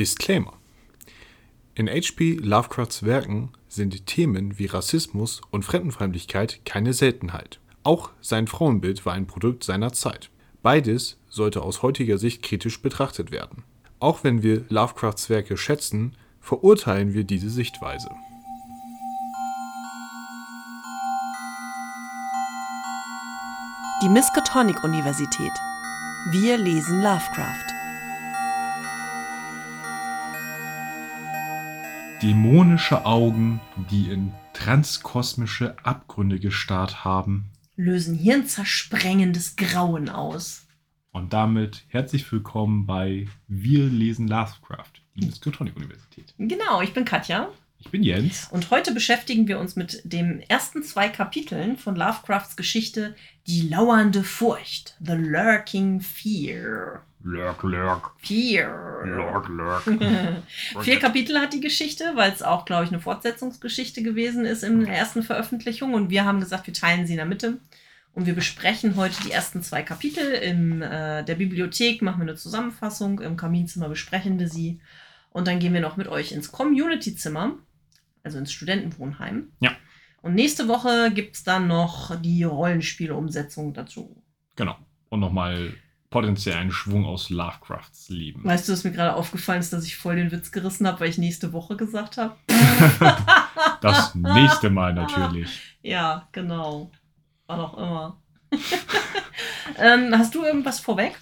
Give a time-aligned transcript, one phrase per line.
[0.00, 0.54] Disclaimer.
[1.74, 2.38] In H.P.
[2.40, 7.60] Lovecrafts Werken sind Themen wie Rassismus und Fremdenfeindlichkeit keine Seltenheit.
[7.82, 10.30] Auch sein Frauenbild war ein Produkt seiner Zeit.
[10.62, 13.62] Beides sollte aus heutiger Sicht kritisch betrachtet werden.
[13.98, 18.08] Auch wenn wir Lovecrafts Werke schätzen, verurteilen wir diese Sichtweise.
[24.02, 25.52] Die Miskatonic Universität.
[26.30, 27.79] Wir lesen Lovecraft.
[32.22, 37.50] Dämonische Augen, die in transkosmische Abgründe gestarrt haben.
[37.76, 40.66] lösen hirnzersprengendes Grauen aus.
[41.12, 46.34] Und damit herzlich willkommen bei Wir lesen Lovecraft, die Miskatonic Universität.
[46.36, 48.48] Genau, ich bin Katja Ich bin Jens.
[48.50, 53.16] und heute beschäftigen wir uns mit den ersten zwei Kapiteln von Lovecrafts Geschichte
[53.46, 57.02] Die lauernde Furcht, The Lurking Fear.
[57.22, 59.04] Lurk, lurk, Fear.
[59.04, 59.82] lurk, lurk.
[60.80, 64.80] Vier Kapitel hat die Geschichte, weil es auch, glaube ich, eine Fortsetzungsgeschichte gewesen ist in
[64.80, 65.92] der ersten Veröffentlichung.
[65.92, 67.58] Und wir haben gesagt, wir teilen sie in der Mitte.
[68.14, 70.32] Und wir besprechen heute die ersten zwei Kapitel.
[70.32, 74.80] In äh, der Bibliothek machen wir eine Zusammenfassung, im Kaminzimmer besprechen wir sie.
[75.30, 77.54] Und dann gehen wir noch mit euch ins Community-Zimmer,
[78.24, 79.52] also ins Studentenwohnheim.
[79.60, 79.76] Ja.
[80.22, 84.22] Und nächste Woche gibt es dann noch die Rollenspielumsetzung dazu.
[84.56, 84.76] Genau.
[85.08, 85.74] Und nochmal
[86.10, 88.44] potenziell einen Schwung aus Lovecrafts Leben.
[88.44, 91.08] Weißt du, was mir gerade aufgefallen ist, dass ich voll den Witz gerissen habe, weil
[91.08, 92.36] ich nächste Woche gesagt habe?
[93.80, 95.76] Das nächste Mal natürlich.
[95.82, 96.90] Ja, genau.
[97.46, 98.22] War auch immer.
[99.78, 101.18] ähm, hast du irgendwas vorweg?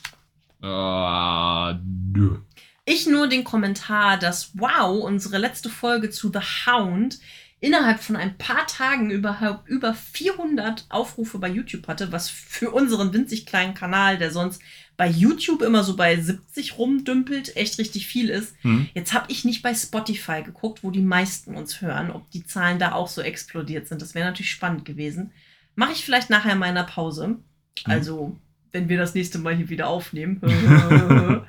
[0.63, 2.39] Äh, nö.
[2.85, 7.21] Ich nur den Kommentar, dass wow, unsere letzte Folge zu The Hound
[7.61, 13.13] innerhalb von ein paar Tagen überhaupt über 400 Aufrufe bei YouTube hatte, was für unseren
[13.13, 14.63] winzig kleinen Kanal, der sonst
[14.97, 18.55] bei YouTube immer so bei 70 rumdümpelt, echt richtig viel ist.
[18.63, 18.89] Hm.
[18.95, 22.79] Jetzt habe ich nicht bei Spotify geguckt, wo die meisten uns hören, ob die Zahlen
[22.79, 24.03] da auch so explodiert sind.
[24.03, 25.33] Das wäre natürlich spannend gewesen.
[25.77, 27.39] Mache ich vielleicht nachher in meiner Pause.
[27.85, 28.37] Also,
[28.73, 30.41] wenn wir das nächste Mal hier wieder aufnehmen.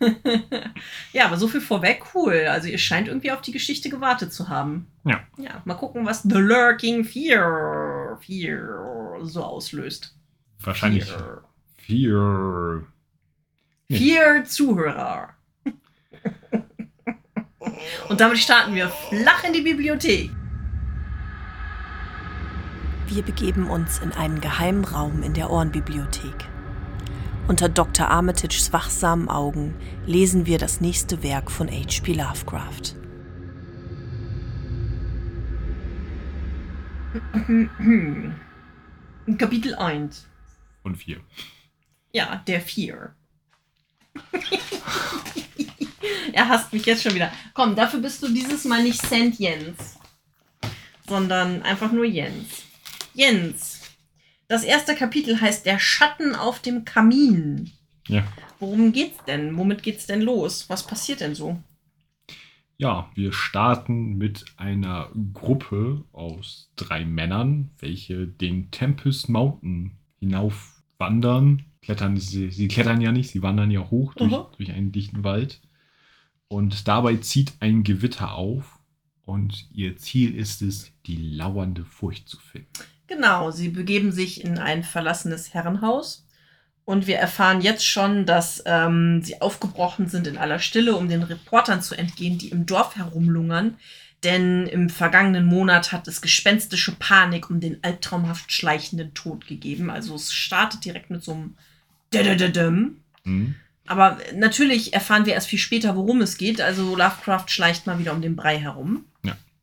[1.12, 2.46] ja, aber so viel vorweg, cool.
[2.48, 4.86] Also, ihr scheint irgendwie auf die Geschichte gewartet zu haben.
[5.04, 5.20] Ja.
[5.38, 10.16] Ja, mal gucken, was The Lurking Fear, Fear so auslöst.
[10.60, 11.44] Wahrscheinlich Fear.
[11.76, 12.86] vier.
[13.88, 13.96] Nee.
[13.96, 15.30] Vier Zuhörer.
[18.08, 20.30] Und damit starten wir flach in die Bibliothek.
[23.08, 26.49] Wir begeben uns in einen geheimen Raum in der Ohrenbibliothek.
[27.50, 28.08] Unter Dr.
[28.08, 29.74] Armitages wachsamen Augen
[30.06, 32.12] lesen wir das nächste Werk von H.P.
[32.12, 32.94] Lovecraft.
[39.36, 40.28] Kapitel 1.
[40.84, 41.18] Und vier.
[42.12, 43.16] Ja, der Vier.
[46.32, 47.32] er hasst mich jetzt schon wieder.
[47.52, 49.98] Komm, dafür bist du dieses Mal nicht Saint Jens,
[51.08, 52.62] sondern einfach nur Jens.
[53.12, 53.79] Jens.
[54.50, 57.70] Das erste Kapitel heißt Der Schatten auf dem Kamin.
[58.08, 58.24] Ja.
[58.58, 59.56] Worum geht's denn?
[59.56, 60.68] Womit geht's denn los?
[60.68, 61.62] Was passiert denn so?
[62.76, 71.66] Ja, wir starten mit einer Gruppe aus drei Männern, welche den Tempest Mountain hinaufwandern.
[71.80, 74.46] Klettern, sie, sie klettern ja nicht, sie wandern ja hoch durch, Mhm.
[74.56, 75.60] durch einen dichten Wald.
[76.48, 78.80] Und dabei zieht ein Gewitter auf
[79.22, 82.68] und ihr Ziel ist es, die lauernde Furcht zu finden.
[83.10, 86.24] Genau, sie begeben sich in ein verlassenes Herrenhaus.
[86.84, 91.24] Und wir erfahren jetzt schon, dass ähm, sie aufgebrochen sind in aller Stille, um den
[91.24, 93.76] Reportern zu entgehen, die im Dorf herumlungern.
[94.22, 99.90] Denn im vergangenen Monat hat es gespenstische Panik um den albtraumhaft schleichenden Tod gegeben.
[99.90, 101.56] Also es startet direkt mit so einem
[102.14, 102.98] Dödödödöm.
[103.24, 103.56] Hm?
[103.88, 106.60] Aber natürlich erfahren wir erst viel später, worum es geht.
[106.60, 109.04] Also Lovecraft schleicht mal wieder um den Brei herum.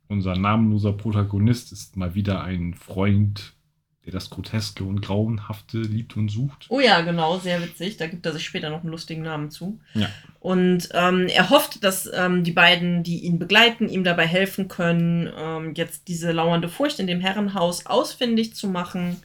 [0.10, 3.54] Unser namenloser Protagonist ist mal wieder ein Freund,
[4.06, 6.68] der das Groteske und Grauenhafte liebt und sucht.
[6.70, 7.98] Oh ja, genau, sehr witzig.
[7.98, 9.82] Da gibt er sich später noch einen lustigen Namen zu.
[9.96, 10.10] Ja.
[10.40, 15.30] Und ähm, er hofft, dass ähm, die beiden, die ihn begleiten, ihm dabei helfen können,
[15.38, 19.18] ähm, jetzt diese lauernde Furcht in dem Herrenhaus ausfindig zu machen.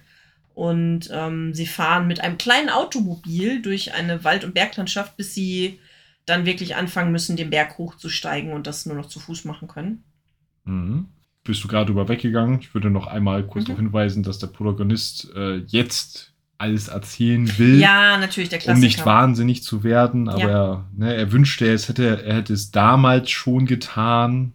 [0.54, 5.78] Und ähm, sie fahren mit einem kleinen Automobil durch eine Wald- und Berglandschaft, bis sie
[6.26, 10.02] dann wirklich anfangen müssen, den Berg hochzusteigen und das nur noch zu Fuß machen können.
[10.64, 11.06] Mhm.
[11.44, 12.60] Bist du gerade drüber weggegangen?
[12.60, 13.68] Ich würde noch einmal kurz Mhm.
[13.68, 18.86] darauf hinweisen, dass der Protagonist äh, jetzt alles erzählen will, Ja, natürlich, der um Klassiker.
[18.86, 20.28] nicht wahnsinnig zu werden.
[20.28, 20.48] Aber Ja.
[20.48, 24.52] er, ne, er wünschte, es hätte, er hätte es damals schon getan.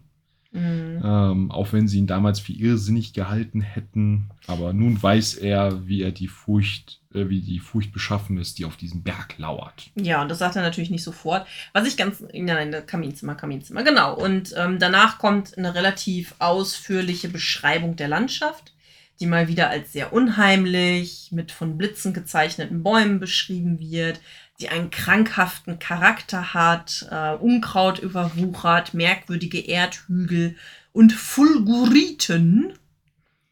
[0.58, 1.02] Mhm.
[1.04, 4.30] Ähm, auch wenn sie ihn damals für irrsinnig gehalten hätten.
[4.46, 8.64] Aber nun weiß er, wie er die Furcht, äh, wie die Furcht beschaffen ist, die
[8.64, 9.90] auf diesem Berg lauert.
[9.94, 11.46] Ja, und das sagt er natürlich nicht sofort.
[11.72, 12.20] Was ich ganz.
[12.32, 14.16] Nein, nein, Kaminzimmer, Kaminzimmer, genau.
[14.16, 18.72] Und ähm, danach kommt eine relativ ausführliche Beschreibung der Landschaft,
[19.20, 24.20] die mal wieder als sehr unheimlich, mit von Blitzen gezeichneten Bäumen beschrieben wird,
[24.60, 30.56] die einen krankhaften Charakter hat, äh, Unkraut überwuchert, merkwürdige Erdhügel
[30.92, 32.72] und Fulguriten.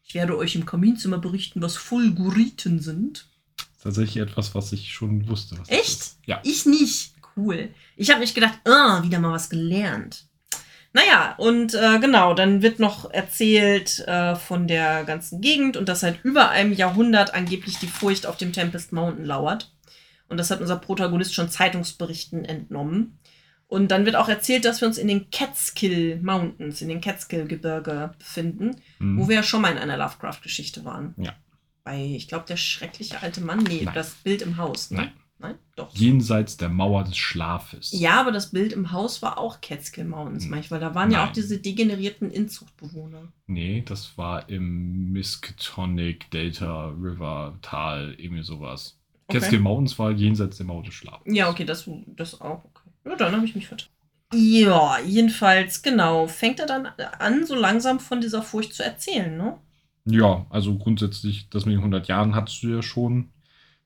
[0.03, 3.27] Ich werde euch im Kaminzimmer berichten, was Fulguriten sind.
[3.81, 5.57] Tatsächlich etwas, was ich schon wusste.
[5.67, 6.15] Echt?
[6.25, 6.41] Ja.
[6.43, 7.13] Ich nicht.
[7.35, 7.69] Cool.
[7.95, 10.25] Ich habe nicht gedacht, ah, wieder mal was gelernt.
[10.93, 15.99] Naja, und äh, genau, dann wird noch erzählt äh, von der ganzen Gegend und dass
[15.99, 19.71] seit über einem Jahrhundert angeblich die Furcht auf dem Tempest Mountain lauert.
[20.29, 23.17] Und das hat unser Protagonist schon Zeitungsberichten entnommen.
[23.67, 28.13] Und dann wird auch erzählt, dass wir uns in den Catskill Mountains, in den Catskill-Gebirge
[28.17, 29.19] befinden, Mhm.
[29.19, 31.13] wo wir ja schon mal in einer Lovecraft-Geschichte waren.
[31.17, 31.33] Ja.
[31.83, 33.59] Bei, ich glaube, der schreckliche alte Mann.
[33.63, 33.93] Nee, Nein.
[33.95, 34.91] das Bild im Haus.
[34.91, 34.97] Ne?
[34.97, 35.11] Nein.
[35.39, 35.55] Nein?
[35.75, 35.93] Doch.
[35.95, 37.91] Jenseits der Mauer des Schlafes.
[37.91, 40.49] Ja, aber das Bild im Haus war auch Catskill Mountains, Hm.
[40.51, 40.79] manchmal.
[40.79, 41.29] Da waren ja Nein.
[41.29, 43.27] auch diese degenerierten Inzuchtbewohner.
[43.45, 48.96] Nee, das war im Miskatonic Delta River Tal, irgendwie sowas.
[49.27, 49.39] Okay.
[49.39, 51.21] Catskill Mountains war jenseits der Mauer des Schlafes.
[51.33, 52.63] Ja, okay, das, das auch.
[52.65, 52.89] Okay.
[53.05, 53.89] Ja, dann habe ich mich vertan.
[54.33, 56.27] Ja, jedenfalls, genau.
[56.27, 56.85] Fängt er dann
[57.19, 59.57] an, so langsam von dieser Furcht zu erzählen, ne?
[60.05, 63.29] Ja, also grundsätzlich, das mit den 100 Jahren hattest du ja schon.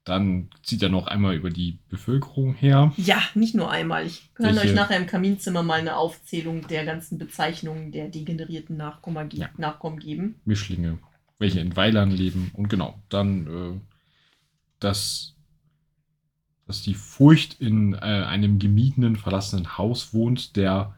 [0.03, 2.91] Dann zieht er noch einmal über die Bevölkerung her.
[2.97, 4.05] Ja, nicht nur einmal.
[4.07, 8.77] Ich kann Welche- euch nachher im Kaminzimmer mal eine Aufzählung der ganzen Bezeichnungen der degenerierten
[8.77, 9.49] Nachkommen, Ja.
[9.57, 10.35] Nachkommen geben.
[10.45, 10.97] Mischlinge,
[11.37, 12.49] welche in Weilern leben.
[12.55, 13.90] Und genau, dann, äh,
[14.83, 15.35] dass,
[16.67, 20.95] dass die Furcht in äh, einem gemietenen, verlassenen Haus wohnt, der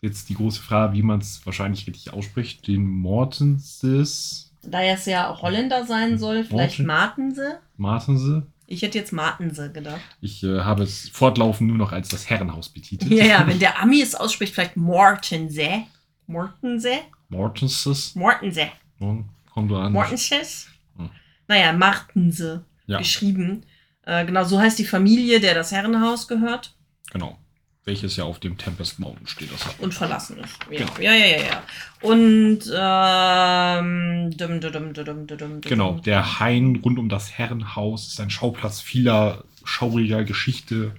[0.00, 5.06] jetzt die große Frage, wie man es wahrscheinlich richtig ausspricht, den Mortenses, Da er es
[5.06, 7.58] ja Holländer sein soll, vielleicht Morten- Martense.
[7.76, 8.46] Martense.
[8.66, 10.00] Ich hätte jetzt Martense gedacht.
[10.22, 13.10] Ich äh, habe es fortlaufend nur noch als das Herrenhaus betitelt.
[13.12, 15.82] Ja, ja, wenn der Ami es ausspricht, vielleicht Mortense.
[16.26, 16.92] Mortense?
[17.28, 18.14] Mortenses.
[18.14, 18.68] Mortense.
[18.98, 19.92] Nun, Kommt du an.
[19.92, 20.68] Mortenses?
[20.96, 21.10] Hm.
[21.46, 23.64] Naja, Martense Ja, geschrieben.
[24.06, 26.74] Äh, genau, so heißt die Familie, der das Herrenhaus gehört
[27.10, 27.38] genau.
[27.86, 29.52] Welches ja auf dem Tempest Mountain steht.
[29.52, 30.56] Das hat und verlassen ist.
[30.70, 30.92] Ja, Genau.
[31.00, 31.42] ja, ja, ja.
[31.44, 31.62] ja.
[32.00, 35.60] Und ähm, dum, dum, dum.
[35.60, 40.94] Genau, der Hain rund um das Herrenhaus ist ein Schauplatz vieler schauriger Geschichte,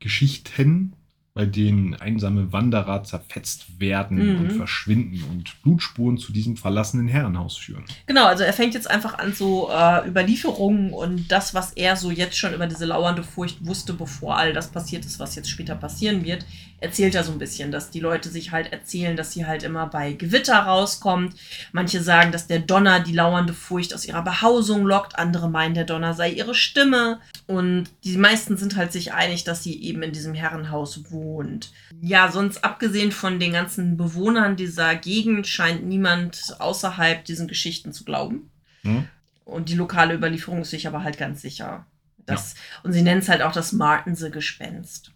[0.00, 0.94] Geschichten,
[1.34, 4.40] bei denen einsame Wanderer zerfetzt werden Mhm.
[4.40, 7.84] und verschwinden und Blutspuren zu diesem verlassenen Herrenhaus führen.
[8.06, 12.10] Genau, also er fängt jetzt einfach an, so äh, Überlieferungen und das, was er so
[12.10, 15.74] jetzt schon über diese lauernde Furcht wusste, bevor all das passiert ist, was jetzt später
[15.74, 16.44] passieren wird,
[16.80, 19.86] erzählt er so ein bisschen, dass die Leute sich halt erzählen, dass sie halt immer
[19.86, 21.34] bei Gewitter rauskommt.
[21.72, 25.84] Manche sagen, dass der Donner die lauernde Furcht aus ihrer Behausung lockt, andere meinen, der
[25.84, 27.20] Donner sei ihre Stimme.
[27.46, 31.21] Und die meisten sind halt sich einig, dass sie eben in diesem Herrenhaus wohnt.
[32.00, 38.04] Ja, sonst abgesehen von den ganzen Bewohnern dieser Gegend scheint niemand außerhalb diesen Geschichten zu
[38.04, 38.50] glauben.
[38.82, 39.06] Hm?
[39.44, 41.86] Und die lokale Überlieferung ist sich aber halt ganz sicher.
[42.24, 42.54] Das,
[42.84, 45.12] Und sie nennen es halt auch das Martense-Gespenst.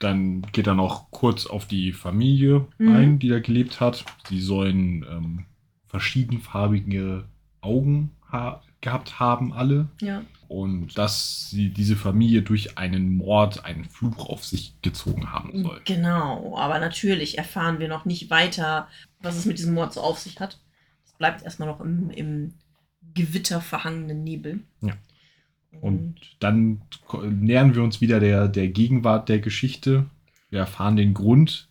[0.00, 2.96] Dann geht er noch kurz auf die Familie Mhm.
[2.96, 4.04] ein, die da gelebt hat.
[4.28, 5.44] Sie sollen ähm,
[5.86, 7.24] verschiedenfarbige
[7.60, 9.88] Augen ha gehabt haben, alle.
[10.02, 10.22] Ja.
[10.48, 15.80] Und dass sie diese Familie durch einen Mord einen Fluch auf sich gezogen haben soll.
[15.84, 18.88] Genau, aber natürlich erfahren wir noch nicht weiter,
[19.20, 20.60] was es mit diesem Mord so auf sich hat.
[21.04, 22.54] Es bleibt erstmal noch im, im
[23.14, 24.60] gewitterverhangenen Nebel.
[24.80, 24.94] Ja.
[25.80, 26.82] Und dann
[27.22, 30.06] nähern wir uns wieder der, der Gegenwart der Geschichte.
[30.50, 31.68] Wir erfahren den Grund,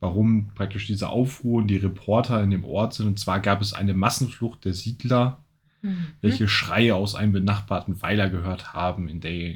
[0.00, 3.06] warum praktisch diese Aufruhr und die Reporter in dem Ort sind.
[3.06, 5.42] Und zwar gab es eine Massenflucht der Siedler,
[5.82, 6.08] Mhm.
[6.20, 9.54] welche Schreie aus einem benachbarten Weiler gehört haben, in, der,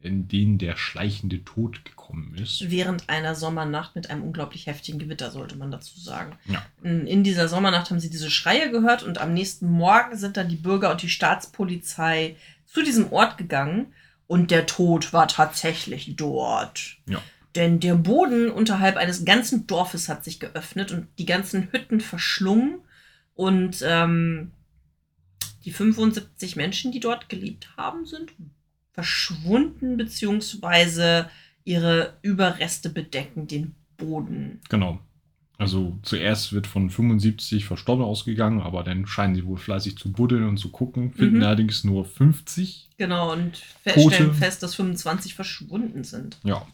[0.00, 2.70] in denen der schleichende Tod gekommen ist.
[2.70, 6.32] Während einer Sommernacht mit einem unglaublich heftigen Gewitter, sollte man dazu sagen.
[6.46, 6.62] Ja.
[6.82, 10.56] In dieser Sommernacht haben sie diese Schreie gehört und am nächsten Morgen sind dann die
[10.56, 13.92] Bürger und die Staatspolizei zu diesem Ort gegangen
[14.26, 16.96] und der Tod war tatsächlich dort.
[17.06, 17.20] Ja.
[17.54, 22.80] Denn der Boden unterhalb eines ganzen Dorfes hat sich geöffnet und die ganzen Hütten verschlungen
[23.34, 24.52] und ähm,
[25.66, 28.32] die 75 Menschen, die dort gelebt haben, sind
[28.92, 31.28] verschwunden, beziehungsweise
[31.64, 34.60] ihre Überreste bedecken den Boden.
[34.68, 35.00] Genau.
[35.58, 40.44] Also zuerst wird von 75 Verstorbenen ausgegangen, aber dann scheinen sie wohl fleißig zu buddeln
[40.46, 41.42] und zu gucken, finden Mhm.
[41.44, 42.88] allerdings nur 50.
[42.98, 44.14] Genau, und fe- Tote.
[44.16, 46.36] stellen fest, dass 25 verschwunden sind.
[46.44, 46.66] Ja.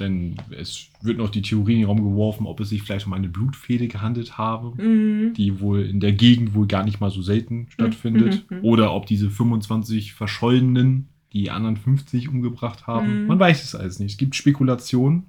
[0.00, 3.12] Denn es wird noch die Theorie in den Raum geworfen, ob es sich vielleicht um
[3.12, 5.34] eine Blutfehde gehandelt habe, Mhm.
[5.34, 8.44] die wohl in der Gegend wohl gar nicht mal so selten stattfindet.
[8.50, 8.64] mhm, mhm.
[8.64, 13.22] Oder ob diese 25 Verschollenen die anderen 50 umgebracht haben.
[13.22, 13.26] Mhm.
[13.28, 14.12] Man weiß es alles nicht.
[14.12, 15.26] Es gibt Spekulationen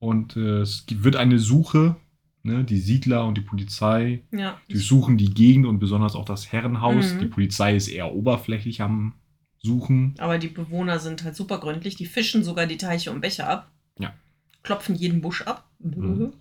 [0.00, 1.96] und äh, es gibt, wird eine Suche.
[2.42, 2.64] Ne?
[2.64, 4.58] Die Siedler und die Polizei Ja.
[4.68, 7.14] durchsuchen die Gegend und besonders auch das Herrenhaus.
[7.14, 7.18] Mhm.
[7.20, 9.14] Die Polizei ist eher oberflächlich am
[9.60, 10.14] Suchen.
[10.18, 11.96] Aber die Bewohner sind halt super gründlich.
[11.96, 13.70] Die fischen sogar die Teiche und Bäche ab.
[14.68, 15.66] Klopfen jeden Busch ab.
[15.78, 16.34] Mhm.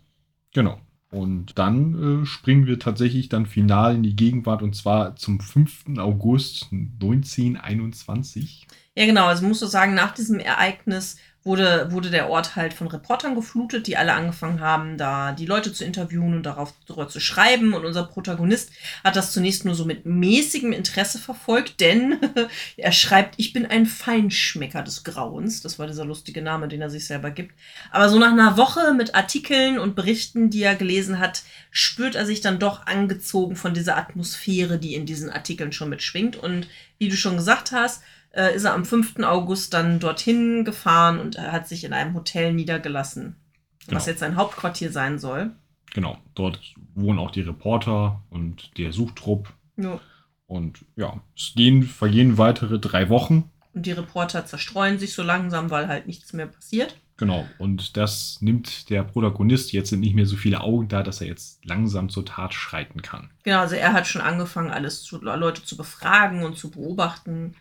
[0.53, 0.81] Genau.
[1.09, 5.97] Und dann äh, springen wir tatsächlich dann final in die Gegenwart und zwar zum 5.
[5.97, 8.67] August 1921.
[8.97, 9.27] Ja, genau.
[9.27, 13.85] Also musst du sagen, nach diesem Ereignis wurde, wurde der Ort halt von Reportern geflutet,
[13.85, 17.75] die alle angefangen haben, da die Leute zu interviewen und darauf darüber zu schreiben.
[17.75, 18.71] Und unser Protagonist
[19.03, 22.17] hat das zunächst nur so mit mäßigem Interesse verfolgt, denn
[22.77, 25.61] er schreibt, ich bin ein Feinschmecker des Grauens.
[25.61, 27.53] Das war dieser lustige Name, den er sich selber gibt.
[27.91, 32.25] Aber so nach einer Woche mit Artikeln und Berichten, die er gelesen hat, spürt er
[32.25, 36.35] sich dann doch angezogen von dieser Atmosphäre, die in diesen Artikeln schon mitschwingt.
[36.35, 38.01] Und wie du schon gesagt hast,
[38.37, 39.19] äh, ist er am 5.
[39.23, 43.35] August dann dorthin gefahren und hat sich in einem Hotel niedergelassen,
[43.79, 44.05] was Genau.
[44.05, 45.51] jetzt sein Hauptquartier sein soll.
[45.93, 46.59] Genau, dort
[46.95, 49.53] wohnen auch die Reporter und der Suchtrupp.
[49.77, 49.99] Ja.
[50.45, 53.51] Und ja, es gehen, vergehen weitere drei Wochen.
[53.73, 56.95] Und die Reporter zerstreuen sich so langsam, weil halt nichts mehr passiert.
[57.17, 59.71] Genau, und das nimmt der Protagonist.
[59.71, 63.01] Jetzt sind nicht mehr so viele Augen da, dass er jetzt langsam zur Tat schreiten
[63.01, 63.31] kann.
[63.43, 67.55] Genau, also er hat schon angefangen, alles zu, Leute zu befragen und zu beobachten.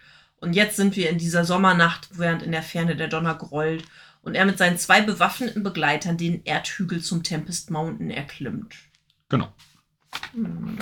[0.47, 3.83] Und jetzt sind wir in dieser Sommernacht, während in der Ferne der Donner grollt
[4.23, 8.77] und er mit seinen zwei bewaffneten Begleitern den Erdhügel zum Tempest Mountain erklimmt.
[9.29, 9.53] Genau.
[10.35, 10.79] Mhm.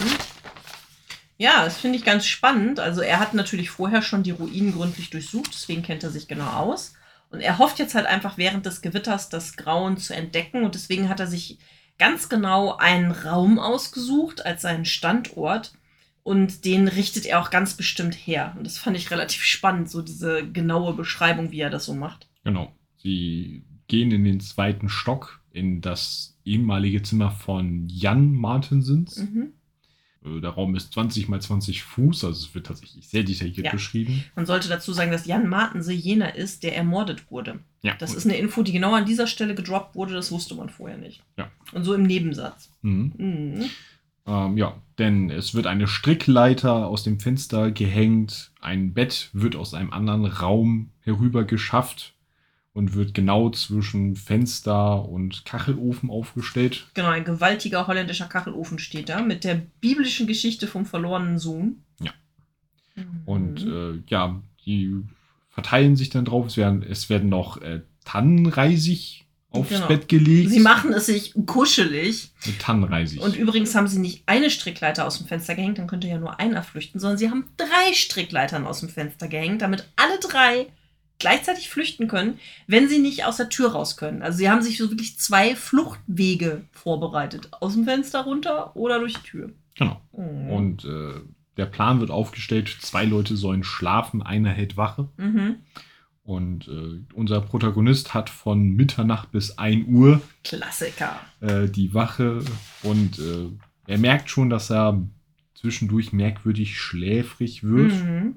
[1.39, 2.79] Ja, das finde ich ganz spannend.
[2.79, 6.51] Also er hat natürlich vorher schon die Ruinen gründlich durchsucht, deswegen kennt er sich genau
[6.51, 6.93] aus.
[7.31, 10.63] Und er hofft jetzt halt einfach während des Gewitters das Grauen zu entdecken.
[10.63, 11.59] Und deswegen hat er sich
[11.99, 15.73] ganz genau einen Raum ausgesucht als seinen Standort.
[16.25, 18.55] Und den richtet er auch ganz bestimmt her.
[18.57, 22.29] Und das fand ich relativ spannend, so diese genaue Beschreibung, wie er das so macht.
[22.45, 22.73] Genau.
[22.97, 29.19] Sie gehen in den zweiten Stock, in das ehemalige Zimmer von Jan Martensens.
[29.19, 29.53] Mhm.
[30.25, 33.73] Äh, Der Raum ist 20 mal 20 Fuß, also es wird tatsächlich sehr detailliert Ja.
[33.73, 34.25] beschrieben.
[34.35, 37.61] Man sollte dazu sagen, dass Jan Martense jener ist, der ermordet wurde.
[37.83, 37.95] Ja.
[37.99, 40.97] Das ist eine Info, die genau an dieser Stelle gedroppt wurde, das wusste man vorher
[40.97, 41.23] nicht.
[41.37, 41.51] Ja.
[41.73, 42.71] Und so im Nebensatz.
[42.81, 43.13] Mhm.
[43.19, 43.65] Mhm.
[44.27, 49.75] Ähm, ja, denn es wird eine Strickleiter aus dem Fenster gehängt, ein Bett wird aus
[49.75, 52.15] einem anderen Raum herüber geschafft
[52.73, 56.89] und wird genau zwischen Fenster und Kachelofen aufgestellt.
[56.95, 61.85] Genau, ein gewaltiger holländischer Kachelofen steht da mit der biblischen Geschichte vom verlorenen Sohn.
[62.01, 62.13] Ja.
[62.97, 63.23] Mhm.
[63.25, 64.97] Und äh, ja, die
[65.51, 66.47] verteilen sich dann drauf.
[66.47, 69.24] Es werden, es werden noch äh, Tannenreisig
[69.55, 69.87] aufs Genau.
[69.89, 70.51] Bett gelegt.
[70.51, 72.33] Sie machen es sich kuschelig.
[72.47, 73.21] mit Tannenreisig.
[73.21, 76.39] Und übrigens haben sie nicht eine Strickleiter aus dem Fenster gehängt, dann könnte ja nur
[76.41, 80.67] einer flüchten, sondern sie haben drei Strickleitern aus dem Fenster gehängt, damit alle drei
[81.21, 84.21] gleichzeitig flüchten können, wenn sie nicht aus der Tür raus können.
[84.23, 87.49] Also sie haben sich so wirklich zwei Fluchtwege vorbereitet.
[87.61, 89.51] Aus dem Fenster runter oder durch die Tür.
[89.77, 90.01] genau.
[90.13, 90.51] Mhm.
[90.51, 91.21] Und äh,
[91.57, 95.09] der Plan wird aufgestellt, zwei Leute sollen schlafen, einer hält Wache.
[95.17, 95.57] Mhm.
[96.25, 101.21] Und äh, unser Protagonist hat von Mitternacht bis 1 Uhr Klassiker.
[101.41, 102.43] äh, die Wache
[102.83, 103.49] und äh,
[103.87, 105.03] er merkt schon, dass er
[105.55, 107.93] zwischendurch merkwürdig schläfrig wird.
[107.93, 108.37] Mhm.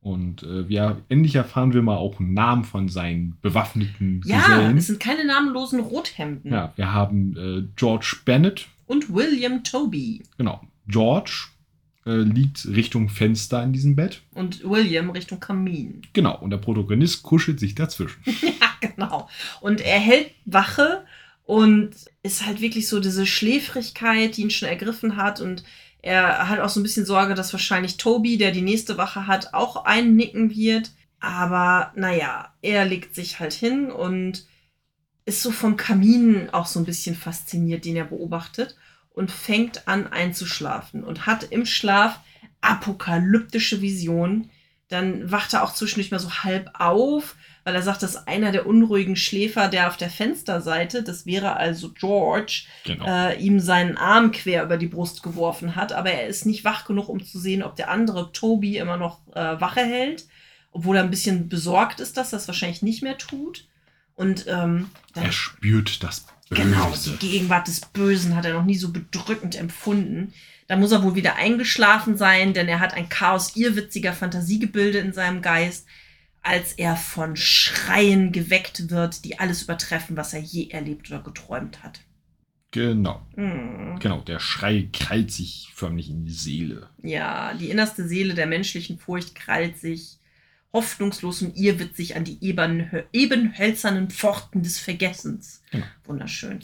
[0.00, 4.76] Und äh, wir, endlich erfahren wir mal auch einen Namen von seinen bewaffneten Ja, Gesellen.
[4.78, 6.52] es sind keine namenlosen Rothemden.
[6.52, 8.68] Ja, wir haben äh, George Bennett.
[8.86, 10.22] Und William Toby.
[10.38, 10.60] Genau.
[10.86, 11.48] George
[12.06, 14.22] äh, liegt Richtung Fenster in diesem Bett.
[14.32, 16.02] Und William Richtung Kamin.
[16.12, 16.38] Genau.
[16.38, 18.22] Und der Protagonist kuschelt sich dazwischen.
[18.60, 19.28] Ja, genau.
[19.60, 21.04] Und er hält Wache
[21.44, 21.90] und
[22.22, 25.40] ist halt wirklich so diese Schläfrigkeit, die ihn schon ergriffen hat.
[25.40, 25.64] Und
[26.02, 29.54] er hat auch so ein bisschen Sorge, dass wahrscheinlich Toby, der die nächste Wache hat,
[29.54, 30.90] auch einnicken wird.
[31.20, 34.46] Aber naja, er legt sich halt hin und
[35.24, 38.76] ist so vom Kamin auch so ein bisschen fasziniert, den er beobachtet.
[39.16, 42.20] Und fängt an einzuschlafen und hat im Schlaf
[42.60, 44.50] apokalyptische Visionen.
[44.88, 48.66] Dann wacht er auch zwischendurch mal so halb auf, weil er sagt, dass einer der
[48.66, 53.04] unruhigen Schläfer, der auf der Fensterseite, das wäre also George, Genau.
[53.06, 55.92] äh, ihm seinen Arm quer über die Brust geworfen hat.
[55.92, 59.20] Aber er ist nicht wach genug, um zu sehen, ob der andere Toby immer noch
[59.34, 60.26] äh, Wache hält.
[60.70, 63.66] Obwohl er ein bisschen besorgt ist, dass es wahrscheinlich nicht mehr tut.
[64.14, 66.62] Und ähm, er spürt das Böse.
[66.62, 70.32] Genau, die Gegenwart des Bösen hat er noch nie so bedrückend empfunden.
[70.68, 75.12] Da muss er wohl wieder eingeschlafen sein, denn er hat ein Chaos irrwitziger Fantasiegebilde in
[75.12, 75.86] seinem Geist.
[76.46, 81.82] als er von Schreien geweckt wird, die alles übertreffen, was er je erlebt oder geträumt
[81.82, 82.00] hat.
[82.70, 83.20] Genau.
[83.34, 83.98] Mhm.
[83.98, 86.88] Genau, der Schrei krallt sich förmlich in die Seele.
[87.02, 90.18] Ja, die innerste Seele der menschlichen Furcht krallt sich
[90.76, 95.62] hoffnungslos und ihr wird sich an die eben, ebenhölzernen Pforten des Vergessens.
[95.72, 95.86] Genau.
[96.04, 96.60] Wunderschön.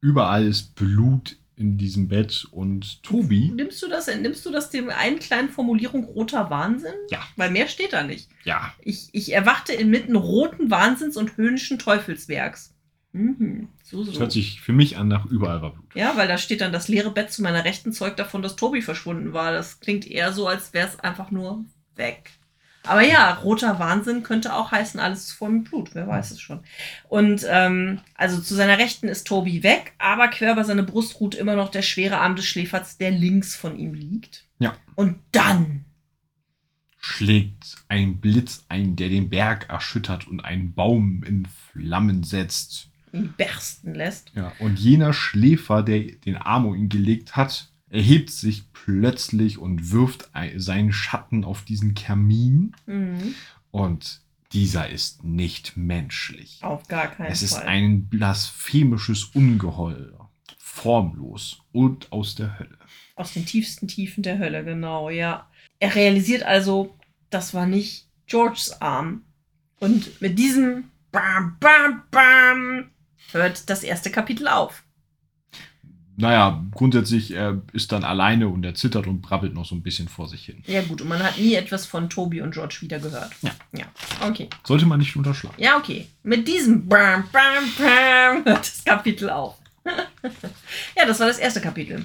[0.00, 4.90] Überall ist Blut in diesem Bett und Tobi, Nimmst du das, entnimmst du das dem
[4.90, 6.94] einen kleinen Formulierung roter Wahnsinn?
[7.10, 7.20] Ja.
[7.36, 8.28] Weil mehr steht da nicht.
[8.42, 12.74] ja, Ich, ich erwachte inmitten roten Wahnsinns und höhnischen Teufelswerks.
[13.12, 13.68] Mhm.
[13.84, 14.20] So, das so.
[14.20, 15.94] hört sich für mich an nach überall war Blut.
[15.94, 18.82] Ja, weil da steht dann das leere Bett zu meiner rechten Zeug davon, dass Tobi
[18.82, 19.52] verschwunden war.
[19.52, 22.32] Das klingt eher so, als wäre es einfach nur weg.
[22.86, 26.40] Aber ja, roter Wahnsinn könnte auch heißen, alles ist voll mit Blut, wer weiß es
[26.40, 26.60] schon.
[27.08, 31.34] Und ähm, also zu seiner Rechten ist Tobi weg, aber quer über seine Brust ruht
[31.34, 34.44] immer noch der schwere Arm des Schläferz, der links von ihm liegt.
[34.58, 34.74] Ja.
[34.94, 35.84] Und dann,
[37.06, 42.88] Schlägt ein Blitz ein, der den Berg erschüttert und einen Baum in Flammen setzt.
[43.12, 44.32] ihn bersten lässt.
[44.34, 49.90] Ja, und jener Schläfer, der den Arm um ihn gelegt hat, erhebt sich plötzlich und
[49.92, 52.74] wirft ein- seinen Schatten auf diesen Kamin.
[52.86, 53.34] Mhm.
[53.70, 54.20] Und
[54.52, 56.58] dieser ist nicht menschlich.
[56.62, 57.66] Auf gar keinen Es ist Fall.
[57.66, 60.30] ein blasphemisches Ungeheuer.
[60.58, 62.76] Formlos und aus der Hölle.
[63.16, 65.48] Aus den tiefsten Tiefen der Hölle, genau, ja.
[65.78, 66.96] Er realisiert also,
[67.30, 69.22] das war nicht Georges Arm.
[69.78, 72.90] Und mit diesem Bam, Bam, Bam
[73.32, 74.83] hört das erste Kapitel auf.
[76.16, 80.08] Naja, grundsätzlich, er ist dann alleine und er zittert und brabbelt noch so ein bisschen
[80.08, 80.62] vor sich hin.
[80.66, 83.32] Ja, gut, und man hat nie etwas von Toby und George wieder gehört.
[83.42, 83.50] Ja.
[83.72, 83.86] Ja,
[84.26, 84.48] okay.
[84.64, 85.56] Sollte man nicht unterschlagen.
[85.58, 86.06] Ja, okay.
[86.22, 89.56] Mit diesem Bam, Bam, Bam hört das Kapitel auf.
[89.84, 92.04] ja, das war das erste Kapitel.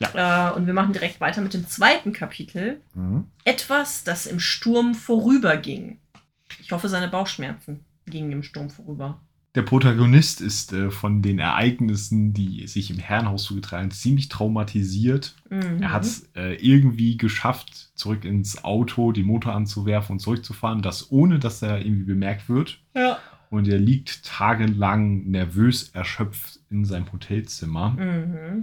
[0.00, 0.50] Ja.
[0.50, 2.80] Äh, und wir machen direkt weiter mit dem zweiten Kapitel.
[3.44, 5.98] Etwas, das im Sturm vorüberging.
[6.60, 9.20] Ich hoffe, seine Bauchschmerzen gingen im Sturm vorüber.
[9.56, 15.34] Der Protagonist ist äh, von den Ereignissen, die sich im Herrenhaus zugetragen ziemlich traumatisiert.
[15.48, 15.82] Mhm.
[15.82, 21.10] Er hat es äh, irgendwie geschafft, zurück ins Auto den Motor anzuwerfen und zurückzufahren, das
[21.10, 22.78] ohne dass er irgendwie bemerkt wird.
[22.94, 23.18] Ja.
[23.50, 27.90] Und er liegt tagelang nervös erschöpft in seinem Hotelzimmer.
[27.90, 28.60] Mhm.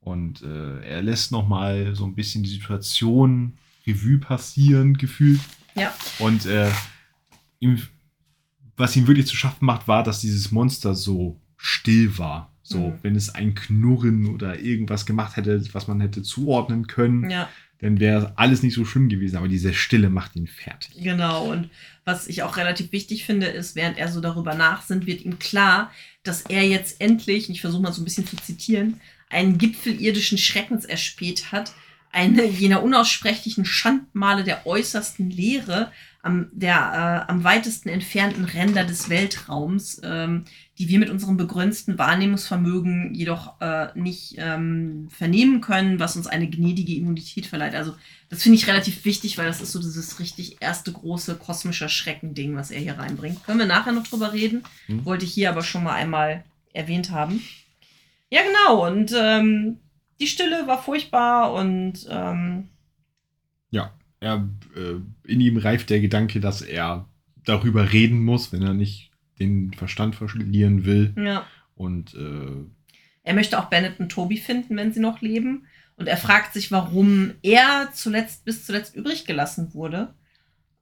[0.00, 3.52] Und äh, er lässt nochmal so ein bisschen die Situation
[3.86, 5.40] Revue passieren, gefühlt.
[5.76, 5.94] Ja.
[6.18, 6.70] Und äh,
[7.60, 7.80] ihm,
[8.76, 12.50] was ihm wirklich zu schaffen macht, war, dass dieses Monster so still war.
[12.62, 12.98] So, Mhm.
[13.02, 17.48] wenn es ein Knurren oder irgendwas gemacht hätte, was man hätte zuordnen können, Ja,
[17.80, 19.36] dann wäre alles nicht so schlimm gewesen.
[19.36, 20.92] Aber diese Stille macht ihn fertig.
[21.02, 21.50] genau.
[21.50, 21.68] Und
[22.06, 25.90] was ich auch relativ wichtig finde, ist, während er so darüber nachsinnt, wird ihm klar,
[26.22, 30.38] dass er jetzt endlich, ich versuche mal so ein bisschen zu zitieren, einen Gipfel irdischen
[30.38, 31.74] Schreckens erspäht hat,
[32.12, 35.90] eine jener unaussprechlichen Schandmale der äußersten Leere
[36.24, 40.44] am, der, äh, am weitesten entfernten Ränder des Weltraums, ähm,
[40.78, 46.48] die wir mit unserem begrenzten Wahrnehmungsvermögen jedoch äh, nicht ähm, vernehmen können, was uns eine
[46.48, 47.74] gnädige Immunität verleiht.
[47.74, 47.94] Also
[48.30, 52.56] das finde ich relativ wichtig, weil das ist so dieses richtig erste große kosmische Schreckending,
[52.56, 53.44] was er hier reinbringt.
[53.44, 54.62] Können wir nachher noch drüber reden.
[54.86, 55.04] Hm.
[55.04, 57.42] Wollte ich hier aber schon mal einmal erwähnt haben.
[58.30, 58.88] Ja, genau.
[58.88, 59.78] Und ähm,
[60.20, 62.70] die Stille war furchtbar und ähm,
[64.24, 67.06] Er, äh, in ihm reift der Gedanke, dass er
[67.44, 71.12] darüber reden muss, wenn er nicht den Verstand verlieren will.
[71.16, 71.44] ja.
[71.76, 72.64] Und äh,
[73.24, 75.66] Er möchte auch Bennett und Toby finden, wenn sie noch leben.
[75.96, 80.14] Und er fragt sich, warum er zuletzt bis zuletzt übrig gelassen wurde.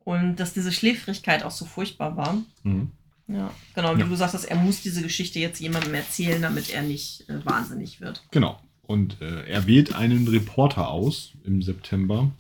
[0.04, 2.42] Und dass diese Schläfrigkeit auch so furchtbar war.
[2.64, 2.86] mh.
[3.28, 3.96] Ja, genau.
[3.96, 4.06] Wie Ja.
[4.06, 8.00] du sagst, dass er muss diese Geschichte jetzt jemandem erzählen, damit er nicht äh, wahnsinnig
[8.00, 8.22] wird.
[8.32, 8.60] Genau.
[8.82, 12.30] Und äh, er wählt einen Reporter aus im September,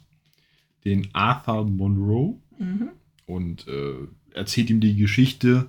[0.84, 2.90] den Arthur Monroe, Mhm.
[3.26, 5.68] und äh, erzählt ihm die Geschichte.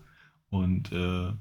[0.49, 1.31] Und äh,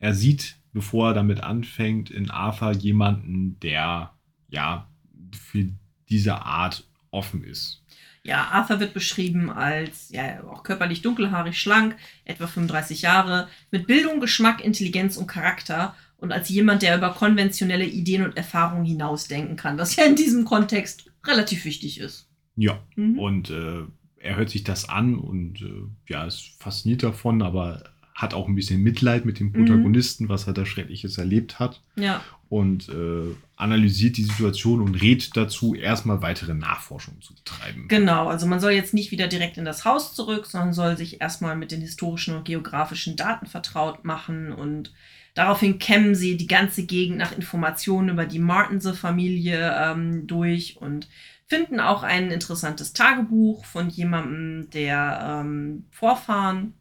[0.00, 4.12] er sieht, bevor er damit anfängt, in Arthur jemanden, der
[4.48, 4.88] ja
[5.32, 5.68] für
[6.08, 7.82] diese Art offen ist.
[8.24, 14.20] Ja, Arthur wird beschrieben als ja, auch körperlich dunkelhaarig, schlank, etwa 35 Jahre, mit Bildung,
[14.20, 19.78] Geschmack, Intelligenz und Charakter und als jemand, der über konventionelle Ideen und Erfahrungen hinausdenken kann,
[19.78, 22.27] was ja in diesem Kontext relativ wichtig ist.
[22.58, 22.82] Ja.
[22.96, 23.18] Mhm.
[23.18, 23.84] Und äh,
[24.20, 28.56] er hört sich das an und äh, ja, ist fasziniert davon, aber hat auch ein
[28.56, 31.80] bisschen Mitleid mit dem Protagonisten, was er da Schreckliches erlebt hat.
[31.94, 37.86] Ja, Und äh, analysiert die Situation und rät dazu, erstmal weitere Nachforschungen zu betreiben.
[37.86, 38.26] genau.
[38.26, 41.54] Also man soll jetzt nicht wieder direkt in das Haus zurück, sondern soll sich erstmal
[41.56, 44.92] mit den historischen und geografischen Daten vertraut machen und
[45.34, 51.06] daraufhin kämmen sie die ganze Gegend nach Informationen über die Martense-Familie ähm, durch und
[51.48, 56.74] finden auch ein interessantes Tagebuch von jemandem der ähm, Vorfahren.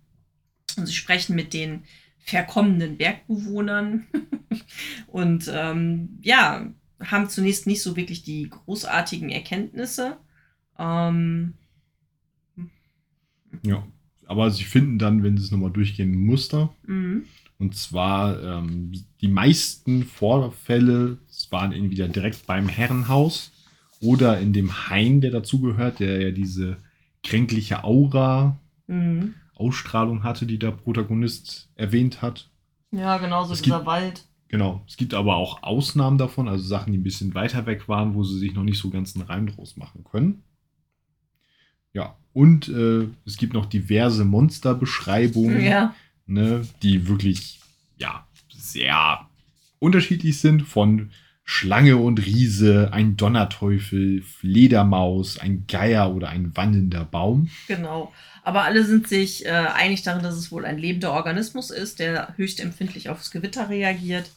[0.78, 1.84] Und sie sprechen mit den
[2.20, 4.06] verkommenen Bergbewohnern.
[5.08, 6.68] und ähm, ja,
[7.00, 10.18] haben zunächst nicht so wirklich die großartigen Erkenntnisse.
[10.78, 11.54] Ähm,
[13.64, 13.88] Ja,
[14.26, 16.74] aber sie finden dann, wenn sie es nochmal durchgehen, ein Muster.
[16.86, 17.26] mhm.
[17.60, 21.18] Und zwar ähm, die meisten Vorfälle
[21.50, 23.52] waren entweder direkt beim Herrenhaus
[24.02, 26.78] oder in dem Hain, der dazugehört, der ja diese
[27.24, 28.58] kränkliche Aura,
[28.88, 29.34] Mhm.
[29.56, 32.50] Ausstrahlung hatte, die der Protagonist erwähnt hat.
[32.92, 34.24] Ja, genau so Es dieser gibt- Wald.
[34.50, 34.82] Genau.
[34.88, 38.24] Es gibt aber auch Ausnahmen davon, also Sachen, die ein bisschen weiter weg waren, wo
[38.24, 40.44] sie sich noch nicht so ganz einen Reim draus machen können.
[41.92, 45.94] Ja, und äh, es gibt noch diverse Monsterbeschreibungen, Ja.
[46.28, 47.60] ne, die wirklich,
[47.98, 49.28] ja, sehr
[49.80, 50.62] unterschiedlich sind.
[50.62, 51.12] Von
[51.50, 57.50] Schlange und Riese, ein Donnerteufel, Fledermaus, ein Geier oder ein wandelnder Baum.
[57.68, 58.12] Genau.
[58.44, 62.34] Aber alle sind sich äh, einig darin, dass es wohl ein lebender Organismus ist, der
[62.36, 64.30] höchst empfindlich aufs Gewitter reagiert.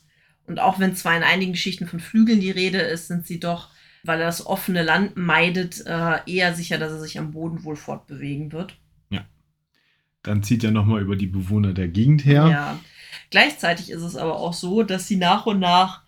[0.47, 3.71] Und auch wenn zwar in einigen Geschichten von Flügeln die Rede ist, sind sie doch,
[4.05, 7.77] weil er das offene Land meidet, äh, eher sicher, dass er sich am Boden wohl
[7.77, 8.77] fortbewegen wird.
[10.23, 12.47] Dann zieht er nochmal über die Bewohner der Gegend her.
[12.47, 12.81] Ja.
[13.31, 16.03] Gleichzeitig ist es aber auch so, dass sie nach und nach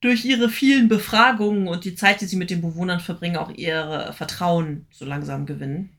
[0.00, 4.12] durch ihre vielen Befragungen und die Zeit, die sie mit den Bewohnern verbringen, auch ihr
[4.16, 5.90] Vertrauen so langsam gewinnen.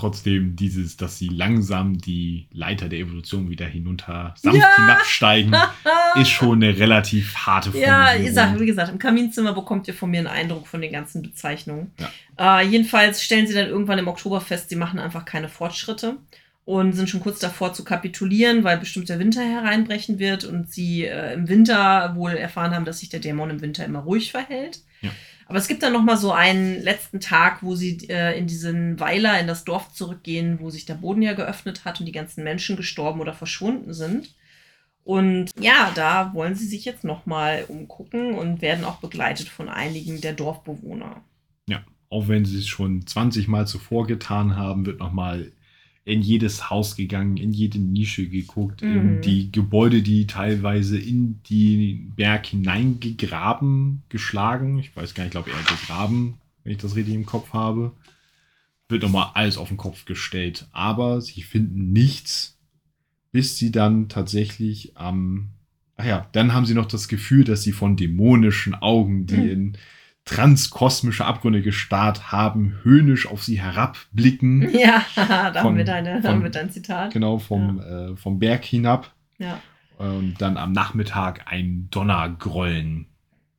[0.00, 4.76] Trotzdem dieses, dass sie langsam die Leiter der Evolution wieder hinunter sanft Ja.
[4.76, 5.56] hinabsteigen,
[6.14, 8.24] ist schon eine relativ harte Ja, Formulierung.
[8.28, 11.20] ich sag, wie gesagt, im Kaminzimmer bekommt ihr von mir einen Eindruck von den ganzen
[11.22, 11.90] Bezeichnungen.
[12.38, 16.18] Äh, jedenfalls stellen sie dann irgendwann im Oktober fest, sie machen einfach keine Fortschritte
[16.68, 21.06] und sind schon kurz davor zu kapitulieren, weil bestimmt der Winter hereinbrechen wird und sie
[21.06, 24.82] äh, im Winter wohl erfahren haben, dass sich der Dämon im Winter immer ruhig verhält.
[25.00, 25.08] Ja.
[25.46, 29.00] Aber es gibt dann noch mal so einen letzten Tag, wo sie äh, in diesen
[29.00, 32.44] Weiler, in das Dorf zurückgehen, wo sich der Boden ja geöffnet hat und die ganzen
[32.44, 34.34] Menschen gestorben oder verschwunden sind.
[35.04, 39.70] Und ja, da wollen sie sich jetzt noch mal umgucken und werden auch begleitet von
[39.70, 41.22] einigen der Dorfbewohner.
[42.10, 45.52] Auch wenn sie es schon 20 Mal zuvor getan haben, wird nochmal
[46.08, 48.96] in jedes Haus gegangen, in jede Nische geguckt, Mhm.
[48.96, 54.78] in die Gebäude, die teilweise in den Berg hineingegraben, geschlagen.
[54.78, 57.92] Ich weiß gar nicht, ich glaube eher gegraben, wenn ich das richtig im Kopf habe.
[58.88, 60.66] Wird nochmal alles auf den Kopf gestellt.
[60.72, 62.58] Aber sie finden nichts,
[63.32, 65.50] bis sie dann tatsächlich am.
[66.00, 69.48] ach ja, dann haben sie noch das Gefühl, dass sie von dämonischen Augen, die Mhm.
[69.50, 69.76] in
[70.28, 74.68] transkosmische Abgründe gestarrt haben, höhnisch auf sie herabblicken.
[74.78, 77.12] Ja, da Von- haben, wir deine, von- haben wir dein Zitat.
[77.12, 79.12] Genau, vom, äh, vom Berg hinab.
[79.38, 79.60] Ja.
[79.98, 83.06] Und dann am Nachmittag ein Donnergrollen,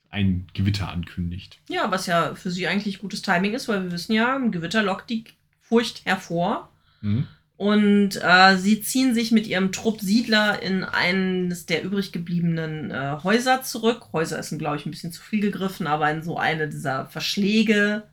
[0.09, 1.59] ein Gewitter ankündigt.
[1.69, 4.81] ja, was ja für sie eigentlich gutes Timing ist, weil wir wissen ja, ein Gewitter
[4.83, 5.25] lockt die
[5.59, 6.69] Furcht hervor.
[7.01, 7.27] Mhm.
[7.59, 13.17] Und äh, sie ziehen sich mit ihrem Trupp Siedler in eines der übrig gebliebenen äh,
[13.21, 14.13] Häuser zurück.
[14.13, 18.03] Häuser ist, glaube ich, ein bisschen zu viel gegriffen, aber in so eine dieser Verschläge.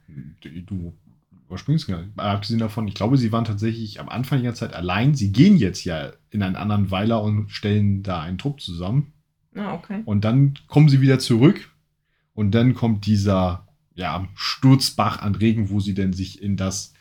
[0.41, 0.95] Du
[1.47, 2.19] überspringst gar nicht.
[2.19, 5.15] Abgesehen davon, ich glaube, sie waren tatsächlich am Anfang der Zeit allein.
[5.15, 9.13] Sie gehen jetzt ja in einen anderen Weiler und stellen da einen Trupp zusammen.
[9.55, 10.03] Ah, okay.
[10.07, 11.71] Und dann kommen sie wieder zurück.
[12.35, 16.95] Und dann kommt dieser ja, Sturzbach an Regen, wo sie denn sich in das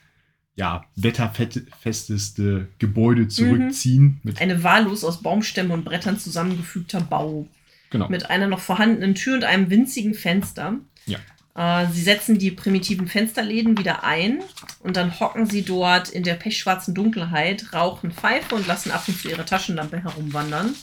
[0.55, 4.21] ja, wetterfesteste Gebäude zurückziehen.
[4.23, 7.47] Mit, Eine wahllos aus Baumstämmen und Brettern zusammengefügter Bau.
[7.89, 8.07] genau.
[8.09, 10.75] Mit einer noch vorhandenen Tür und einem winzigen Fenster.
[11.05, 11.19] Ja.
[11.55, 14.39] Äh, sie setzen die primitiven Fensterläden wieder ein
[14.79, 19.19] und dann hocken sie dort in der pechschwarzen Dunkelheit, rauchen Pfeife und lassen ab und
[19.19, 20.73] zu ihre Taschenlampe herumwandern.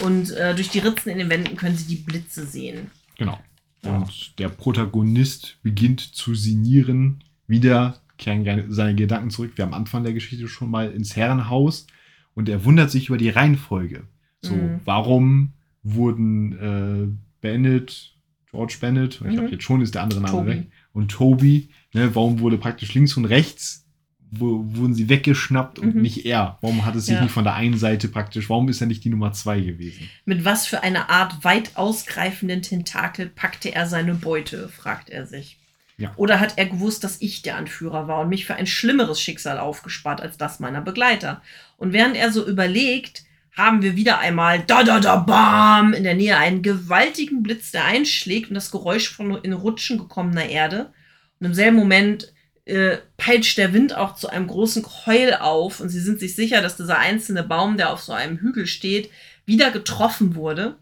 [0.00, 2.92] Und äh, durch die Ritzen in den Wänden können sie die Blitze sehen.
[3.16, 3.40] Genau.
[3.82, 3.96] Ja.
[3.96, 9.52] Und der Protagonist beginnt zu sinnieren, wieder kehren seine Gedanken zurück.
[9.56, 11.86] Wir haben am Anfang der Geschichte schon mal ins Herrenhaus
[12.34, 14.04] und er wundert sich über die Reihenfolge.
[14.42, 14.80] So, Mhm.
[14.84, 15.52] warum
[15.82, 17.08] wurden äh,
[17.40, 18.14] Bennett,
[18.50, 19.48] George Bennett, ich glaube Mhm.
[19.52, 20.50] jetzt schon ist der andere Name Toby.
[20.50, 23.84] weg, und Toby, ne, warum wurde praktisch links und rechts
[24.30, 26.02] wo, wurden sie weggeschnappt und Mhm.
[26.02, 26.58] nicht er?
[26.60, 27.22] Warum hat es sich Ja.
[27.22, 30.06] nicht von der einen Seite praktisch, warum ist er nicht die Nummer zwei gewesen?
[30.26, 35.57] Mit was für einer Art weit ausgreifenden Tentakel packte er seine Beute, fragt er sich.
[35.98, 36.12] Ja.
[36.16, 39.58] Oder hat er gewusst, dass ich der Anführer war und mich für ein schlimmeres Schicksal
[39.58, 41.42] aufgespart als das meiner Begleiter?
[41.76, 43.24] Und während er so überlegt,
[43.56, 47.84] haben wir wieder einmal da da da bam in der Nähe einen gewaltigen Blitz, der
[47.84, 50.92] einschlägt und das Geräusch von in Rutschen gekommener Erde.
[51.40, 52.32] Und im selben Moment
[52.64, 56.62] äh, peitscht der Wind auch zu einem großen Heul auf und sie sind sich sicher,
[56.62, 59.10] dass dieser einzelne Baum, der auf so einem Hügel steht,
[59.46, 60.76] wieder getroffen wurde.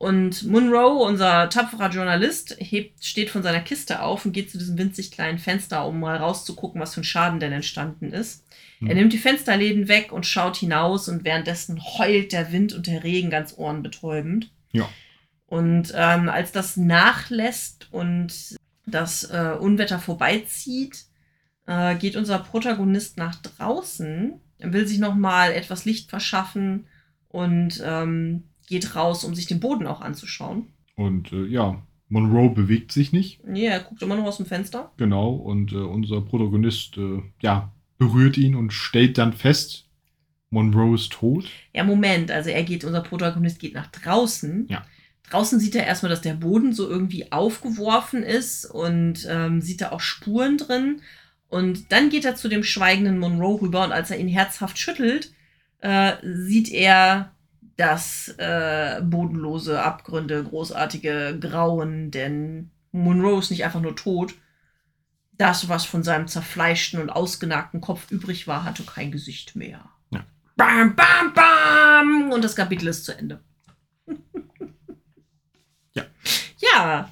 [0.00, 4.78] Und Munro, unser tapferer Journalist, hebt, steht von seiner Kiste auf und geht zu diesem
[4.78, 8.42] winzig kleinen Fenster, um mal rauszugucken, was für ein Schaden denn entstanden ist.
[8.78, 8.88] Hm.
[8.88, 13.04] Er nimmt die Fensterläden weg und schaut hinaus und währenddessen heult der Wind und der
[13.04, 14.50] Regen ganz ohrenbetäubend.
[14.72, 14.88] Ja.
[15.44, 21.04] Und ähm, als das nachlässt und das äh, Unwetter vorbeizieht,
[21.66, 24.32] äh, geht unser Protagonist nach draußen.
[24.60, 26.86] Er will sich nochmal etwas Licht verschaffen
[27.28, 30.68] und ähm, geht raus, um sich den Boden auch anzuschauen.
[30.96, 34.90] Und äh, ja, Monroe bewegt sich nicht, Nee, er guckt immer noch aus dem Fenster.
[34.96, 35.32] genau.
[35.34, 39.86] Und äh, unser Protagonist, äh, ja, berührt ihn und stellt dann fest,
[40.48, 41.44] Monroe ist tot.
[41.74, 44.66] Ja, Moment, also er geht, unser Protagonist geht nach draußen.
[44.68, 44.84] Ja.
[45.28, 49.92] Draußen sieht er erstmal, dass der Boden so irgendwie aufgeworfen ist und ähm, sieht da
[49.92, 51.02] auch Spuren drin.
[51.48, 55.32] Und dann geht er zu dem schweigenden Monroe rüber und als er ihn herzhaft schüttelt,
[55.80, 57.32] äh, sieht er
[57.80, 64.34] das äh, bodenlose Abgründe, großartige Grauen, denn Monroe ist nicht einfach nur tot.
[65.32, 69.88] Das, was von seinem zerfleischten und ausgenagten Kopf übrig war, hatte kein Gesicht mehr.
[70.10, 70.26] Ja.
[70.56, 72.32] Bam, bam, bam!
[72.32, 73.40] Und das Kapitel ist zu Ende.
[75.94, 76.04] Ja.
[76.58, 77.10] Ja.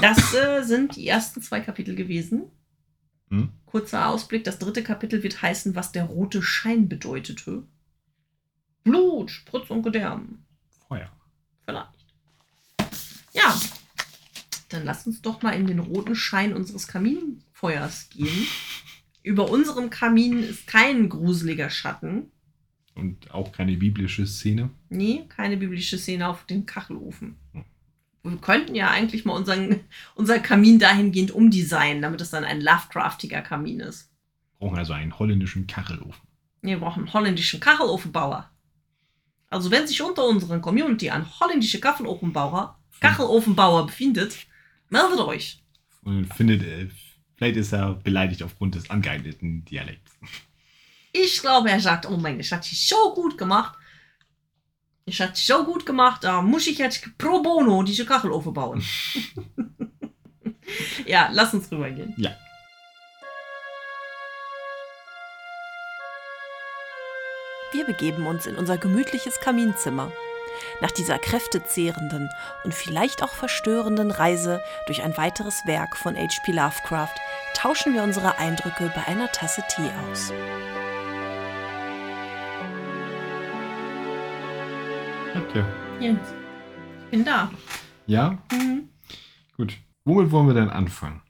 [0.00, 2.44] Das äh, sind die ersten zwei Kapitel gewesen.
[3.30, 3.48] Hm?
[3.64, 4.44] Kurzer Ausblick.
[4.44, 7.64] Das dritte Kapitel wird heißen, was der rote Schein bedeutete.
[8.88, 10.44] Blut, Spritz und Gedärm.
[10.88, 11.10] Feuer.
[11.64, 11.88] Vielleicht.
[13.32, 13.60] Ja.
[14.70, 18.46] Dann lass uns doch mal in den roten Schein unseres Kaminfeuers gehen.
[19.22, 22.30] Über unserem Kamin ist kein gruseliger Schatten.
[22.94, 24.70] Und auch keine biblische Szene.
[24.88, 27.36] Nee, keine biblische Szene auf dem Kachelofen.
[28.22, 29.80] Wir könnten ja eigentlich mal unseren,
[30.14, 34.10] unser Kamin dahingehend umdesignen, damit es dann ein Lovecraftiger Kamin ist.
[34.58, 36.28] Brauchen also einen holländischen Kachelofen.
[36.62, 38.50] Nee, wir brauchen einen holländischen Kachelofenbauer.
[39.50, 44.36] Also wenn sich unter unseren Community ein holländischer Kachelofenbauer, Kachelofenbauer befindet,
[44.90, 45.62] meldet euch.
[46.02, 46.88] Und findet, äh,
[47.36, 50.12] vielleicht ist er beleidigt aufgrund des angeeigneten Dialekts.
[51.12, 53.78] Ich glaube, er sagt, oh mein, das hat sich so gut gemacht.
[55.06, 58.84] Das hat sich so gut gemacht, da muss ich jetzt pro bono diese Kachelofen bauen.
[61.06, 62.12] ja, lass uns rübergehen.
[62.18, 62.36] Ja.
[67.72, 70.10] Wir begeben uns in unser gemütliches Kaminzimmer.
[70.80, 72.28] Nach dieser kräftezehrenden
[72.64, 76.52] und vielleicht auch verstörenden Reise durch ein weiteres Werk von H.P.
[76.52, 77.14] Lovecraft
[77.54, 80.32] tauschen wir unsere Eindrücke bei einer Tasse Tee aus.
[85.36, 85.64] Okay.
[86.00, 86.20] Jens,
[87.04, 87.50] ich bin da.
[88.06, 88.88] Ja, Mhm.
[89.56, 89.76] gut.
[90.04, 91.22] Womit wollen wir denn anfangen?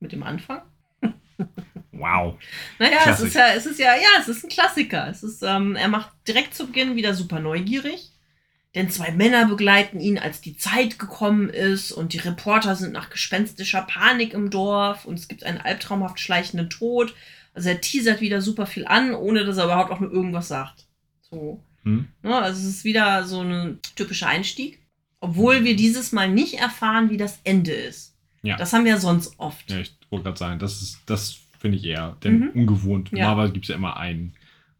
[0.00, 0.62] Mit dem Anfang?
[1.98, 2.34] Wow.
[2.78, 5.08] Naja, es ist ja, es ist ja, ja, es ist ein Klassiker.
[5.08, 8.10] Es ist, ähm, er macht direkt zu Beginn wieder super neugierig.
[8.74, 13.08] Denn zwei Männer begleiten ihn, als die Zeit gekommen ist und die Reporter sind nach
[13.08, 17.14] gespenstischer Panik im Dorf und es gibt einen albtraumhaft schleichenden Tod.
[17.54, 20.86] Also er teasert wieder super viel an, ohne dass er überhaupt auch nur irgendwas sagt.
[21.30, 21.62] So.
[21.84, 22.08] Hm?
[22.22, 24.80] Ne, also es ist wieder so ein typischer Einstieg.
[25.20, 28.16] Obwohl wir dieses Mal nicht erfahren, wie das Ende ist.
[28.42, 28.56] Ja.
[28.56, 29.70] Das haben wir sonst oft.
[29.70, 32.50] Ja, ich wollte gerade sagen, das ist, das finde ich eher denn Mhm.
[32.54, 33.10] ungewohnt.
[33.12, 33.20] Ja.
[33.24, 34.34] Normalerweise gibt es ja immer einen,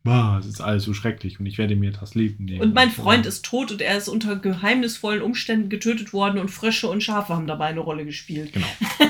[0.04, 2.60] "Ah, es ist alles so schrecklich und ich werde mir das Leben nehmen.
[2.60, 6.88] Und mein Freund ist tot und er ist unter geheimnisvollen Umständen getötet worden und Frösche
[6.90, 8.52] und Schafe haben dabei eine Rolle gespielt.
[8.52, 8.66] Genau.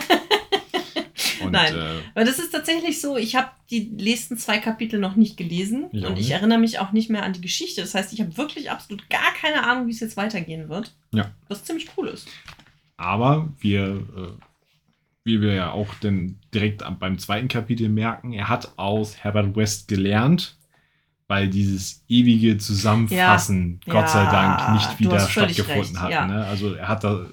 [1.43, 1.75] Und, Nein.
[1.77, 5.87] Äh, Weil das ist tatsächlich so, ich habe die nächsten zwei Kapitel noch nicht gelesen
[5.93, 7.83] Ich und ich erinnere mich auch nicht mehr an die Geschichte.
[7.83, 10.95] Das heißt, ich habe wirklich absolut gar keine Ahnung, wie es jetzt weitergehen wird.
[11.13, 11.33] Ja.
[11.49, 12.29] Was ziemlich cool ist.
[12.97, 14.29] aber wir, äh,
[15.25, 19.89] wie wir ja auch denn direkt beim zweiten Kapitel merken, er hat aus Herbert West
[19.89, 20.57] gelernt,
[21.29, 23.93] weil dieses ewige Zusammenfassen, Ja.
[23.93, 26.11] Gott sei Dank, nicht wieder stattgefunden recht, hat.
[26.11, 26.27] ja.
[26.27, 26.45] Ne?
[26.45, 27.27] Also er hat da.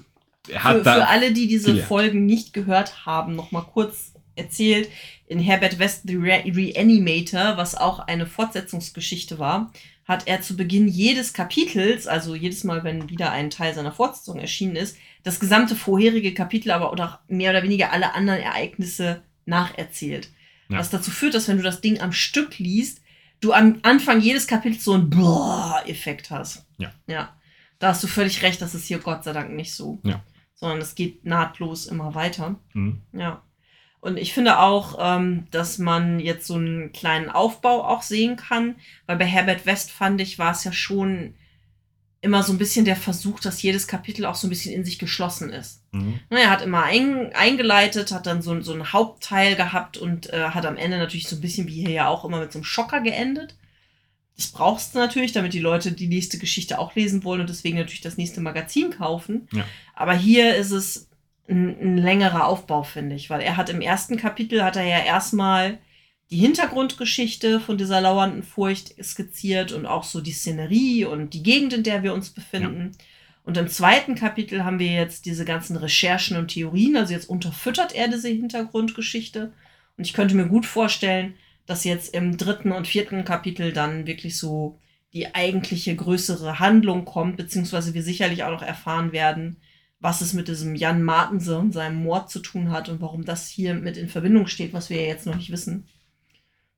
[0.48, 1.88] Er hat Für, da für alle, die diese gelernt.
[1.88, 4.88] Folgen nicht gehört haben, noch mal kurz erzählt.
[5.28, 9.70] In Herbert West The Re Reanimator, was auch eine Fortsetzungsgeschichte war,
[10.04, 14.40] hat er zu Beginn jedes Kapitels, also jedes Mal, wenn wieder ein Teil seiner Fortsetzung
[14.40, 20.30] erschienen ist, das gesamte vorherige Kapitel, aber oder mehr oder weniger alle anderen Ereignisse nacherzählt.
[20.68, 20.78] Ja.
[20.78, 23.00] Was dazu führt, dass wenn du das Ding am Stück liest,
[23.40, 26.66] du am Anfang jedes Kapitels so einen Boah-Effekt hast.
[26.78, 26.92] Ja.
[27.06, 27.36] Ja.
[27.78, 30.00] Da hast du völlig recht, das ist hier Gott sei Dank nicht so.
[30.04, 30.22] Ja.
[30.54, 32.56] Sondern es geht nahtlos immer weiter.
[32.72, 33.42] Hm, Ja.
[34.00, 38.74] Und ich finde auch, ähm, dass man jetzt so einen kleinen Aufbau auch sehen kann,
[39.06, 41.34] weil bei Herbert West fand ich, war es ja schon
[42.22, 44.98] immer so ein bisschen der Versuch, dass jedes Kapitel auch so ein bisschen in sich
[44.98, 45.82] geschlossen ist.
[45.90, 50.32] hm, Ne, Er hat immer ein, eingeleitet, hat dann so, so einen Hauptteil gehabt und
[50.32, 52.58] äh, hat am Ende natürlich so ein bisschen wie hier ja auch immer mit so
[52.58, 53.56] einem Schocker geendet.
[54.36, 57.76] Das brauchst du natürlich, damit die Leute die nächste Geschichte auch lesen wollen und deswegen
[57.76, 59.48] natürlich das nächste Magazin kaufen.
[59.52, 59.64] Ja.
[59.94, 61.08] Aber hier ist es
[61.48, 65.00] ein, ein längerer Aufbau, finde ich, weil er hat im ersten Kapitel hat er ja
[65.00, 65.78] erstmal
[66.32, 71.74] die Hintergrundgeschichte von dieser lauernden Furcht skizziert und auch so die Szenerie und die Gegend,
[71.74, 72.92] in der wir uns befinden.
[73.44, 77.94] Und im zweiten Kapitel haben wir jetzt diese ganzen Recherchen und Theorien, also jetzt unterfüttert
[77.94, 79.52] er diese Hintergrundgeschichte.
[79.98, 81.34] Und ich könnte mir gut vorstellen,
[81.66, 84.78] dass jetzt im dritten und vierten Kapitel dann wirklich so
[85.12, 89.58] die eigentliche größere Handlung kommt, beziehungsweise wir sicherlich auch noch erfahren werden,
[90.00, 93.48] was es mit diesem Jan Martense und seinem Mord zu tun hat und warum das
[93.48, 95.86] hier mit in Verbindung steht, was wir ja jetzt noch nicht wissen.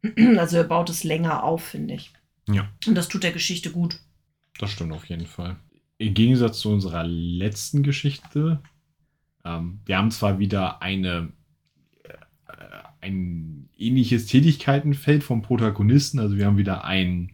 [0.39, 2.13] Also er baut es länger auf, finde ich.
[2.49, 2.69] Ja.
[2.87, 4.01] Und das tut der Geschichte gut.
[4.59, 5.57] Das stimmt auf jeden Fall.
[5.99, 8.61] Im Gegensatz zu unserer letzten Geschichte,
[9.45, 11.33] ähm, wir haben zwar wieder eine,
[12.03, 12.13] äh,
[13.01, 17.33] ein ähnliches Tätigkeitenfeld vom Protagonisten, also wir haben wieder einen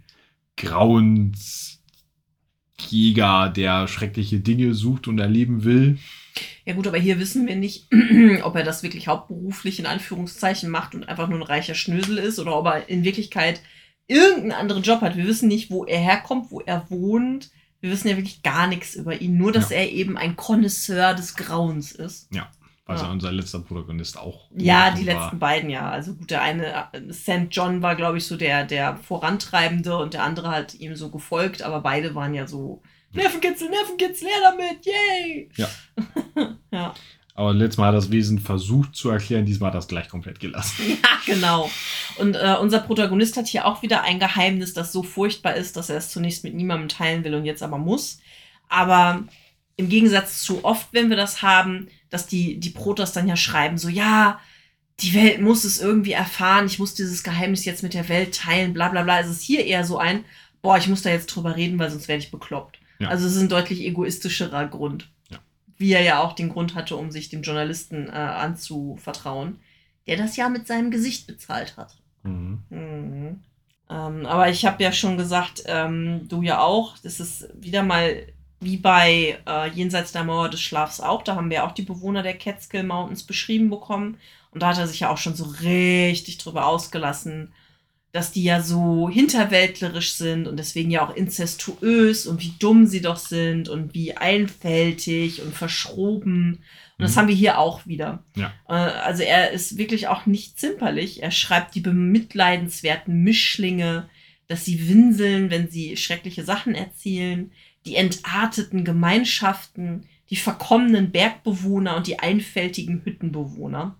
[0.56, 1.80] Grauensjäger,
[3.48, 5.98] der schreckliche Dinge sucht und erleben will.
[6.64, 7.88] Ja gut, aber hier wissen wir nicht,
[8.42, 12.38] ob er das wirklich hauptberuflich in Anführungszeichen macht und einfach nur ein reicher Schnösel ist
[12.38, 13.60] oder ob er in Wirklichkeit
[14.06, 15.16] irgendeinen anderen Job hat.
[15.16, 17.50] Wir wissen nicht, wo er herkommt, wo er wohnt.
[17.80, 19.76] Wir wissen ja wirklich gar nichts über ihn, nur dass Ja.
[19.78, 22.28] er eben ein Connoisseur des Grauens ist.
[22.34, 22.50] Ja,
[22.86, 23.10] was Ja.
[23.10, 24.48] unser letzter Protagonist auch.
[24.54, 25.14] Ja, die war.
[25.14, 25.88] letzten beiden ja.
[25.90, 27.46] Also gut, der eine, St.
[27.50, 31.62] John war, glaube ich, so der, der Vorantreibende und der andere hat ihm so gefolgt,
[31.62, 35.48] aber beide waren ja so, Nervenkitzel, Nervenkitzel, her damit, yay!
[35.56, 35.68] Ja.
[36.70, 36.94] ja.
[37.34, 40.84] Aber letztes Mal hat das Wesen versucht zu erklären, diesmal hat es gleich komplett gelassen.
[41.02, 41.70] Ja, genau.
[42.18, 45.90] Und äh, unser Protagonist hat hier auch wieder ein Geheimnis, das so furchtbar ist, dass
[45.90, 48.20] er es zunächst mit niemandem teilen will und jetzt aber muss.
[48.68, 49.24] Aber
[49.76, 53.78] im Gegensatz zu oft, wenn wir das haben, dass die, die Protoss dann ja schreiben,
[53.78, 54.38] so, ja,
[55.00, 58.74] die Welt muss es irgendwie erfahren, ich muss dieses Geheimnis jetzt mit der Welt teilen,
[58.74, 59.20] bla bla bla.
[59.20, 60.24] Es ist hier eher so ein,
[60.62, 62.79] boah, ich muss da jetzt drüber reden, weil sonst werde ich bekloppt.
[63.00, 63.08] Ja.
[63.08, 65.10] Also es ist ein deutlich egoistischerer Grund.
[65.30, 65.38] Ja.
[65.76, 69.58] Wie er ja auch den Grund hatte, um sich dem Journalisten äh, anzuvertrauen,
[70.06, 71.96] der das ja mit seinem Gesicht bezahlt hat.
[72.22, 72.62] Mhm.
[72.70, 73.40] Mhm.
[73.88, 78.26] Ähm, aber ich habe ja schon gesagt, ähm, du ja auch, das ist wieder mal
[78.60, 81.22] wie bei äh, Jenseits der Mauer des Schlafs auch.
[81.22, 84.18] Da haben wir auch die Bewohner der Catskill Mountains beschrieben bekommen.
[84.52, 87.52] Und da hat er sich ja auch schon so richtig drüber ausgelassen,
[88.12, 93.00] dass die ja so hinterwäldlerisch sind und deswegen ja auch inzestuös und wie dumm sie
[93.00, 96.54] doch sind und wie einfältig und verschroben.
[96.98, 97.18] Und das Mhm.
[97.20, 98.24] haben wir hier auch wieder.
[98.36, 98.52] Ja.
[98.68, 101.22] Äh, Also er ist wirklich auch nicht zimperlich.
[101.22, 104.08] Er schreibt die bemitleidenswerten Mischlinge,
[104.48, 107.52] dass sie winseln, wenn sie schreckliche Sachen erzählen,
[107.86, 113.96] die entarteten Gemeinschaften, die verkommenen Bergbewohner und die einfältigen Hüttenbewohner.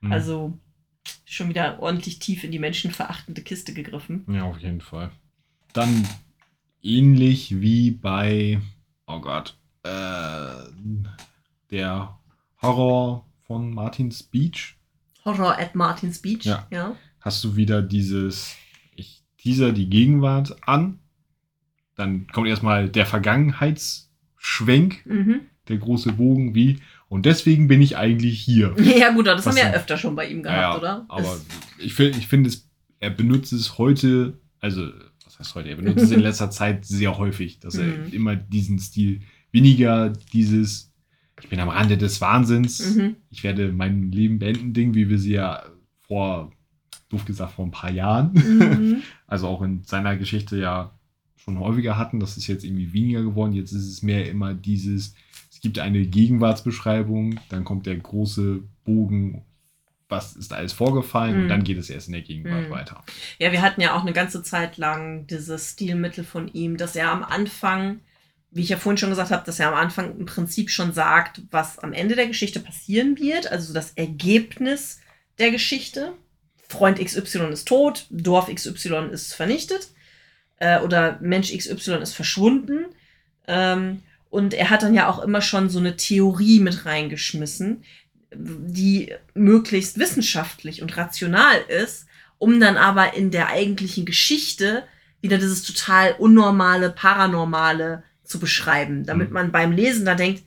[0.00, 0.12] Mhm.
[0.12, 0.58] Also
[1.28, 4.24] schon wieder ordentlich tief in die menschenverachtende Kiste gegriffen.
[4.28, 5.10] Ja, auf jeden Fall.
[5.72, 6.06] Dann
[6.82, 8.60] ähnlich wie bei,
[9.06, 9.90] oh Gott, äh,
[11.70, 12.18] der
[12.62, 14.76] Horror von Martin's Beach.
[15.24, 16.44] Horror at Martin's Beach.
[16.44, 16.66] Ja.
[16.70, 16.96] ja.
[17.20, 18.54] Hast du wieder dieses,
[18.94, 21.00] ich teaser die Gegenwart an.
[21.96, 25.40] Dann kommt erstmal der Vergangenheitsschwenk, Mhm.
[25.68, 28.74] der große Bogen, wie, und deswegen bin ich eigentlich hier.
[28.98, 31.04] Ja, gut, das Was haben wir ja öfter schon bei ihm gehabt, Ja, oder?
[31.08, 31.44] Aber Es-
[31.78, 32.68] ich finde, ich finde es,
[33.00, 34.88] er benutzt es heute, also,
[35.24, 35.68] was heißt heute?
[35.70, 38.12] Er benutzt es in letzter Zeit sehr häufig, dass er Mhm.
[38.12, 39.20] immer diesen Stil,
[39.52, 40.92] weniger dieses,
[41.42, 43.16] ich bin am Rande des Wahnsinns, Mhm.
[43.30, 45.62] ich werde mein Leben beenden, Ding, wie wir sie ja
[46.00, 46.50] vor,
[47.10, 48.96] doof gesagt, vor ein paar Jahren, Mhm.
[49.26, 50.92] also auch in seiner Geschichte ja
[51.36, 52.18] schon häufiger hatten.
[52.18, 53.52] Das ist jetzt irgendwie weniger geworden.
[53.52, 55.14] Jetzt ist es mehr immer dieses,
[55.52, 59.42] es gibt eine Gegenwartsbeschreibung, dann kommt der große Bogen,
[60.08, 61.42] was ist alles vorgefallen Mhm.
[61.42, 62.70] und dann geht es erst in der Gegenwart Mhm.
[62.70, 63.02] weiter.
[63.40, 67.10] Ja, wir hatten ja auch eine ganze Zeit lang dieses Stilmittel von ihm, dass er
[67.10, 67.98] am Anfang,
[68.52, 71.42] wie ich ja vorhin schon gesagt habe, dass er am Anfang im Prinzip schon sagt,
[71.50, 75.00] was am Ende der Geschichte passieren wird, also das Ergebnis
[75.38, 76.12] der Geschichte.
[76.68, 79.88] Freund XY ist tot, Dorf XY ist vernichtet
[80.58, 82.86] äh, oder Mensch XY ist verschwunden.
[83.48, 84.02] Ähm,
[84.36, 87.84] und er hat dann ja auch immer schon so eine Theorie mit reingeschmissen,
[88.34, 94.82] die möglichst wissenschaftlich und rational ist, um dann aber in der eigentlichen Geschichte
[95.22, 99.34] wieder dieses total unnormale, paranormale zu beschreiben, damit Mhm.
[99.34, 100.42] man beim Lesen da denkt,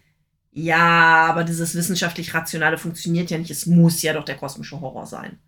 [0.52, 5.08] ja, aber dieses wissenschaftlich rationale funktioniert ja nicht, es muss ja doch der kosmische Horror
[5.08, 5.40] sein.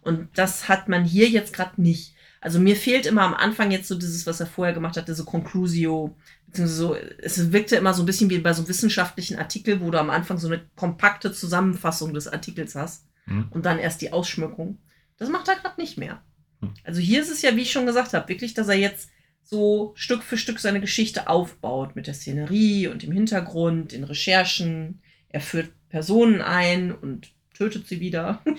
[0.00, 2.14] Und das hat man hier jetzt gerade nicht.
[2.40, 5.24] Also mir fehlt immer am Anfang jetzt so dieses, was er vorher gemacht hat, diese
[5.24, 6.16] Conclusio,
[6.56, 9.98] so, es wirkte immer so ein bisschen wie bei so einem wissenschaftlichen Artikel, wo du
[9.98, 13.46] am Anfang so eine kompakte Zusammenfassung des Artikels hast Mhm.
[13.50, 14.78] und dann erst die Ausschmückung.
[15.16, 16.22] Das macht er gerade nicht mehr.
[16.82, 19.08] Also hier ist es ja, wie ich schon gesagt habe, wirklich, dass er jetzt
[19.42, 25.00] so Stück für Stück seine Geschichte aufbaut mit der Szenerie und dem Hintergrund, den Recherchen.
[25.28, 28.42] Er führt Personen ein und tötet sie wieder.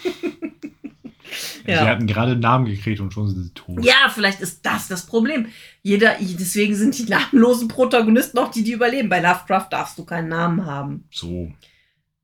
[1.65, 1.81] Ja.
[1.81, 3.83] Sie hatten gerade einen Namen gekriegt und schon sind sie tot.
[3.83, 5.47] Ja, vielleicht ist das das Problem.
[5.81, 9.09] Jeder, deswegen sind die namenlosen Protagonisten auch die, die überleben.
[9.09, 11.07] Bei Lovecraft darfst du keinen Namen haben.
[11.11, 11.51] So.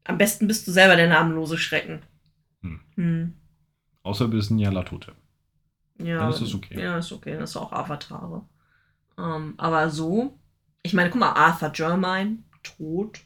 [0.03, 2.03] Am besten bist du selber der namenlose Schrecken.
[2.61, 2.79] Hm.
[2.95, 3.33] Hm.
[4.03, 5.15] Außer du bist ein Nyarlathotep.
[5.97, 6.19] Ja.
[6.19, 6.79] Dann ist das okay.
[6.79, 7.37] Ja, ist okay.
[7.37, 8.43] Das ist auch Avatare.
[9.17, 10.39] Ähm, aber so,
[10.83, 13.21] ich meine, guck mal, Arthur Germine, tot.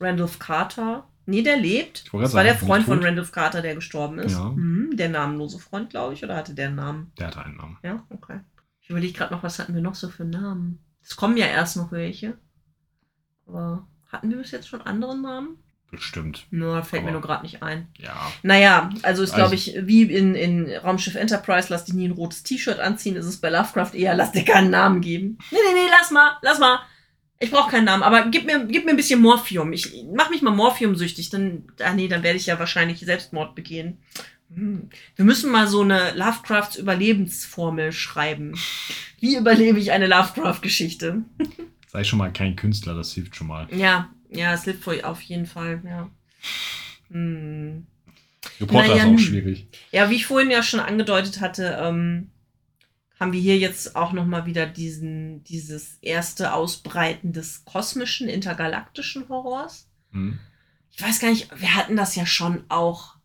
[0.00, 2.12] Randolph Carter, Nee, der lebt.
[2.12, 4.32] Das war der Freund von Randolph Carter, der gestorben ist.
[4.32, 4.50] Ja.
[4.50, 7.12] Mhm, der namenlose Freund, glaube ich, oder hatte der einen Namen?
[7.18, 7.78] Der hatte einen Namen.
[7.82, 8.40] Ja, okay.
[8.80, 10.80] Ich überlege gerade noch, was hatten wir noch so für Namen?
[11.02, 12.38] Es kommen ja erst noch welche.
[13.46, 15.58] Aber hatten wir bis jetzt schon andere Namen?
[15.90, 16.46] Bestimmt.
[16.50, 17.88] Nur fällt Aber, mir nur gerade nicht ein.
[17.98, 18.14] Ja.
[18.42, 22.12] Naja, also ist, glaube also, ich, wie in, in Raumschiff Enterprise, lass dich nie ein
[22.12, 25.38] rotes T-Shirt anziehen, ist es bei Lovecraft eher, lass dir keinen Namen geben.
[25.50, 26.80] Nee, nee, nee, lass mal, lass mal.
[27.42, 29.72] Ich brauche keinen Namen, aber gib mir, gib mir ein bisschen Morphium.
[29.72, 33.96] Ich mach mich mal Morphium-süchtig, dann, ah nee, dann werde ich ja wahrscheinlich Selbstmord begehen.
[34.54, 34.90] Hm.
[35.16, 38.58] Wir müssen mal so eine Lovecrafts Überlebensformel schreiben.
[39.20, 41.22] Wie überlebe ich eine Lovecraft-Geschichte?
[41.88, 43.66] Sei schon mal kein Künstler, das hilft schon mal.
[43.74, 46.10] Ja, ja, es hilft auf jeden Fall, ja.
[47.10, 47.86] Hm.
[48.60, 49.66] Reporter naja, ist auch schwierig.
[49.92, 52.30] Ja, wie ich vorhin ja schon angedeutet hatte, ähm,
[53.20, 59.86] haben wir hier jetzt auch nochmal wieder diesen, dieses erste Ausbreiten des kosmischen, intergalaktischen Horrors.
[60.10, 60.40] Mhm.
[60.90, 63.16] Ich weiß gar nicht, wir hatten das ja schon auch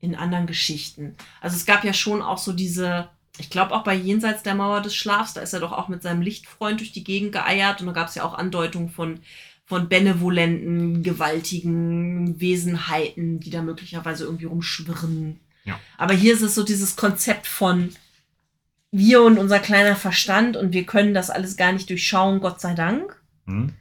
[0.00, 1.16] in anderen Geschichten.
[1.40, 4.82] Also es gab ja schon auch so diese, ich glaube auch bei Jenseits der Mauer
[4.82, 7.86] des Schlafs, da ist er doch auch mit seinem Lichtfreund durch die Gegend geeiert und
[7.86, 9.20] da gab es ja auch Andeutungen von,
[9.64, 15.38] von benevolenten, gewaltigen Wesenheiten, die da möglicherweise irgendwie rumschwirren.
[15.64, 15.78] Ja.
[15.96, 17.94] Aber hier ist es so dieses Konzept von,
[18.96, 22.74] wir und unser kleiner Verstand und wir können das alles gar nicht durchschauen, Gott sei
[22.74, 23.20] Dank.
[23.46, 23.74] Hm.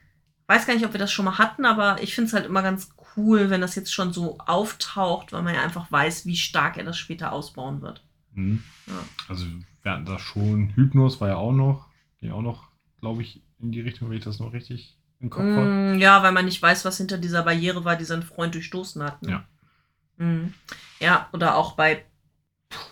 [0.47, 2.63] Weiß gar nicht, ob wir das schon mal hatten, aber ich finde es halt immer
[2.63, 6.77] ganz cool, wenn das jetzt schon so auftaucht, weil man ja einfach weiß, wie stark
[6.77, 8.03] er das später ausbauen wird.
[8.33, 8.63] Hm.
[8.87, 8.93] Ja.
[9.29, 9.45] Also
[9.83, 10.73] wir hatten das schon.
[10.75, 11.87] Hypnos war ja auch noch,
[12.19, 15.43] ja auch noch, glaube ich, in die Richtung, wenn ich das noch richtig im Kopf
[15.43, 15.97] mm, habe.
[15.99, 19.21] Ja, weil man nicht weiß, was hinter dieser Barriere war, die sein Freund durchstoßen hat.
[19.21, 19.43] Ne?
[20.19, 20.25] Ja.
[20.25, 20.53] Mm.
[20.99, 22.03] Ja, oder auch bei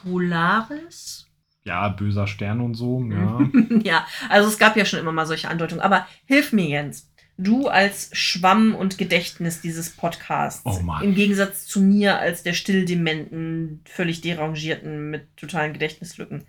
[0.03, 1.20] Polaris
[1.63, 3.03] ja, böser Stern und so.
[3.09, 3.39] Ja.
[3.83, 5.81] ja, also es gab ja schon immer mal solche Andeutungen.
[5.81, 7.07] Aber hilf mir, Jens.
[7.37, 10.61] Du als Schwamm und Gedächtnis dieses Podcasts.
[10.65, 11.03] Oh Mann.
[11.03, 16.45] Im Gegensatz zu mir als der stilldementen, völlig derangierten mit totalen Gedächtnislücken.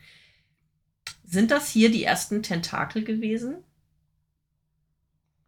[1.25, 3.65] Sind das hier die ersten Tentakel gewesen?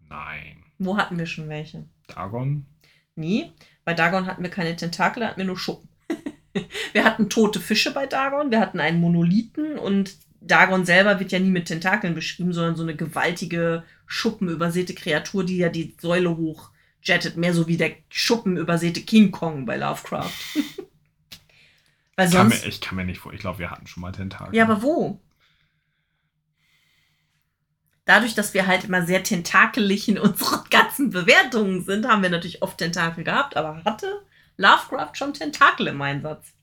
[0.09, 0.65] Nein.
[0.79, 1.85] Wo hatten wir schon welche?
[2.07, 2.65] Dagon?
[3.17, 3.53] Nie.
[3.85, 5.89] Bei Dagon hatten wir keine Tentakel, da hatten wir nur Schuppen.
[6.93, 11.39] wir hatten tote Fische bei Dagon, wir hatten einen Monolithen und Dagon selber wird ja
[11.39, 17.37] nie mit Tentakeln beschrieben, sondern so eine gewaltige, schuppenübersäte Kreatur, die ja die Säule hochjettet.
[17.37, 20.31] Mehr so wie der schuppenübersäte King Kong bei Lovecraft.
[22.17, 22.53] Weil sonst...
[22.53, 24.55] Kann mir, ich kann mir nicht vor, ich glaube, wir hatten schon mal Tentakel.
[24.55, 25.21] Ja, aber wo?
[28.05, 32.63] Dadurch, dass wir halt immer sehr tentakelig in unseren ganzen Bewertungen sind, haben wir natürlich
[32.63, 34.21] oft Tentakel gehabt, aber hatte
[34.57, 36.55] Lovecraft schon Tentakel im Einsatz.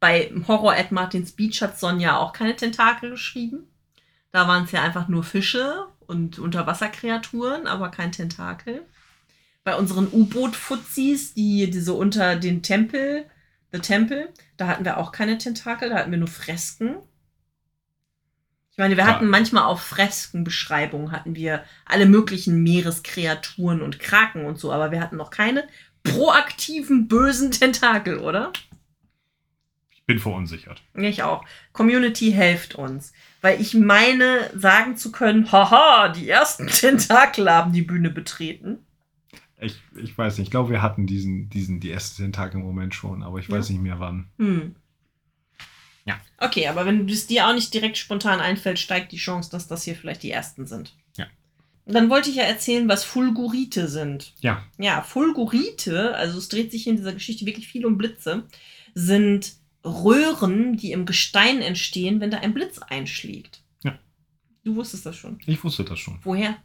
[0.00, 3.68] Bei Horror at Martin's Beach hat Sonja auch keine Tentakel geschrieben.
[4.32, 8.82] Da waren es ja einfach nur Fische und Unterwasserkreaturen, aber kein Tentakel.
[9.62, 13.26] Bei unseren U-Boot-Fuzis, die diese unter den Tempel,
[13.70, 16.96] The Temple, da hatten wir auch keine Tentakel, da hatten wir nur Fresken.
[18.72, 24.58] Ich meine, wir hatten manchmal auf Freskenbeschreibungen hatten wir alle möglichen Meereskreaturen und Kraken und
[24.58, 25.68] so, aber wir hatten noch keine
[26.02, 28.52] proaktiven bösen Tentakel, oder?
[29.90, 30.82] Ich bin verunsichert.
[30.94, 31.44] Ich auch.
[31.72, 33.12] Community helft uns.
[33.40, 38.78] Weil ich meine, sagen zu können, haha, die ersten Tentakel haben die Bühne betreten.
[39.60, 42.94] Ich, ich weiß nicht, ich glaube, wir hatten diesen, diesen, die erste Tentakel im Moment
[42.94, 43.56] schon, aber ich ja.
[43.56, 44.28] weiß nicht mehr wann.
[44.38, 44.74] Hm.
[46.04, 46.20] Ja.
[46.38, 49.84] Okay, aber wenn es dir auch nicht direkt spontan einfällt, steigt die Chance, dass das
[49.84, 50.96] hier vielleicht die ersten sind.
[51.84, 54.34] Dann wollte ich ja erzählen, was Fulgurite sind.
[54.40, 54.62] Ja.
[54.78, 58.44] Ja, Fulgurite, also es dreht sich in dieser Geschichte wirklich viel um Blitze,
[58.94, 59.54] sind
[59.84, 63.62] Röhren, die im Gestein entstehen, wenn da ein Blitz einschlägt.
[63.82, 63.98] Ja.
[64.64, 65.38] Du wusstest das schon.
[65.46, 66.20] Ich wusste das schon.
[66.22, 66.56] Woher?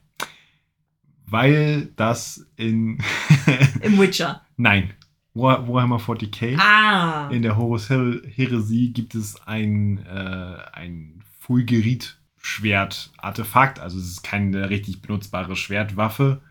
[1.26, 2.99] Weil das in.
[3.82, 4.45] Im Witcher.
[4.55, 4.93] Nein.
[5.34, 6.57] Warhammer 40k.
[6.57, 7.30] Ah.
[7.30, 12.16] In der Horus Heresie gibt es ein, äh, ein Fulgerit
[12.48, 13.80] Schwert-Artefakt.
[13.80, 16.41] Also es ist keine richtig benutzbare Schwertwaffe.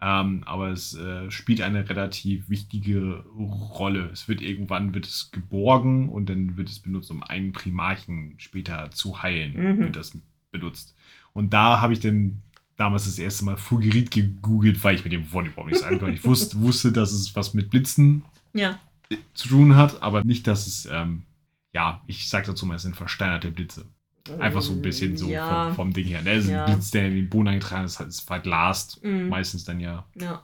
[0.00, 4.10] Ähm, aber es äh, spielt eine relativ wichtige Rolle.
[4.12, 8.90] Es wird irgendwann wird es geborgen und dann wird es benutzt, um einen Primarchen später
[8.90, 9.54] zu heilen.
[9.54, 9.78] Mhm.
[9.78, 10.18] Wird das
[10.50, 10.94] benutzt.
[11.32, 12.42] Und da habe ich dann
[12.76, 16.24] damals das erste Mal Fulgerit gegoogelt, weil ich mit dem Wort überhaupt nichts angefangen Ich
[16.24, 18.22] wusste, wusste, dass es was mit Blitzen
[18.52, 18.78] Ja.
[19.32, 21.22] zu tun hat, aber nicht, dass es, ähm,
[21.72, 23.86] ja, ich sag dazu mal, es sind versteinerte Blitze.
[24.38, 25.66] Einfach so ein bisschen so Ja.
[25.68, 26.22] vom, vom Ding her.
[26.22, 26.32] Ne?
[26.32, 26.64] Es ist Ja.
[26.64, 29.02] ein Blitz, der in den Boden eingetragen ist, ist verglast.
[29.04, 29.28] Mhm.
[29.28, 30.04] Meistens dann ja.
[30.20, 30.42] Ja.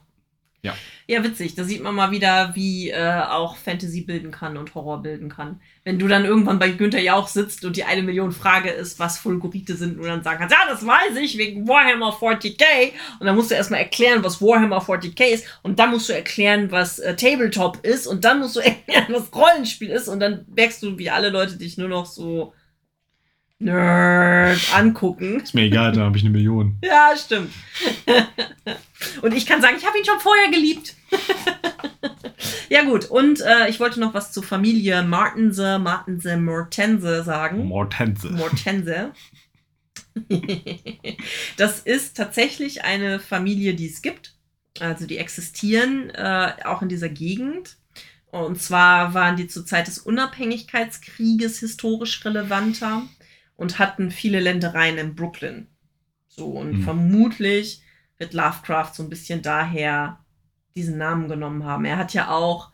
[0.64, 0.74] Ja.
[1.08, 1.56] Ja, witzig.
[1.56, 5.60] Da sieht man mal wieder, wie äh, auch Fantasy bilden kann und Horror bilden kann.
[5.82, 9.18] Wenn du dann irgendwann bei Günther Jauch sitzt und die eine Million Frage ist, was
[9.18, 12.92] Fulgurite sind, und du dann sagen kannst, ja, das weiß ich, wegen Warhammer 40k.
[13.18, 15.46] Und dann musst du erstmal erklären, was Warhammer 40k ist.
[15.64, 18.06] Und dann musst du erklären, was äh, Tabletop ist.
[18.06, 20.06] Und dann musst du erklären, was Rollenspiel ist.
[20.06, 22.52] Und dann merkst du, wie alle Leute dich nur noch so
[23.62, 25.40] Nerd angucken.
[25.40, 26.78] Ist mir egal, da habe ich eine Million.
[26.84, 27.52] Ja, stimmt.
[29.22, 30.94] und ich kann sagen, ich habe ihn schon vorher geliebt.
[32.68, 33.06] ja, gut.
[33.06, 37.66] Und äh, ich wollte noch was zur Familie Martense, Martense, Mortense sagen.
[37.66, 38.30] Mortense.
[38.30, 39.12] Mortense.
[41.56, 44.34] das ist tatsächlich eine Familie, die es gibt.
[44.80, 47.76] Also die existieren äh, auch in dieser Gegend.
[48.30, 53.02] Und zwar waren die zur Zeit des Unabhängigkeitskrieges historisch relevanter
[53.56, 55.66] und hatten viele Ländereien in Brooklyn.
[56.28, 56.82] So, und Hm.
[56.82, 57.82] vermutlich
[58.18, 60.18] wird Lovecraft so ein bisschen daher
[60.74, 61.84] diesen Namen genommen haben.
[61.84, 62.70] Er hat ja auch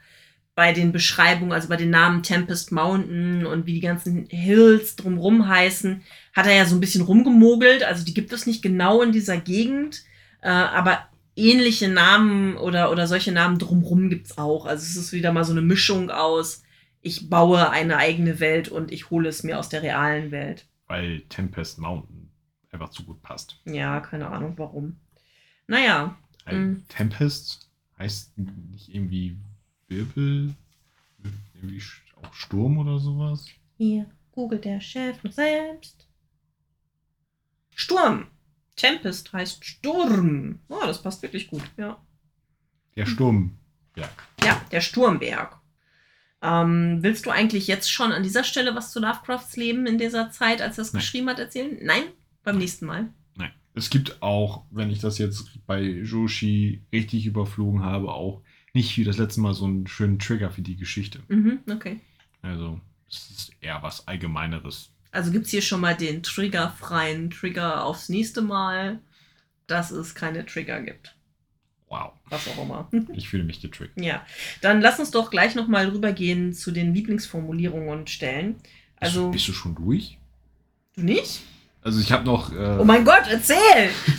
[0.54, 5.46] bei den Beschreibungen, also bei den Namen Tempest Mountain und wie die ganzen Hills drumrum
[5.48, 6.02] heißen,
[6.34, 7.84] hat er ja so ein bisschen rumgemogelt.
[7.84, 10.02] Also die gibt es nicht genau in dieser Gegend,
[10.42, 11.06] äh, aber
[11.36, 14.66] ähnliche Namen oder, oder solche Namen drumrum gibt es auch.
[14.66, 16.62] Also es ist wieder mal so eine Mischung aus,
[17.08, 20.66] ich baue eine eigene Welt und ich hole es mir aus der realen Welt.
[20.86, 22.30] Weil Tempest Mountain
[22.70, 23.56] einfach zu gut passt.
[23.64, 24.96] Ja, keine Ahnung warum.
[25.66, 26.88] Naja, Weil Mhm.
[26.88, 29.36] Tempest heißt nicht irgendwie
[29.88, 30.54] Wirbel,
[31.54, 31.82] irgendwie
[32.22, 33.46] auch Sturm oder sowas.
[33.76, 36.06] hier googelt der Chef noch selbst.
[37.74, 38.26] Sturm.
[38.76, 40.60] Tempest heißt Sturm.
[40.68, 42.00] Oh, das passt wirklich gut, ja.
[42.96, 44.28] Der Sturmberg.
[44.44, 45.57] Ja, der Sturmberg.
[46.40, 50.30] Ähm, willst du eigentlich jetzt schon an dieser Stelle was zu Lovecrafts Leben in dieser
[50.30, 51.76] Zeit, als er es geschrieben hat, erzählen?
[51.82, 52.04] Nein?
[52.44, 53.08] Beim nächsten Mal.
[53.34, 53.50] Nein.
[53.74, 59.04] Es gibt auch, wenn ich das jetzt bei Joshi richtig überflogen habe, auch nicht wie
[59.04, 61.20] das letzte Mal so einen schönen Trigger für die Geschichte.
[61.28, 61.98] Mhm, okay.
[62.42, 64.92] Also, es ist eher was Allgemeineres.
[65.10, 69.00] Also gibt es hier schon mal den triggerfreien Trigger aufs nächste Mal,
[69.66, 71.16] dass es keine Trigger gibt.
[71.88, 72.12] Wow.
[72.28, 72.88] Was auch immer.
[73.14, 73.96] Ich fühle mich getriggert.
[73.98, 74.22] Ja,
[74.60, 78.56] dann lass uns doch gleich nochmal rübergehen zu den Lieblingsformulierungen und Stellen.
[78.96, 80.18] Also, bist, bist du schon durch?
[80.96, 81.40] du nicht?
[81.82, 82.52] Also, ich habe noch.
[82.52, 83.56] Äh, Oh mein Gott, erzähl!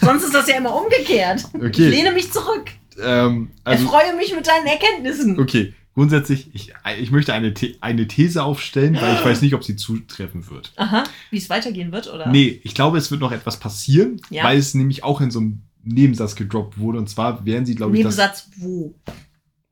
[0.01, 1.43] Sonst ist das ja immer umgekehrt.
[1.53, 1.89] Ich okay.
[1.89, 2.71] lehne mich zurück.
[3.01, 5.39] Ähm, also, Erfreue mich mit deinen Erkenntnissen.
[5.39, 5.73] okay.
[5.95, 9.75] Grundsätzlich, ich, ich möchte eine, The eine These aufstellen, weil ich weiß nicht, ob sie
[9.75, 10.71] zutreffen wird.
[10.77, 12.29] Aha, wie es weitergehen wird, oder?
[12.29, 14.45] Nee, ich glaube, es wird noch etwas passieren, Ja.
[14.45, 16.97] weil es nämlich auch in so einem Nebensatz gedroppt wurde.
[16.99, 17.99] Und zwar werden sie, glaube ich.
[17.99, 18.93] Nebensatz wo?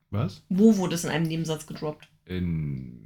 [0.09, 0.41] Was?
[0.49, 2.07] Wo wurde es in einem Nebensatz gedroppt?
[2.25, 2.99] In,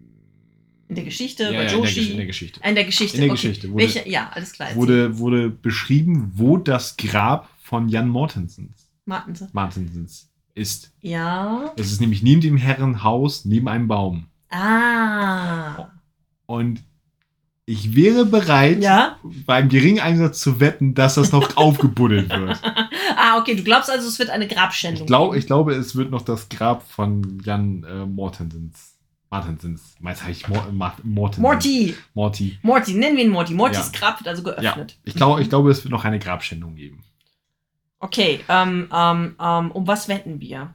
[0.88, 2.12] In der Geschichte, ja, bei ja, in, der, Joshi?
[2.12, 2.60] In der Geschichte.
[2.64, 3.18] in der Geschichte.
[3.18, 3.42] In der okay.
[3.48, 4.10] Geschichte wurde- Welche?
[4.10, 4.76] Ja, alles klar.
[4.76, 9.50] Wurde, wurde beschrieben, wo das Grab von Jan Mortensens, Martense.
[9.54, 10.92] Martensens ist.
[11.02, 11.72] Ja.
[11.78, 14.26] Es ist nämlich neben dem Herrenhaus, neben einem Baum.
[14.50, 15.88] Ah.
[16.46, 16.84] Und
[17.66, 19.18] ich wäre bereit, Ja.
[19.46, 22.60] beim geringen Einsatz zu wetten, dass das noch aufgebuddelt wird.
[23.18, 23.56] Ah, okay.
[23.56, 25.04] Du glaubst also, es wird eine Grabschändung.
[25.04, 25.40] Ich, glaub, geben.
[25.40, 28.96] ich glaube, es wird noch das Grab von Jan äh, Mortensens.
[29.30, 29.96] Martensens.
[30.00, 31.42] Meist heißt ich Mor Mor Mortensens.
[31.42, 31.96] Morty.
[32.14, 32.60] Morty.
[32.62, 33.54] Morty, nennen wir ihn Morty.
[33.54, 34.00] Mortys Ja.
[34.00, 34.62] Grab wird also Ja.
[34.62, 34.98] geöffnet.
[35.06, 37.04] Ich glaube, ich glaube, es wird noch eine Grabschändung geben.
[38.00, 40.74] Okay, ähm, ähm, ähm, um was wetten wir?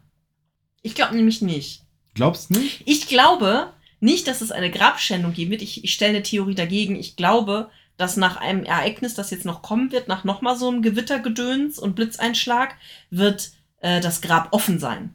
[0.83, 1.83] Ich glaube nämlich nicht.
[2.15, 2.83] Glaubst du nicht?
[2.87, 5.63] Ich glaube nicht, dass es eine Grabschändung geben wird.
[5.63, 6.97] Ich, ich stelle eine Theorie dagegen.
[6.97, 10.83] Ich glaube, dass nach einem Ereignis, das jetzt noch kommen wird, nach nochmal so einem
[10.83, 12.75] Gewittergedöns und Blitzeinschlag,
[13.11, 15.15] wird äh, das Grab offen sein.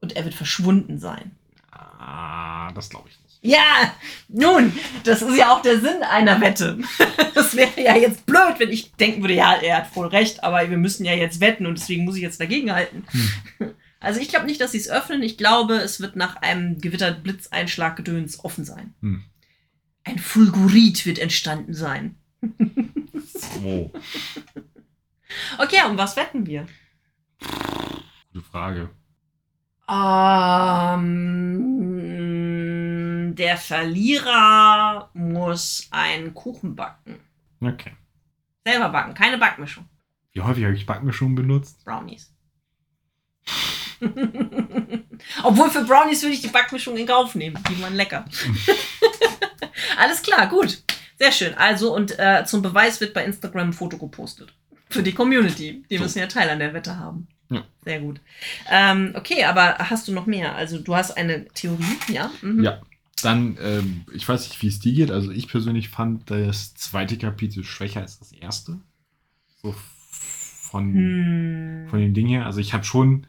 [0.00, 1.32] Und er wird verschwunden sein.
[1.72, 3.26] Ah, das glaube ich nicht.
[3.42, 3.94] Ja,
[4.28, 4.72] nun,
[5.04, 6.78] das ist ja auch der Sinn einer Wette.
[7.34, 10.70] Das wäre ja jetzt blöd, wenn ich denken würde, ja, er hat voll recht, aber
[10.70, 13.04] wir müssen ja jetzt wetten und deswegen muss ich jetzt dagegen halten.
[13.98, 15.22] Also ich glaube nicht, dass sie es öffnen.
[15.22, 18.94] Ich glaube, es wird nach einem Gewitter-Blitzeinschlag-Gedöns offen sein.
[19.00, 19.24] Hm.
[20.06, 22.14] Ein Fulgurit wird entstanden sein.
[23.64, 23.90] Oh,
[25.58, 26.66] Okay, um was wetten wir?
[28.32, 28.90] gute Frage.
[31.98, 37.18] Ähm, der Verlierer muss einen Kuchen backen.
[37.60, 37.92] Okay.
[38.64, 39.88] Selber backen, keine Backmischung.
[40.32, 41.84] Wie häufig habe ich Backmischung benutzt?
[41.84, 42.32] Brownies.
[45.42, 47.58] Obwohl für Brownies würde ich die Backmischung in Kauf nehmen.
[47.68, 48.24] Die waren lecker.
[49.98, 50.82] Alles klar, gut.
[51.18, 51.54] Sehr schön.
[51.54, 54.52] Also, und äh, zum Beweis wird bei Instagram ein Foto gepostet.
[54.90, 55.82] Für die Community.
[55.90, 56.02] Die So.
[56.04, 57.26] müssen ja Teil an der Wette haben.
[57.50, 57.64] Ja.
[57.84, 58.20] Sehr gut.
[58.70, 60.54] Ähm, okay, aber hast du noch mehr?
[60.54, 62.30] Also, du hast eine Theorie, ja?
[62.42, 62.62] Mhm.
[62.64, 62.80] Ja.
[63.22, 65.10] Dann, ähm, ich weiß nicht, wie es dir geht.
[65.10, 68.78] Also ich persönlich fand das zweite Kapitel schwächer als das erste.
[69.62, 69.74] So
[70.70, 71.86] von, Hm.
[71.88, 72.44] von den Dingen her.
[72.44, 73.26] Also ich habe schon,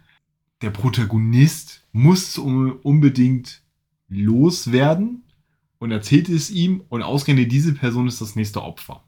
[0.61, 3.61] der Protagonist muss um, unbedingt
[4.09, 5.23] loswerden
[5.80, 9.03] und erzählt es ihm und ausgerechnet diese Person ist das nächste Opfer.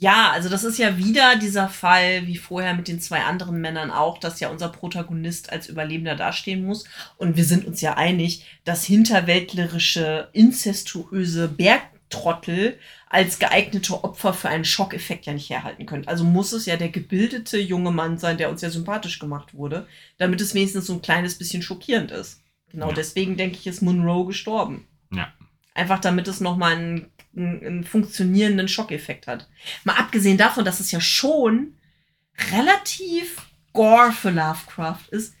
[0.00, 3.90] Ja, also das ist ja wieder dieser Fall, wie vorher mit den zwei anderen Männern
[3.90, 6.84] auch, dass ja unser Protagonist als Überlebender dastehen muss.
[7.16, 12.76] Und wir sind uns ja einig, dass hinterwäldlerische, inzestuöse Bergtrottel
[13.08, 16.08] als geeignete Opfer für einen Schockeffekt ja nicht herhalten können.
[16.08, 19.86] Also muss es ja der gebildete junge Mann sein, der uns ja sympathisch gemacht wurde,
[20.18, 22.42] damit es wenigstens so ein kleines bisschen schockierend ist.
[22.70, 22.94] Genau Ja.
[22.94, 24.88] deswegen denke ich, ist Monroe gestorben.
[25.16, 25.32] Ja.
[25.74, 29.48] Einfach damit es nochmal einen, einen, einen funktionierenden Schockeffekt hat.
[29.84, 31.74] Mal abgesehen davon, dass es ja schon
[32.52, 33.42] relativ
[33.72, 35.34] gore für Lovecraft ist,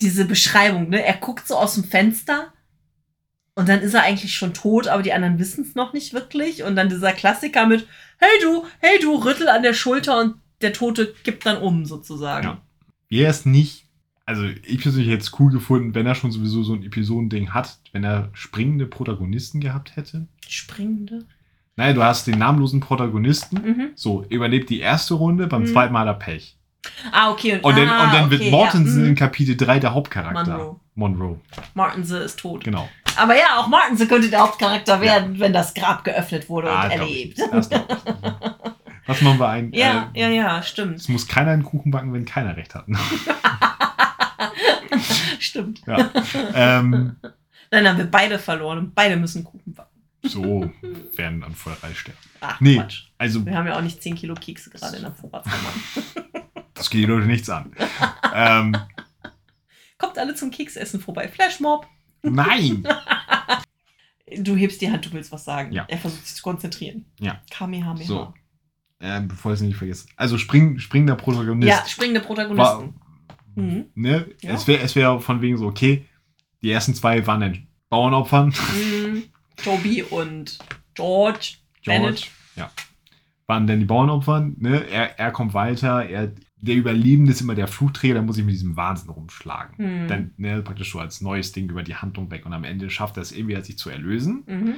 [0.00, 1.04] diese Beschreibung, ne?
[1.04, 2.52] Er guckt so aus dem Fenster
[3.54, 6.64] und dann ist er eigentlich schon tot, aber die anderen wissen es noch nicht wirklich.
[6.64, 7.86] Und dann dieser Klassiker mit,
[8.18, 12.46] hey du, hey du, rüttel an der Schulter und der Tote kippt dann um, sozusagen.
[12.46, 12.62] Ja.
[13.08, 13.83] Wäre es nicht,
[14.26, 17.78] also ich persönlich hätte es cool gefunden, wenn er schon sowieso so ein Episodending hat,
[17.92, 20.26] wenn er springende Protagonisten gehabt hätte.
[20.48, 21.24] Springende.
[21.76, 23.56] Naja, du hast den namenlosen Protagonisten.
[23.62, 23.90] Mhm.
[23.96, 25.66] So, überlebt die erste Runde, beim Mhm.
[25.66, 26.56] zweiten Mal hat er Pech.
[27.12, 27.58] Ah, okay.
[27.62, 29.16] Und dann, ah, und dann wird okay, Mortensen ja, in mhm.
[29.16, 30.58] Kapitel 3 der Hauptcharakter.
[30.58, 30.80] Monroe.
[30.96, 31.40] Monroe,
[31.74, 32.62] Martense ist tot.
[32.62, 32.88] genau.
[33.16, 36.88] Aber ja, auch Martense könnte der Hauptcharakter werden, wenn das Grab geöffnet wurde und Ah,
[36.88, 37.38] glaub erlebt.
[39.06, 39.72] Was machen wir ein?
[39.72, 40.96] Ja, äh, ja, ja, stimmt.
[40.96, 42.86] Es muss keiner einen Kuchen backen, wenn keiner recht hat.
[45.40, 45.82] stimmt.
[45.86, 46.10] ja.
[46.54, 47.16] ähm,
[47.70, 50.00] Dann haben wir beide verloren und beide müssen Kuchen backen.
[50.22, 50.70] so
[51.16, 52.18] werden dann Feuerei sterben.
[52.40, 52.76] Ach, Nee.
[52.76, 53.04] Quatsch.
[53.18, 55.72] Also, Wir haben ja auch nicht 10 Kilo Kekse gerade in der Vorratskammer.
[56.74, 57.72] das geht die Leute nichts an.
[58.34, 58.76] ähm,
[59.98, 61.28] Kommt alle zum Keksessen vorbei.
[61.28, 61.86] Flashmob.
[62.22, 62.86] nein!
[64.38, 65.70] Du hebst die Hand, du willst was sagen.
[65.72, 65.84] Ja.
[65.88, 67.04] Er versucht sich zu konzentrieren.
[67.20, 67.40] Ja.
[67.50, 68.06] Kamehameha.
[68.06, 68.34] So.
[69.00, 70.06] Ähm, bevor ich es nicht vergesse.
[70.16, 71.68] Also, spring, springender Protagonist.
[71.68, 72.94] Ja, springende war, Protagonisten.
[73.54, 73.86] Mhm.
[73.94, 74.26] ne?
[74.40, 74.52] Ja.
[74.54, 76.04] Es wäre es wär von wegen so, okay,
[76.62, 78.48] die ersten zwei waren dann Bauernopfern.
[78.48, 79.24] Mhm.
[79.56, 80.58] Toby und
[80.94, 81.54] George.
[81.84, 82.30] Bennett.
[82.56, 82.70] Ja.
[83.46, 84.86] Waren dann die Bauernopfern, ne?
[84.88, 88.54] Er, er kommt weiter, er, der Überlebende ist immer der Fluchträger, der muss sich mit
[88.54, 90.04] diesem Wahnsinn rumschlagen.
[90.04, 90.08] Mhm.
[90.08, 93.18] Dann, ne, praktisch so als neues Ding über die Handlung weg und am Ende schafft
[93.18, 94.44] er es irgendwie, sich zu erlösen.
[94.46, 94.74] Mhm.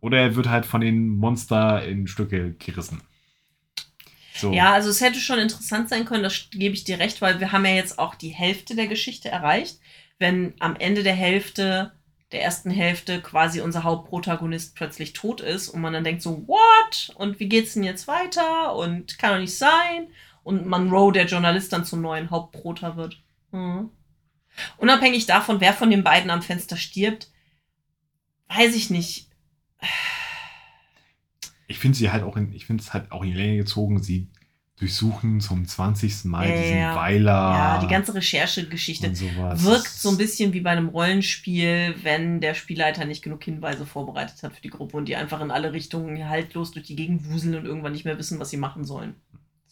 [0.00, 3.00] Oder er wird halt von den Monster in Stücke gerissen.
[4.42, 4.52] So.
[4.52, 7.52] Ja, also es hätte schon interessant sein können, das gebe ich dir recht, weil wir
[7.52, 9.78] haben ja jetzt auch die Hälfte der Geschichte erreicht.
[10.18, 11.92] Wenn am Ende der Hälfte,
[12.32, 17.14] der ersten Hälfte quasi unser Hauptprotagonist plötzlich tot ist und man dann denkt so, what?
[17.14, 18.74] Und wie geht's denn jetzt weiter?
[18.74, 20.08] Und kann doch nicht sein.
[20.42, 23.22] Und Monroe, der Journalist, dann zum neuen Hauptprota wird.
[23.52, 23.90] Mhm.
[24.76, 27.30] Unabhängig davon, wer von den beiden am Fenster stirbt,
[28.48, 29.28] weiß ich nicht.
[31.68, 34.02] Ich finde sie halt auch in, ich finde es halt auch in die Länge gezogen.
[34.02, 34.31] Sie
[34.82, 36.24] durchsuchen zum 20.
[36.24, 36.96] Mal Ja, diesen ja.
[36.96, 37.30] Weiler.
[37.30, 43.04] Ja, die ganze Recherchegeschichte wirkt so ein bisschen wie bei einem Rollenspiel, wenn der Spielleiter
[43.04, 46.72] nicht genug Hinweise vorbereitet hat für die Gruppe und die einfach in alle Richtungen haltlos
[46.72, 49.14] durch die Gegend wuseln und irgendwann nicht mehr wissen, was sie machen sollen.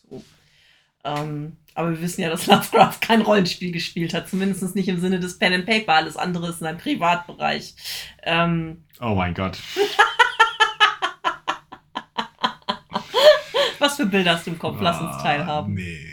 [0.09, 0.23] So.
[1.03, 5.19] Ähm, aber wir wissen ja, dass Lovecraft kein Rollenspiel gespielt hat, zumindest nicht im Sinne
[5.19, 5.95] des Pen and Paper.
[5.95, 7.75] Alles andere ist in seinem Privatbereich.
[8.23, 9.59] Ähm, Oh mein Gott.
[13.81, 14.79] was für Bilder hast du im Kopf?
[14.81, 15.75] Lass uns Ah, teilhaben.
[15.75, 16.07] Nee.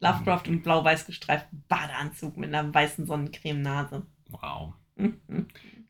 [0.00, 4.02] Lovecraft im blau-weiß gestreiften Badeanzug mit einer weißen Sonnencreme-Nase.
[4.28, 4.74] Wow.
[4.96, 5.46] Mhm.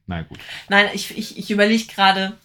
[0.06, 0.38] Na gut.
[0.68, 2.36] Nein, ich, ich, ich überlege gerade,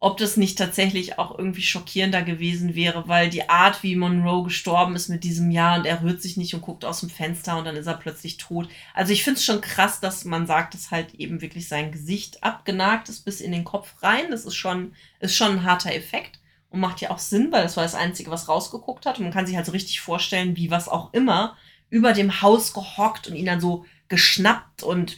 [0.00, 4.96] ob das nicht tatsächlich auch irgendwie schockierender gewesen wäre, weil die Art, wie Monroe gestorben
[4.96, 7.64] ist mit diesem Jahr und er rührt sich nicht und guckt aus dem Fenster und
[7.66, 8.68] dann ist er plötzlich tot.
[8.94, 12.42] Also ich finde es schon krass, dass man sagt, dass halt eben wirklich sein Gesicht
[12.42, 14.30] abgenagt ist bis in den Kopf rein.
[14.32, 16.40] Das ist schon, ist schon ein harter Effekt
[16.72, 19.18] und macht ja auch Sinn, weil das war das Einzige, was rausgeguckt hat.
[19.18, 21.56] Und man kann sich halt so richtig vorstellen, wie was auch immer
[21.90, 25.16] über dem Haus gehockt und ihn dann so geschnappt und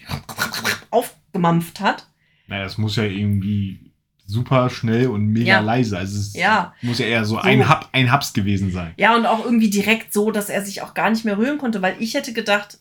[0.90, 2.07] aufgemampft hat.
[2.46, 3.92] Naja, es muss ja irgendwie
[4.26, 5.61] super schnell und mega Ja.
[5.61, 5.98] leise.
[5.98, 6.74] Also es Ja.
[6.82, 7.40] muss ja eher so, So.
[7.42, 8.94] Ein, Hub, ein Hubs gewesen sein.
[8.96, 11.82] Ja, und auch irgendwie direkt so, dass er sich auch gar nicht mehr rühren konnte,
[11.82, 12.78] weil ich hätte gedacht,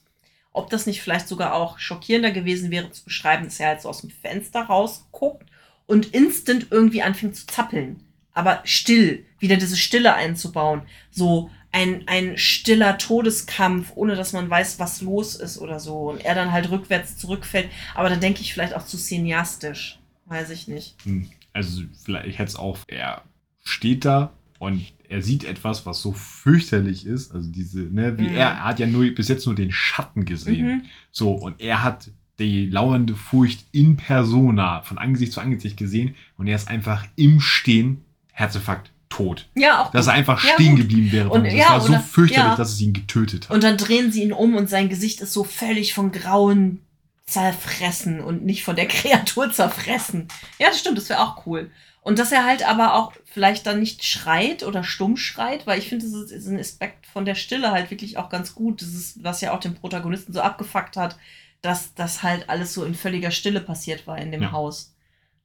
[0.53, 3.89] ob das nicht vielleicht sogar auch schockierender gewesen wäre, zu beschreiben, dass er halt so
[3.89, 5.49] aus dem Fenster rausguckt
[5.86, 8.03] und instant irgendwie anfängt zu zappeln.
[8.34, 10.81] Aber still, wieder diese Stille einzubauen.
[11.11, 16.09] So, ein, ein stiller Todeskampf, ohne dass man weiß, was los ist oder so.
[16.11, 17.69] Und er dann halt rückwärts zurückfällt.
[17.95, 19.99] Aber dann denke ich vielleicht auch zu cineastisch.
[20.25, 20.95] Weiß ich nicht.
[21.03, 21.29] Hm.
[21.51, 23.23] Also vielleicht ich hätte es auch, er
[23.63, 27.34] steht da und er sieht etwas, was so fürchterlich ist.
[27.34, 28.36] Also diese, ne, wie Mhm.
[28.36, 30.67] er, er hat ja nur bis jetzt nur den Schatten gesehen.
[30.67, 30.81] Mhm.
[31.11, 32.09] So, und er hat
[32.39, 37.39] die lauernde Furcht in Persona von Angesicht zu Angesicht gesehen und er ist einfach im
[37.39, 38.03] Stehen,
[38.34, 39.47] Herzinfarkt, tot.
[39.55, 39.91] Ja, auch.
[39.91, 40.81] Dass er einfach Ja, stehen gut.
[40.81, 41.29] geblieben wäre.
[41.29, 42.55] Und- das ja, war so oder- fürchterlich, ja.
[42.55, 43.55] dass es ihn getötet hat.
[43.55, 46.81] Und dann drehen sie ihn um und sein Gesicht ist so völlig von Grauen
[47.25, 50.27] zerfressen und nicht von der Kreatur zerfressen.
[50.59, 51.71] Ja, das stimmt, das wäre auch cool.
[52.01, 55.88] Und dass er halt aber auch vielleicht dann nicht schreit oder stumm schreit, weil ich
[55.88, 58.81] finde, das ist, ist ein Aspekt von der Stille halt wirklich auch ganz gut.
[58.81, 61.17] Das ist, was ja auch den Protagonisten so abgefuckt hat,
[61.61, 64.51] dass das halt alles so in völliger Stille passiert war in dem Ja.
[64.51, 64.93] Haus.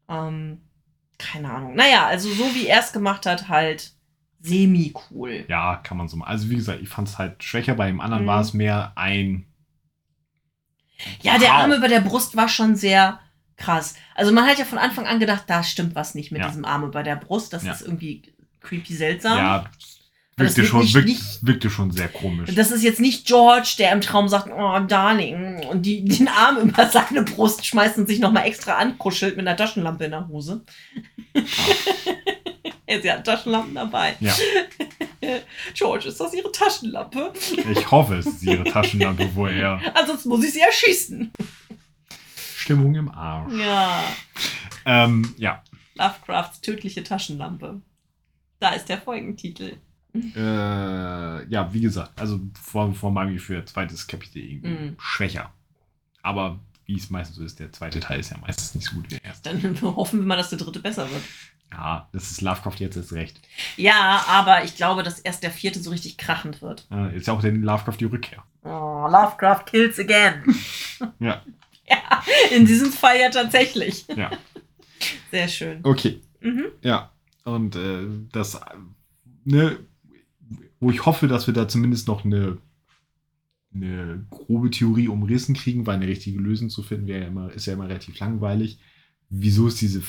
[0.09, 0.62] Ähm,
[1.19, 1.75] keine Ahnung.
[1.75, 3.93] Naja, also so wie er es gemacht hat, halt
[4.41, 5.45] semi-cool.
[5.49, 6.29] ja, kann man so machen.
[6.31, 7.75] Also wie gesagt, ich fand es halt schwächer.
[7.75, 8.29] Bei dem anderen Mhm.
[8.29, 9.47] war es mehr ein
[11.23, 11.57] Ja, der Wow.
[11.59, 13.21] Arm über der Brust war schon sehr
[13.57, 13.95] krass.
[14.14, 16.49] Also man hat ja von Anfang an gedacht, da stimmt was nicht mit Ja.
[16.49, 17.53] diesem Arm über der Brust.
[17.53, 17.73] Das Ja.
[17.73, 18.23] ist irgendwie
[18.61, 19.39] creepy seltsam.
[19.39, 19.64] Ja,
[20.39, 22.51] wirkte schon, nicht- wirkte, nicht- wirkte schon sehr komisch.
[22.55, 26.59] Das ist jetzt nicht George, der im Traum sagt, oh, Darling, und die, den Arm
[26.59, 30.64] über seine Brust schmeißt und sich nochmal extra ankuschelt mit einer Taschenlampe in der Hose.
[32.89, 34.16] ja, sie hat Taschenlampen dabei.
[34.20, 34.34] Ja.
[35.74, 37.32] George, ist das ihre Taschenlampe?
[37.72, 41.32] Ich hoffe, es ist ihre Taschenlampe, wo er Ansonsten muss ich sie erschießen.
[42.57, 43.53] Stimmung im Arsch.
[43.55, 44.05] Ja.
[44.86, 45.62] Ähm, ja.
[45.95, 47.80] Lovecrafts tödliche Taschenlampe.
[48.61, 49.76] Da ist der Folgentitel.
[50.37, 54.97] Äh, ja, wie gesagt, also vor, vor meinem Gefühl, zweites Kapitel irgendwie Mhm.
[54.99, 55.53] schwächer.
[56.23, 59.05] Aber wie es meistens so ist, der zweite Teil ist ja meistens nicht so gut
[59.11, 59.51] wie der erste.
[59.57, 61.23] Dann hoffen wir mal, dass der dritte besser wird.
[61.71, 63.41] Ja, das ist Lovecraft jetzt erst recht.
[63.77, 66.87] Ja, aber ich glaube, dass erst der vierte so richtig krachend wird.
[66.91, 68.43] Äh, ist ja auch der Lovecraft die Rückkehr.
[68.62, 70.43] Oh, Lovecraft kills again.
[71.21, 71.43] Ja.
[71.89, 72.23] ja,
[72.57, 74.07] in diesem Fall ja tatsächlich.
[74.16, 74.31] Ja.
[75.31, 75.81] Sehr schön.
[75.85, 76.21] Okay.
[76.41, 76.66] Mhm.
[76.83, 77.12] Ja.
[77.45, 78.59] Und äh, das,
[79.45, 79.79] ne,
[80.81, 82.59] wo ich hoffe, dass wir da zumindest noch eine,
[83.74, 87.66] eine grobe Theorie umrissen kriegen, weil eine richtige Lösung zu finden, wäre ja immer, ist
[87.66, 88.79] ja immer relativ langweilig.
[89.31, 90.03] Wieso es diese,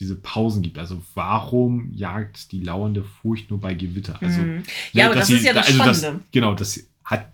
[0.00, 0.78] diese Pausen gibt.
[0.78, 4.20] Also warum jagt die lauernde Furcht nur bei Gewitter?
[4.20, 4.62] Also, Mhm.
[4.92, 6.24] Ja, aber dass das sie- ist ja das also das, Spannende.
[6.32, 7.30] Genau, das hat.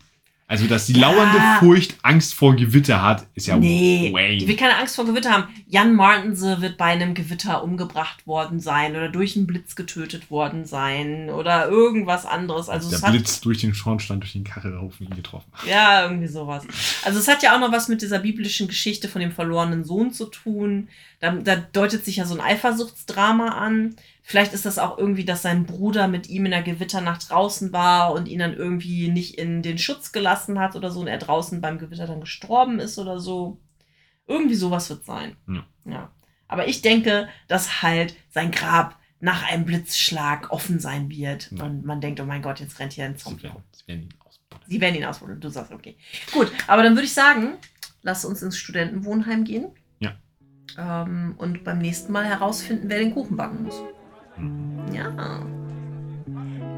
[0.51, 1.09] Also, dass die Ja.
[1.11, 4.48] lauernde Furcht Angst vor Gewitter hat, ist ja nee, die Wayne.
[4.48, 5.44] will keine Angst vor Gewitter haben.
[5.68, 10.64] Jan Martense wird bei einem Gewitter umgebracht worden sein oder durch einen Blitz getötet worden
[10.64, 12.68] sein oder irgendwas anderes.
[12.68, 15.53] Also der es hat Blitz durch den Schornstein, durch den Kachelhaufen ihn getroffen.
[15.68, 16.64] Ja, irgendwie sowas.
[17.05, 20.12] Also es hat ja auch noch was mit dieser biblischen Geschichte von dem verlorenen Sohn
[20.12, 20.88] zu tun.
[21.20, 23.94] Da, da deutet sich ja so ein Eifersuchtsdrama an.
[24.31, 28.12] Vielleicht ist das auch irgendwie, dass sein Bruder mit ihm in der Gewitternacht draußen war
[28.12, 31.61] und ihn dann irgendwie nicht in den Schutz gelassen hat oder so und er draußen
[31.61, 33.61] beim Gewitter dann gestorben ist oder so.
[34.28, 35.35] Irgendwie sowas wird sein.
[35.49, 35.66] Ja.
[35.85, 36.11] ja.
[36.47, 41.51] Aber ich denke, dass halt sein Grab nach einem Blitzschlag offen sein wird.
[41.51, 41.64] Ja.
[41.64, 43.51] Und man denkt, oh mein Gott, jetzt rennt hier ein Zombie.
[43.72, 44.62] sie werden ihn ausbauen.
[44.68, 45.41] Sie werden ihn ausprobieren.
[45.41, 45.97] Du sagst, okay.
[46.33, 47.55] Gut, aber dann würde ich sagen,
[48.03, 49.72] lass uns ins Studentenwohnheim gehen.
[49.99, 50.14] Ja.
[50.78, 53.83] Ähm, und beim nächsten Mal herausfinden, wer den Kuchen backen muss.
[54.93, 55.45] Ja.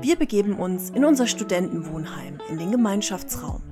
[0.00, 3.62] Wir begeben uns in unser Studentenwohnheim, in den Gemeinschaftsraum.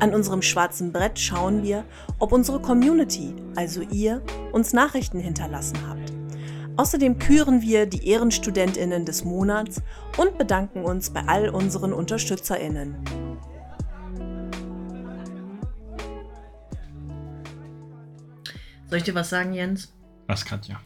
[0.00, 1.84] An unserem schwarzen Brett schauen wir,
[2.18, 4.22] ob unsere Community, also ihr,
[4.52, 6.12] uns Nachrichten hinterlassen habt.
[6.76, 9.82] Außerdem küren wir die Ehrenstudentinnen des Monats
[10.16, 12.96] und bedanken uns bei all unseren Unterstützerinnen.
[18.88, 19.92] Soll ich dir was sagen, Jens?
[20.26, 20.80] Was, Katja?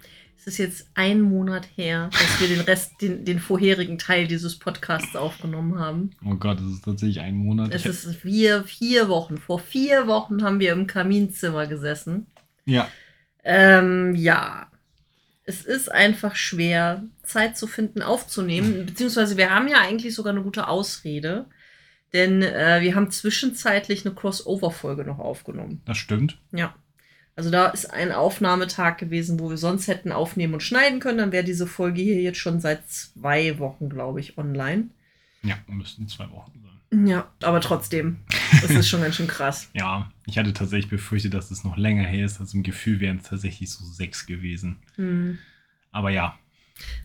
[0.46, 4.58] Es ist jetzt ein Monat her, dass wir den Rest, den, den vorherigen Teil dieses
[4.58, 6.10] Podcasts aufgenommen haben.
[6.22, 7.72] Oh Gott, es ist tatsächlich ein Monat.
[7.72, 9.38] Es Ich- ist vier, vier Wochen.
[9.38, 12.26] Vor vier Wochen haben wir im Kaminzimmer gesessen.
[12.66, 12.88] ja,
[13.42, 14.66] Ähm, ja.
[15.46, 18.84] Es ist einfach schwer, Zeit zu finden, aufzunehmen.
[18.86, 21.46] Beziehungsweise wir haben ja eigentlich sogar eine gute Ausrede.
[22.12, 25.80] Denn äh, wir haben zwischenzeitlich eine Crossover-Folge noch aufgenommen.
[25.86, 26.38] das stimmt.
[26.52, 26.74] Ja.
[27.36, 31.18] Also da ist ein Aufnahmetag gewesen, wo wir sonst hätten aufnehmen und schneiden können.
[31.18, 34.88] Dann wäre diese Folge hier jetzt schon seit zwei Wochen, glaube ich, online.
[35.42, 37.06] Ja, müssten zwei Wochen sein.
[37.06, 38.18] Ja, aber trotzdem,
[38.62, 39.68] das ist schon ganz schön krass.
[39.74, 42.40] Ja, ich hatte tatsächlich befürchtet, dass es noch länger her ist.
[42.40, 44.76] Also im Gefühl wären es tatsächlich so sechs gewesen.
[44.94, 45.38] Hm.
[45.90, 46.38] Aber ja,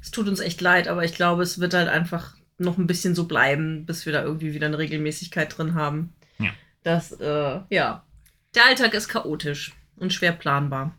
[0.02, 3.16] Es tut uns echt leid, aber ich glaube, es wird halt einfach noch ein bisschen
[3.16, 6.14] so bleiben, bis wir da irgendwie wieder eine Regelmäßigkeit drin haben.
[6.38, 6.52] Ja.
[6.84, 8.04] Das, äh, ja.
[8.56, 10.96] Der Alltag ist chaotisch und schwer planbar.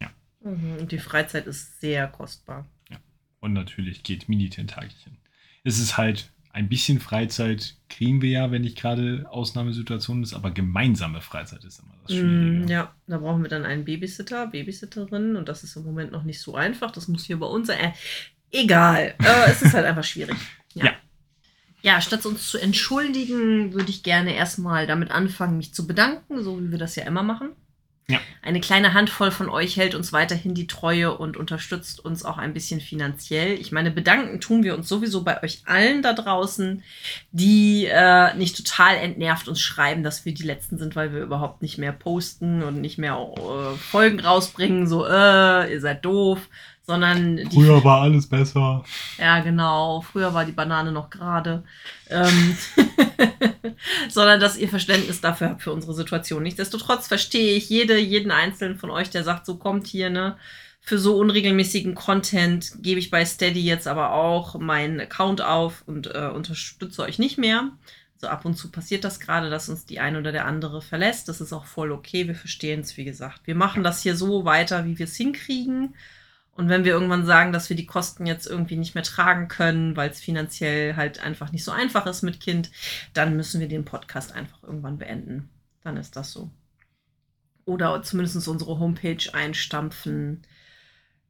[0.00, 0.10] Ja.
[0.42, 2.66] Mhm, Und die Freizeit ist sehr kostbar.
[3.40, 5.16] und natürlich geht Mini-Tentakelchen.
[5.62, 10.50] Es ist halt ein bisschen Freizeit kriegen wir ja, wenn nicht gerade Ausnahmesituation ist, aber
[10.50, 12.64] gemeinsame Freizeit ist immer das Schwierige.
[12.64, 16.24] Mm, ja, da brauchen wir dann einen Babysitter, Babysitterin und das ist im Moment noch
[16.24, 16.90] nicht so einfach.
[16.90, 17.78] Das muss hier bei uns sein.
[17.78, 17.92] Äh,
[18.50, 20.36] egal, äh, es ist halt einfach schwierig.
[20.74, 20.86] Ja.
[20.86, 20.92] Ja.
[21.80, 26.60] Ja, statt uns zu entschuldigen, würde ich gerne erstmal damit anfangen, mich zu bedanken, so
[26.60, 27.50] wie wir das ja immer machen.
[28.10, 28.20] Ja.
[28.40, 32.54] Eine kleine Handvoll von euch hält uns weiterhin die Treue und unterstützt uns auch ein
[32.54, 33.60] bisschen finanziell.
[33.60, 36.82] Ich meine, bedanken tun wir uns sowieso bei euch allen da draußen,
[37.32, 41.60] die äh, nicht total entnervt uns schreiben, dass wir die Letzten sind, weil wir überhaupt
[41.60, 46.48] nicht mehr posten und nicht mehr äh, Folgen rausbringen, so, äh, ihr seid doof,
[46.88, 48.82] sondern Früher war alles besser.
[49.18, 50.00] ja, genau.
[50.00, 51.62] Früher war die Banane noch gerade.
[52.08, 52.56] Ähm,
[54.08, 56.42] sondern dass ihr Verständnis dafür habt für unsere Situation.
[56.42, 60.38] Nichtsdestotrotz verstehe ich jede, jeden einzelnen von euch, der sagt, so kommt hier, ne?
[60.80, 66.06] Für so unregelmäßigen Content gebe ich bei Steady jetzt aber auch meinen Account auf und
[66.06, 67.70] äh, unterstütze euch nicht mehr.
[68.16, 71.28] So ab und zu passiert das gerade, dass uns die eine oder der andere verlässt.
[71.28, 72.26] Das ist auch voll okay.
[72.26, 73.42] Wir verstehen es, wie gesagt.
[73.44, 75.94] Wir machen das hier so weiter, wie wir es hinkriegen.
[76.58, 79.96] Und wenn wir irgendwann sagen, dass wir die Kosten jetzt irgendwie nicht mehr tragen können,
[79.96, 82.72] weil es finanziell halt einfach nicht so einfach ist mit Kind,
[83.14, 85.48] dann müssen wir den Podcast einfach irgendwann beenden.
[85.84, 86.50] Dann ist das so.
[87.64, 90.42] Oder zumindest unsere Homepage einstampfen,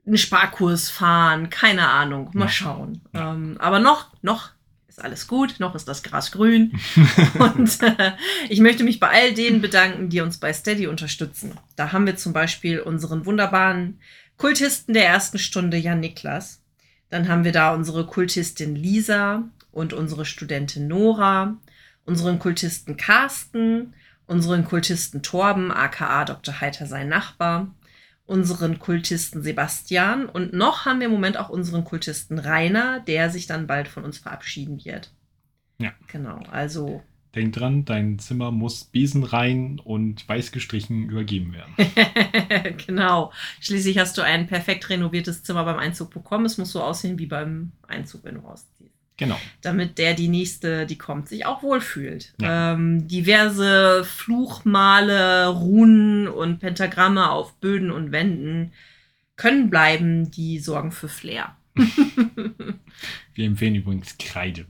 [0.07, 2.51] einen Sparkurs fahren, keine Ahnung, mal Ja.
[2.51, 3.03] schauen.
[3.13, 4.53] Ähm, aber noch, noch
[4.89, 6.73] ist alles gut, noch ist das Gras grün.
[7.39, 8.13] Und äh,
[8.49, 11.53] ich möchte mich bei all denen bedanken, die uns bei Steady unterstützen.
[11.77, 14.01] Da haben wir zum Beispiel unseren wunderbaren
[14.39, 16.63] Kultisten der ersten Stunde, Jan Niklas.
[17.11, 21.57] Dann haben wir da unsere Kultistin Lisa und unsere Studentin Nora,
[22.05, 23.95] unseren Kultisten Carsten,
[24.27, 26.61] unseren Kultisten Torben, aka Dr.
[26.61, 27.75] Heiter sein Nachbar,
[28.27, 33.47] unseren Kultisten Sebastian und noch haben wir im Moment auch unseren Kultisten Rainer, der sich
[33.47, 35.13] dann bald von uns verabschieden wird.
[35.79, 35.93] Ja.
[36.07, 37.03] Genau, also
[37.35, 42.77] Denk dran, dein Zimmer muss besenrein und weiß gestrichen übergeben werden.
[42.87, 43.33] genau.
[43.61, 46.47] Schließlich hast du ein perfekt renoviertes Zimmer beim Einzug bekommen.
[46.47, 48.93] Es muss so aussehen wie beim Einzug, wenn du rausziehst.
[49.19, 49.39] Genau.
[49.63, 52.35] Damit der, die nächste, die kommt, sich auch wohlfühlt.
[52.41, 52.73] Ja.
[52.73, 58.73] Ähm, diverse Fluchmale, Runen und Pentagramme auf Böden und Wänden
[59.37, 61.57] können bleiben, die sorgen für Flair.
[63.35, 64.67] Wir empfehlen übrigens Kreide.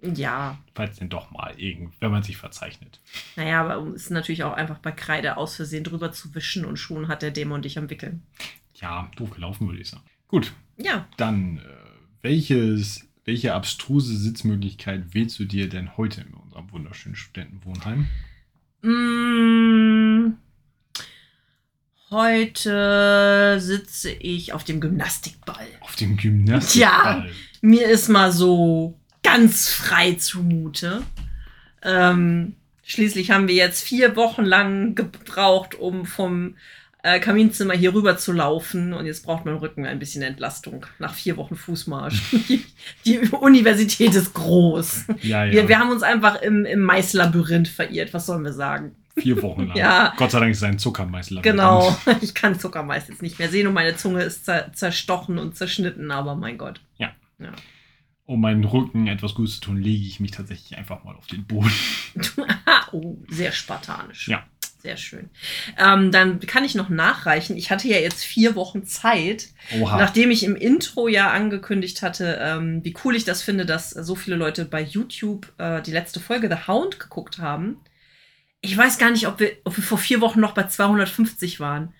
[0.00, 3.00] Ja, Falls denn doch mal irgend, wenn man sich verzeichnet.
[3.36, 6.76] naja, aber es ist natürlich auch einfach bei Kreide aus Versehen drüber zu wischen und
[6.76, 8.22] schon hat der Dämon dich am Wickeln.
[8.74, 10.04] Ja, doof gelaufen, würde ich sagen.
[10.28, 11.62] Gut, Ja, dann, äh,
[12.22, 18.06] welches, welche abstruse Sitzmöglichkeit wählst du dir denn heute in unserem wunderschönen Studentenwohnheim?
[18.82, 20.36] Mm,
[22.10, 25.66] Heute sitze ich auf dem Gymnastikball.
[25.80, 27.30] Auf dem Gymnastikball.
[27.60, 31.02] Mir ist mal so ganz frei zumute.
[31.82, 32.54] Ähm,
[32.84, 36.54] schließlich haben wir jetzt vier Wochen lang gebraucht, um vom
[37.02, 38.92] äh, Kaminzimmer hier rüber zu laufen.
[38.92, 42.22] Und jetzt braucht mein Rücken ein bisschen Entlastung nach vier Wochen Fußmarsch.
[42.48, 42.64] die,
[43.04, 45.06] die Universität ist groß.
[45.22, 45.52] Ja, ja.
[45.52, 48.12] Wir, wir haben uns einfach im, im Maislabyrinth verirrt.
[48.14, 48.94] Was sollen wir sagen?
[49.16, 49.76] Vier Wochen lang.
[49.76, 50.14] Ja.
[50.16, 51.42] Gott sei Dank ist ein Zuckermeißel.
[51.42, 51.96] Genau.
[52.20, 56.10] Ich kann Zucker meistens nicht mehr sehen und meine Zunge ist zer zerstochen und zerschnitten,
[56.10, 56.80] aber mein Gott.
[56.98, 57.12] Ja.
[57.38, 57.52] ja.
[58.28, 61.46] Um meinen Rücken etwas Gutes zu tun, lege ich mich tatsächlich einfach mal auf den
[61.46, 61.72] Boden.
[62.92, 64.28] oh, sehr spartanisch.
[64.28, 64.46] Ja.
[64.82, 65.30] Sehr schön.
[65.78, 67.56] Ähm, dann kann ich noch nachreichen.
[67.56, 69.48] Ich hatte ja jetzt vier Wochen Zeit,
[69.80, 69.96] Oha.
[69.96, 74.14] nachdem ich im Intro ja angekündigt hatte, ähm, wie cool ich das finde, dass so
[74.14, 77.78] viele Leute bei YouTube äh, die letzte Folge The Hound geguckt haben.
[78.60, 81.94] Ich weiß gar nicht, ob wir, ob wir vor vier Wochen noch bei 250 waren.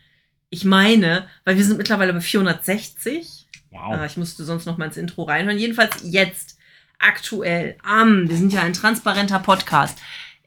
[0.50, 3.37] Ich meine, weil wir sind mittlerweile bei 460.
[3.70, 3.98] wow.
[3.98, 5.58] Äh, ich musste sonst noch mal ins Intro reinhören.
[5.58, 6.58] Jedenfalls jetzt,
[6.98, 9.98] aktuell, am, wir sind ja ein transparenter Podcast,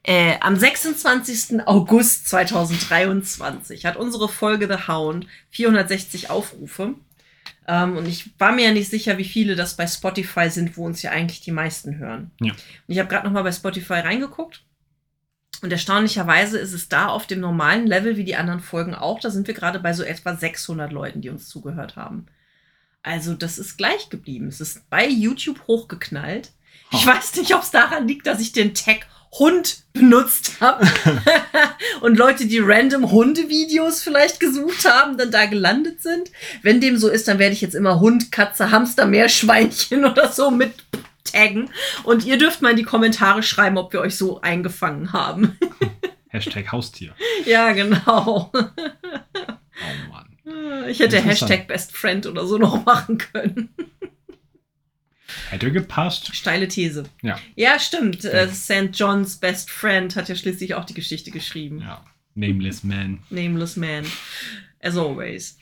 [0.03, 1.67] äh, am 26.
[1.67, 6.95] August 2023 hat unsere Folge The Hound 460 Aufrufe.
[7.67, 10.85] Ähm, und ich war mir ja nicht sicher, wie viele das bei Spotify sind, wo
[10.85, 12.31] uns ja eigentlich die meisten hören.
[12.39, 12.51] Ja.
[12.51, 14.63] Und ich habe gerade noch mal bei Spotify reingeguckt.
[15.61, 19.19] Und erstaunlicherweise ist es da auf dem normalen Level wie die anderen Folgen auch.
[19.19, 22.25] Da sind wir gerade bei so etwa 600 Leuten, die uns zugehört haben.
[23.03, 24.47] Also das ist gleich geblieben.
[24.47, 26.51] Es ist bei YouTube hochgeknallt.
[26.91, 29.07] Ich weiß nicht, ob es daran liegt, dass ich den Tag
[29.39, 30.85] Hund benutzt habe
[32.01, 36.31] und Leute, die random Hundevideos vielleicht gesucht haben, dann da gelandet sind.
[36.63, 40.51] Wenn dem so ist, dann werde ich jetzt immer Hund, Katze, Hamster, Meerschweinchen oder so
[40.51, 40.73] mit
[41.23, 41.69] taggen.
[42.03, 45.57] Und ihr dürft mal in die Kommentare schreiben, ob wir euch so eingefangen haben.
[46.27, 47.13] Hashtag Haustier.
[47.45, 48.51] ja, genau.
[48.53, 50.30] Oh Mann.
[50.89, 51.21] Ich hätte.
[51.21, 53.69] Hashtag Best Friend oder so noch machen können.
[53.77, 56.35] Ja, Hätte gepasst.
[56.35, 57.03] Steile These.
[57.21, 57.39] Ja.
[57.55, 58.25] Ja, stimmt.
[58.25, 58.89] Äh, St.
[58.93, 61.81] John's Best Friend hat ja schließlich auch die Geschichte geschrieben.
[61.81, 62.03] Ja.
[62.35, 63.19] Nameless Man.
[63.29, 64.05] Nameless Man.
[64.81, 65.57] As always.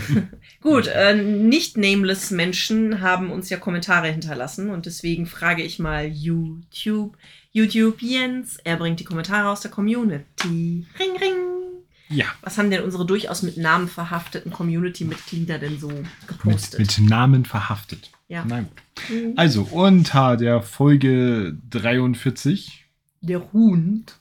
[0.60, 6.06] Gut, äh, nicht nameless Menschen haben uns ja Kommentare hinterlassen und deswegen frage ich mal
[6.06, 7.16] YouTube.
[7.52, 10.86] YouTube Jens, er bringt die Kommentare aus der Community.
[10.98, 11.63] Ring, ring.
[12.08, 12.26] Ja.
[12.42, 15.90] Was haben denn unsere durchaus mit Namen verhafteten Community-Mitglieder denn so
[16.26, 16.80] gepostet?
[16.80, 18.10] Mit, mit Namen verhaftet.
[18.28, 18.44] Ja.
[18.46, 18.82] Na gut.
[19.10, 19.32] Mhm.
[19.36, 22.84] Also, unter der Folge 43
[23.20, 24.18] Der Hund.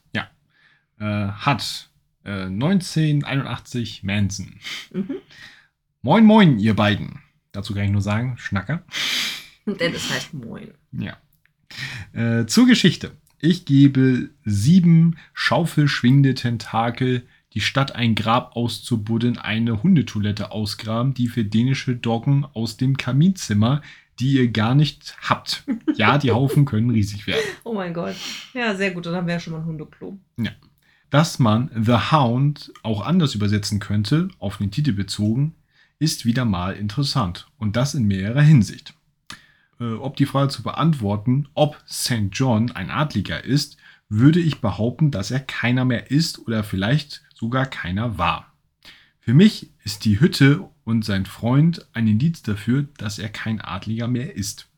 [1.00, 1.90] äh, hat
[2.24, 4.60] äh, 1981 Manson.
[4.92, 5.16] Mhm.
[6.02, 7.22] Moin, moin, ihr beiden.
[7.52, 8.84] Dazu kann ich nur sagen, Schnacker.
[9.66, 10.74] Denn es heißt Moin.
[10.92, 11.18] Ja.
[12.14, 13.12] Äh, zur Geschichte.
[13.40, 21.44] Ich gebe sieben schaufelschwingende Tentakel, die statt ein Grab auszubuddeln eine Hundetoilette ausgraben, die für
[21.44, 23.82] dänische Doggen aus dem Kaminzimmer,
[24.20, 25.64] die ihr gar nicht habt.
[25.96, 27.42] Ja, die Haufen können riesig werden.
[27.64, 28.16] Oh mein Gott.
[28.54, 29.06] Ja, sehr gut.
[29.06, 30.18] Dann haben wir ja schon mal ein Hundeklo.
[31.10, 35.56] Dass man The Hound auch anders übersetzen könnte, auf den Titel bezogen,
[36.00, 37.48] ist wieder mal interessant.
[37.58, 38.94] Und das in mehrerer Hinsicht.
[39.80, 42.30] Äh, ob die Frage zu beantworten, ob St.
[42.32, 43.78] John ein Adliger ist,
[44.10, 48.54] würde ich behaupten, dass er keiner mehr ist oder vielleicht sogar keiner war.
[49.20, 54.08] Für mich ist die Hütte und sein Freund ein Indiz dafür, dass er kein Adliger
[54.08, 54.70] mehr ist.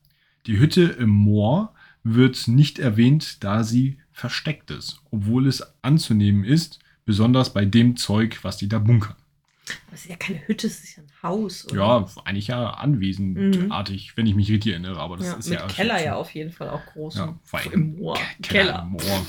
[0.47, 6.79] Die Hütte im Moor wird nicht erwähnt, da sie versteckt ist, obwohl es anzunehmen ist,
[7.05, 9.15] besonders bei dem Zeug, was die da bunkern.
[9.91, 11.65] Das ist ja keine Hütte, es ist ja ein Haus.
[11.67, 11.75] oder?
[11.75, 15.67] Ja, eigentlich ja anwesendartig, wenn ich mich richtig erinnere, aber das ja, ist mit ja
[15.67, 17.15] Keller ja auf jeden Fall auch groß.
[17.15, 18.15] Ja, vor allem Im Moor.
[18.15, 18.81] Ke- Keller.
[18.83, 19.25] im Moor.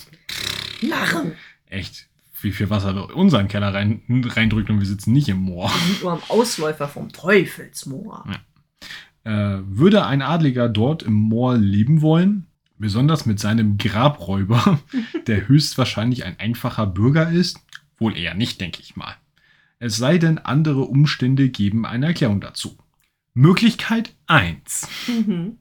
[0.82, 1.32] Narren.
[1.68, 2.06] Echt,
[2.42, 5.70] wie viel Wasser wir in unseren Keller rein, reindrückt und wir sitzen nicht im Moor.
[5.70, 8.24] Wir sind nur am Ausläufer vom Teufelsmoor.
[9.24, 12.46] Äh, würde ein Adliger dort im Moor leben wollen,
[12.78, 14.80] besonders mit seinem Grabräuber,
[15.26, 17.60] der höchstwahrscheinlich ein einfacher Bürger ist?
[17.98, 19.16] Wohl eher nicht, denke ich mal.
[19.78, 22.78] Es sei denn, andere Umstände geben eine Erklärung dazu.
[23.34, 24.88] Möglichkeit 1.
[25.08, 25.58] Mhm.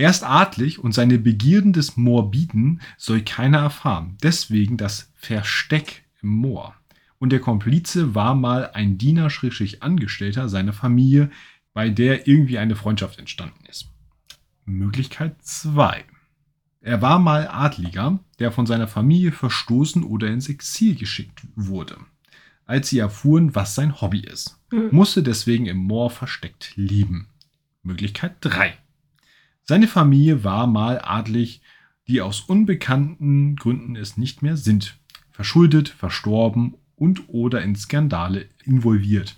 [0.00, 4.16] Er ist adlig und seine Begierden des Morbiden soll keiner erfahren.
[4.22, 6.74] Deswegen das Versteck im Moor.
[7.18, 11.30] Und der Komplize war mal ein Diener schrägstrich Angestellter seiner Familie,
[11.74, 13.90] bei der irgendwie eine Freundschaft entstanden ist.
[14.64, 16.02] Möglichkeit 2.
[16.80, 21.98] Er war mal Adliger, der von seiner Familie verstoßen oder ins Exil geschickt wurde.
[22.64, 24.88] Als sie erfuhren, was sein Hobby ist, Mhm.
[24.92, 27.28] musste deswegen im Moor versteckt leben.
[27.82, 28.78] Möglichkeit 3.
[29.70, 31.62] Seine Familie war mal adlig,
[32.08, 34.98] die aus unbekannten Gründen es nicht mehr sind.
[35.30, 39.36] Verschuldet, verstorben und oder in Skandale involviert.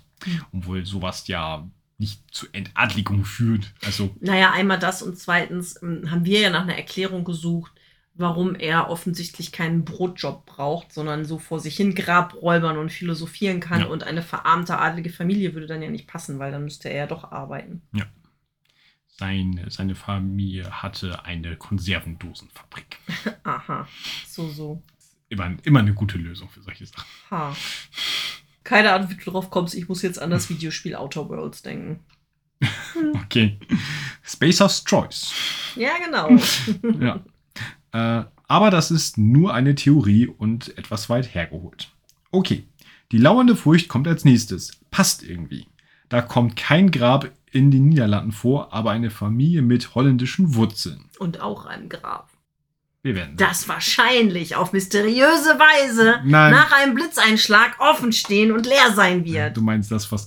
[0.51, 1.69] Obwohl sowas ja
[1.99, 3.75] nicht zu Entadligung führt.
[3.85, 7.73] Also, Naja, einmal das und zweitens ähm, haben wir ja nach einer Erklärung gesucht,
[8.15, 13.81] warum er offensichtlich keinen Brotjob braucht, sondern so vor sich hin Grabräubern und philosophieren kann.
[13.81, 13.85] Ja.
[13.85, 17.05] Und eine verarmte adlige Familie würde dann ja nicht passen, weil dann müsste er ja
[17.05, 17.83] doch arbeiten.
[19.17, 22.97] Seine, seine Familie hatte eine Konservendosenfabrik.
[23.43, 23.87] Aha,
[24.27, 24.81] so, so.
[25.29, 27.05] Immer, immer eine gute Lösung für solche Sachen.
[27.31, 27.55] Ha.
[28.63, 29.75] Keine Ahnung, wie du drauf kommst.
[29.75, 31.99] Ich muss jetzt an das Videospiel Outer Worlds denken.
[33.25, 33.59] Okay.
[34.23, 35.33] Spacer's Choice.
[35.75, 36.37] Ja, genau.
[37.03, 37.23] ja.
[37.91, 41.91] Äh, aber das ist nur eine Theorie und etwas weit hergeholt.
[42.31, 42.67] Okay,
[43.11, 44.79] die lauernde Furcht kommt als nächstes.
[44.91, 45.67] Passt irgendwie.
[46.09, 51.05] Da kommt kein Grab in den Niederlanden vor, aber eine Familie mit holländischen Wurzeln.
[51.19, 52.29] Und auch ein Grab.
[53.05, 56.53] Wir werden Das wahrscheinlich auf mysteriöse Weise Nein.
[56.53, 59.57] nach einem Blitzeinschlag offen stehen und leer sein wird.
[59.57, 60.25] Du meinst das, was,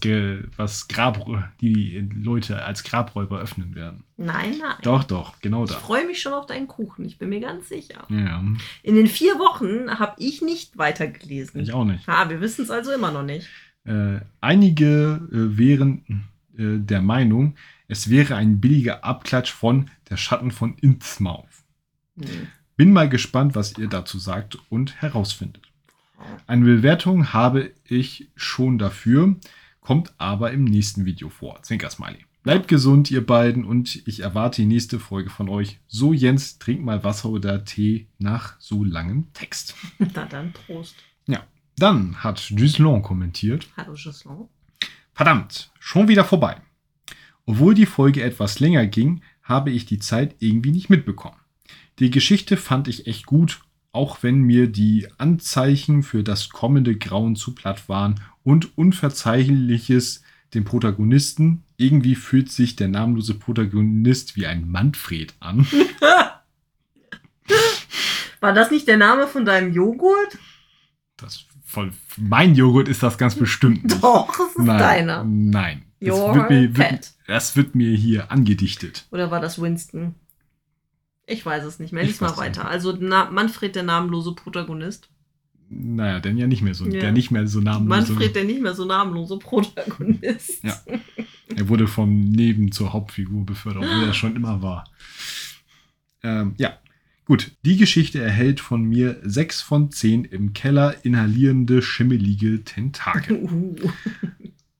[0.58, 1.24] was Grab
[1.62, 4.04] die Leute als Grabräuber öffnen werden.
[4.18, 4.74] Nein, nein.
[4.82, 5.78] Doch, doch, genau Ich da.
[5.78, 8.04] freue mich schon auf deinen Kuchen, ich bin mir ganz sicher.
[8.10, 8.44] Ja,
[8.82, 11.58] In den vier Wochen habe ich nicht weitergelesen.
[11.62, 12.06] ich auch nicht.
[12.06, 13.48] Ah, wir wissen es also immer noch nicht.
[13.84, 16.28] Äh, einige äh, wären
[16.58, 17.54] äh, der Meinung,
[17.88, 21.46] es wäre ein billiger Abklatsch von Der Schatten von Innsmouth.
[22.18, 22.48] Hm.
[22.76, 25.66] Bin mal gespannt, was ihr dazu sagt und herausfindet.
[26.46, 29.36] Eine Bewertung habe ich schon dafür,
[29.80, 31.62] kommt aber im nächsten Video vor.
[31.62, 32.24] Zwinker Smiley.
[32.42, 35.80] Bleibt gesund, ihr beiden, und ich erwarte die nächste Folge von euch.
[35.88, 39.74] So, Jens, trink mal Wasser oder Tee nach so langem Text.
[39.98, 40.94] Na dann, Prost.
[41.26, 41.44] Ja,
[41.76, 43.66] dann hat Gislon kommentiert.
[43.76, 44.48] Hallo, Gislon.
[45.16, 46.60] Verdammt, schon wieder vorbei.
[47.46, 51.38] Obwohl die Folge etwas länger ging, habe ich die Zeit irgendwie nicht mitbekommen.
[51.98, 53.60] Die Geschichte fand ich echt gut,
[53.92, 60.64] auch wenn mir die Anzeichen für das kommende Grauen zu platt waren und Unverzeihliches den
[60.64, 65.66] Protagonisten, irgendwie fühlt sich der namenlose Protagonist wie ein Manfred an.
[68.40, 70.36] War das nicht der Name von deinem Joghurt?
[71.16, 74.02] Das von mein Joghurt ist das ganz bestimmt nicht.
[74.02, 75.24] Doch, das ist nein, deiner.
[75.24, 75.82] Nein.
[76.00, 79.06] Das Your wird, mir, wird, das wird mir hier angedichtet.
[79.10, 80.14] Oder war das Winston?
[81.26, 82.04] Ich weiß es nicht mehr.
[82.04, 82.62] Lies mal weiter.
[82.62, 82.72] nicht.
[82.72, 85.10] Also Na Manfred, der namenlose Protagonist.
[85.68, 86.84] Naja, denn ja nicht mehr so.
[86.86, 87.00] Ja.
[87.00, 88.08] Der nicht mehr so namenlos.
[88.08, 90.62] Manfred, der nicht mehr so namenlose Protagonist.
[90.62, 90.80] Ja.
[91.56, 94.88] Er wurde vom Neben zur Hauptfigur befördert, obwohl er schon immer war.
[96.22, 96.78] Ähm, ja,
[97.26, 97.52] gut.
[97.64, 103.36] Die Geschichte erhält von mir 6 von 10 im Keller inhalierende, schimmelige Tentakel.
[103.52, 103.76] Uh.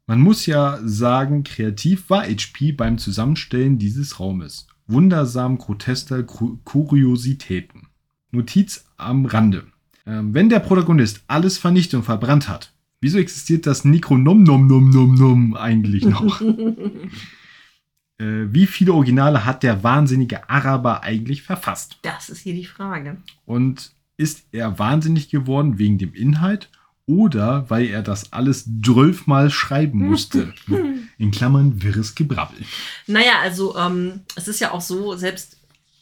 [0.09, 4.69] Man muss ja sagen, kreativ war HP beim Zusammenstellen dieses Raumes.
[4.87, 7.89] Wundersam grotesker Ku- Kuriositäten.
[8.31, 9.65] Notiz am Rande.
[10.07, 14.91] Ähm, wenn der Protagonist alles vernichtet und verbrannt hat, wieso existiert das Necronom nom nom
[14.91, 16.41] nom nom eigentlich noch?
[18.19, 21.99] äh, wie viele Originale hat der wahnsinnige Araber eigentlich verfasst?
[22.03, 23.17] Das ist hier die Frage.
[23.45, 26.71] Und ist er wahnsinnig geworden wegen dem Inhalt
[27.07, 30.53] oder weil er das alles zwölfmal schreiben musste?
[31.19, 32.59] In Klammern wirres Gebrabbel.
[33.07, 35.57] Naja, also ähm, es ist ja auch so, selbst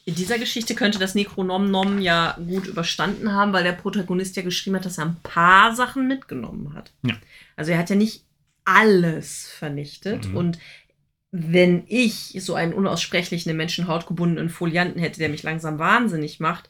[0.07, 4.75] in dieser Geschichte könnte das Necronom ja gut überstanden haben, weil der Protagonist ja geschrieben
[4.75, 6.91] hat, dass er ein paar Sachen mitgenommen hat.
[7.03, 7.15] Ja.
[7.55, 8.23] Also er hat ja nicht
[8.65, 10.37] alles vernichtet Mhm.
[10.37, 10.59] und
[11.37, 16.69] wenn ich so einen unaussprechlichen in Menschenhaut gebundenen Folianten hätte, der mich langsam wahnsinnig macht,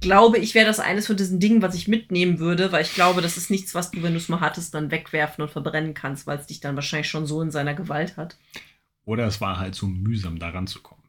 [0.00, 3.22] glaube ich, wäre das eines von diesen Dingen, was ich mitnehmen würde, weil ich glaube,
[3.22, 6.26] das ist nichts, was du, wenn du es mal hattest, dann wegwerfen und verbrennen kannst,
[6.26, 8.36] weil es dich dann wahrscheinlich schon so in seiner Gewalt hat.
[9.06, 11.02] Oder es war halt so mühsam, daran zu kommen.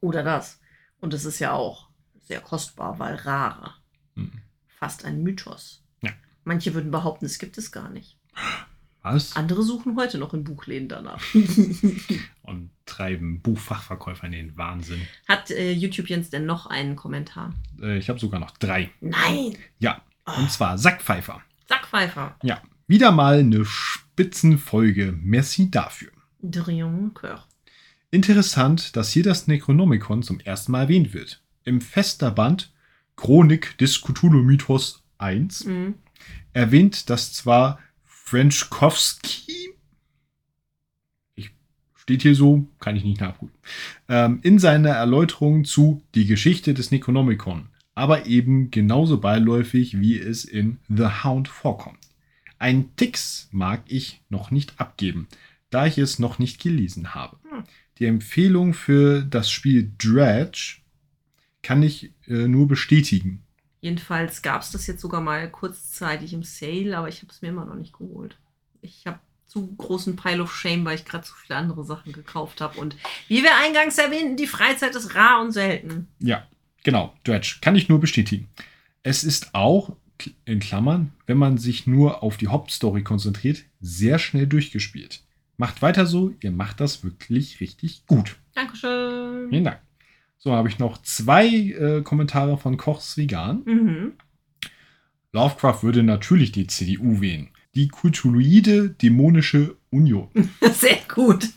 [0.00, 0.60] Oder das.
[1.00, 1.88] Und es ist ja auch
[2.20, 3.80] sehr kostbar, weil rar.
[4.16, 4.32] Hm.
[4.66, 5.82] Fast ein Mythos.
[6.02, 6.10] Ja.
[6.44, 8.18] Manche würden behaupten, es gibt es gar nicht.
[9.02, 9.34] Was?
[9.36, 11.22] Andere suchen heute noch in Buchläden danach.
[12.42, 15.00] Und treiben Buchfachverkäufer in den Wahnsinn.
[15.28, 17.54] Hat äh, YouTube Jens denn noch einen Kommentar?
[17.80, 18.90] Äh, ich habe sogar noch drei.
[19.00, 19.56] Nein!
[19.78, 20.02] Ja,
[20.38, 21.40] und zwar Sackpfeifer.
[21.68, 22.36] Sackpfeifer.
[22.42, 25.14] Ja, wieder mal eine Spitzenfolge.
[25.22, 26.10] Merci dafür.
[26.42, 27.46] Drion Coeur.
[28.10, 31.42] Interessant, dass hier das Necronomicon zum ersten Mal erwähnt wird.
[31.64, 32.72] Im Festerband
[33.16, 35.94] Chronik des Cthulhu-Mythos 1 Mhm.
[36.52, 37.78] erwähnt das zwar
[38.30, 39.74] Frenchkowski,
[41.96, 43.56] steht hier so, kann ich nicht nachprüfen,
[44.08, 50.44] ähm, in seiner Erläuterung zu Die Geschichte des Necronomicon, aber eben genauso beiläufig, wie es
[50.44, 51.98] in The Hound vorkommt.
[52.60, 55.26] Ein Tix mag ich noch nicht abgeben,
[55.70, 57.36] da ich es noch nicht gelesen habe.
[57.98, 60.76] Die Empfehlung für das Spiel Dredge
[61.62, 63.42] kann ich äh, nur bestätigen.
[63.80, 67.48] Jedenfalls gab es das jetzt sogar mal kurzzeitig im Sale, aber ich habe es mir
[67.48, 68.36] immer noch nicht geholt.
[68.82, 72.60] Ich habe zu großen Pile of Shame, weil ich gerade zu viele andere Sachen gekauft
[72.60, 72.78] habe.
[72.78, 76.08] Und wie wir eingangs erwähnten, die Freizeit ist rar und selten.
[76.20, 76.46] Ja,
[76.84, 77.56] genau, Dredge.
[77.60, 78.48] Kann ich nur bestätigen.
[79.02, 79.96] Es ist auch,
[80.44, 85.22] in Klammern, wenn man sich nur auf die Hauptstory konzentriert, sehr schnell durchgespielt.
[85.56, 88.36] Macht weiter so, ihr macht das wirklich richtig gut.
[88.54, 89.48] Dankeschön.
[89.50, 89.80] Vielen Dank.
[90.42, 93.62] So, habe ich noch zwei äh, Kommentare von Kochs Vegan.
[93.66, 94.12] Mhm.
[95.32, 97.50] Lovecraft würde natürlich die CDU wählen.
[97.74, 100.30] Die Kultuloide Dämonische Union.
[100.72, 101.50] Sehr gut.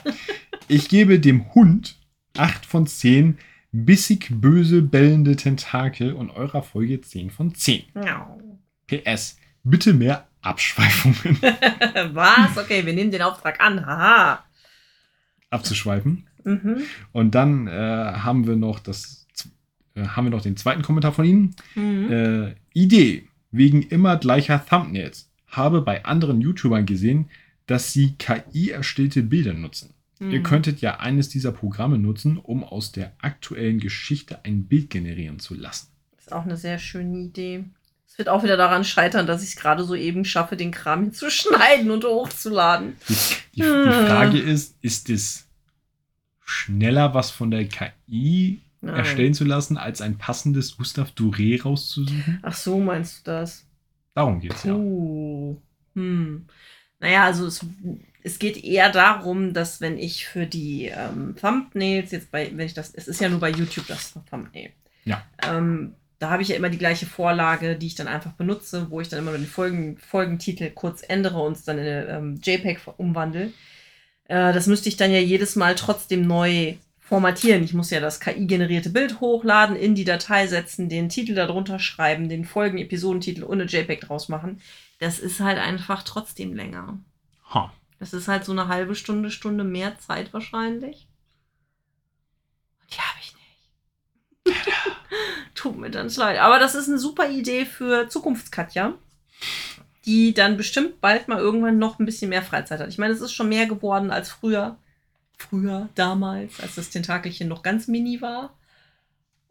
[0.67, 1.95] Ich gebe dem Hund
[2.37, 3.37] 8 von 10
[3.71, 7.83] bissig böse bellende Tentakel und eurer Folge 10 von 10.
[7.95, 8.37] Ja.
[8.87, 11.41] PS, bitte mehr Abschweifungen
[12.13, 12.57] Was?
[12.57, 13.85] Okay, wir nehmen den Auftrag an.
[13.85, 14.43] Haha.
[15.49, 16.27] abzuschweifen.
[16.43, 16.77] Mhm.
[17.11, 19.27] Und dann äh, haben wir noch das
[19.95, 21.55] äh, haben wir noch den zweiten Kommentar von Ihnen.
[21.75, 22.11] Mhm.
[22.11, 25.29] Äh, Idee wegen immer gleicher Thumbnails.
[25.47, 27.29] Habe bei anderen YouTubern gesehen,
[27.67, 29.93] dass sie KI erstellte Bilder nutzen.
[30.19, 30.43] Ihr Mhm.
[30.43, 35.53] könntet ja eines dieser Programme nutzen, um aus der aktuellen Geschichte ein Bild generieren zu
[35.53, 35.87] lassen.
[36.17, 37.65] Ist auch eine sehr schöne Idee.
[38.07, 41.03] Es wird auch wieder daran scheitern, dass ich es gerade so eben schaffe, den Kram
[41.03, 42.93] hier zu schneiden und hochzuladen.
[43.09, 43.13] Die,
[43.55, 44.07] die, die Hm.
[44.07, 45.45] Frage ist, ist es
[46.53, 48.95] schneller, was von der KI Nein.
[48.95, 52.39] erstellen zu lassen, als ein passendes Gustav Duré rauszusuchen?
[52.41, 53.65] Ach so, meinst du das?
[54.13, 54.73] Darum geht es ja.
[54.73, 56.45] Hm.
[56.99, 57.65] Naja, also es,
[58.23, 62.73] es geht eher darum, dass wenn ich für die ähm, Thumbnails jetzt bei, wenn ich
[62.73, 64.71] das, es ist ja nur bei YouTube das Thumbnail.
[65.05, 65.23] Ja.
[65.45, 69.01] Ähm, da habe ich ja immer die gleiche Vorlage, die ich dann einfach benutze, wo
[69.01, 72.79] ich dann immer den Folgen, Folgentitel kurz ändere und es dann in eine ähm, JPEG
[72.97, 73.51] umwandle.
[74.27, 77.63] Äh, das müsste ich dann ja jedes Mal trotzdem neu formatieren.
[77.63, 82.29] Ich muss ja das KI-generierte Bild hochladen, in die Datei setzen, den Titel darunter schreiben,
[82.29, 84.61] den Folgen-Episodentitel und eine JPEG draus machen.
[84.99, 86.97] Das ist halt einfach trotzdem länger.
[87.53, 87.71] Ha.
[87.99, 91.07] Es ist halt so eine halbe Stunde, Stunde mehr Zeit wahrscheinlich.
[92.81, 93.35] Und die habe ich
[94.45, 94.65] nicht.
[95.55, 96.39] Tut mir dann leid.
[96.39, 98.93] Aber das ist eine super Idee für Zukunftskatja,
[100.05, 102.89] die dann bestimmt bald mal irgendwann noch ein bisschen mehr Freizeit hat.
[102.89, 104.77] Ich meine, es ist schon mehr geworden als früher.
[105.37, 108.55] Früher, damals, als das Tentakelchen noch ganz mini war.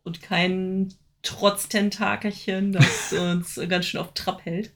[0.05, 0.93] Und kein
[1.23, 4.73] Trotz-Tentakelchen, das uns ganz schön auf Trab hält.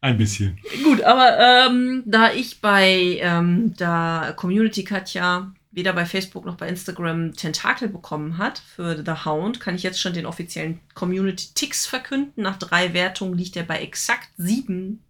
[0.00, 0.58] Ein bisschen.
[0.82, 6.68] Gut, aber ähm, da ich bei ähm, der Community Katja weder bei Facebook noch bei
[6.68, 11.86] Instagram Tentakel bekommen hat für The Hound, kann ich jetzt schon den offiziellen Community Ticks
[11.86, 12.42] verkünden.
[12.42, 15.02] Nach drei Wertungen liegt er bei exakt sieben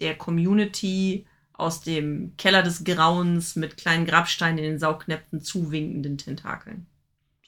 [0.00, 6.86] der Community aus dem Keller des Grauens mit kleinen Grabsteinen in den Saugnäpfen zuwinkenden Tentakeln.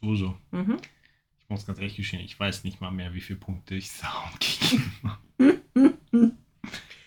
[0.00, 0.36] So, so.
[0.50, 0.78] Mhm.
[1.40, 4.40] Ich muss ganz ehrlich gestehen, ich weiß nicht mal mehr, wie viele Punkte ich Sound
[4.60, 5.20] gegeben habe.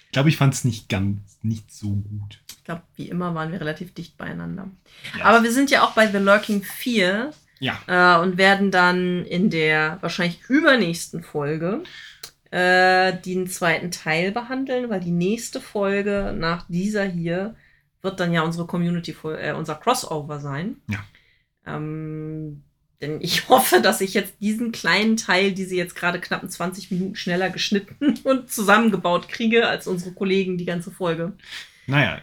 [0.06, 2.43] Ich glaube, ich fand es nicht ganz, nicht so gut.
[2.64, 4.70] Ich glaube, wie immer waren wir relativ dicht beieinander.
[5.20, 5.26] Ja.
[5.26, 9.50] Aber wir sind ja auch bei The Lurking 4 ja, äh, und werden dann in
[9.50, 11.84] der wahrscheinlich übernächsten Folge
[12.52, 17.54] äh, den zweiten Teil behandeln, weil die nächste Folge nach dieser hier
[18.02, 20.78] wird dann ja unsere Community, äh, unser Crossover sein.
[20.88, 21.04] Ja.
[21.66, 22.64] Ähm,
[23.02, 27.18] denn ich hoffe, dass ich jetzt diesen kleinen Teil, diese jetzt gerade knappen 20 Minuten
[27.18, 31.34] schneller geschnitten und zusammengebaut kriege als unsere Kollegen die ganze Folge.
[31.88, 32.22] naja.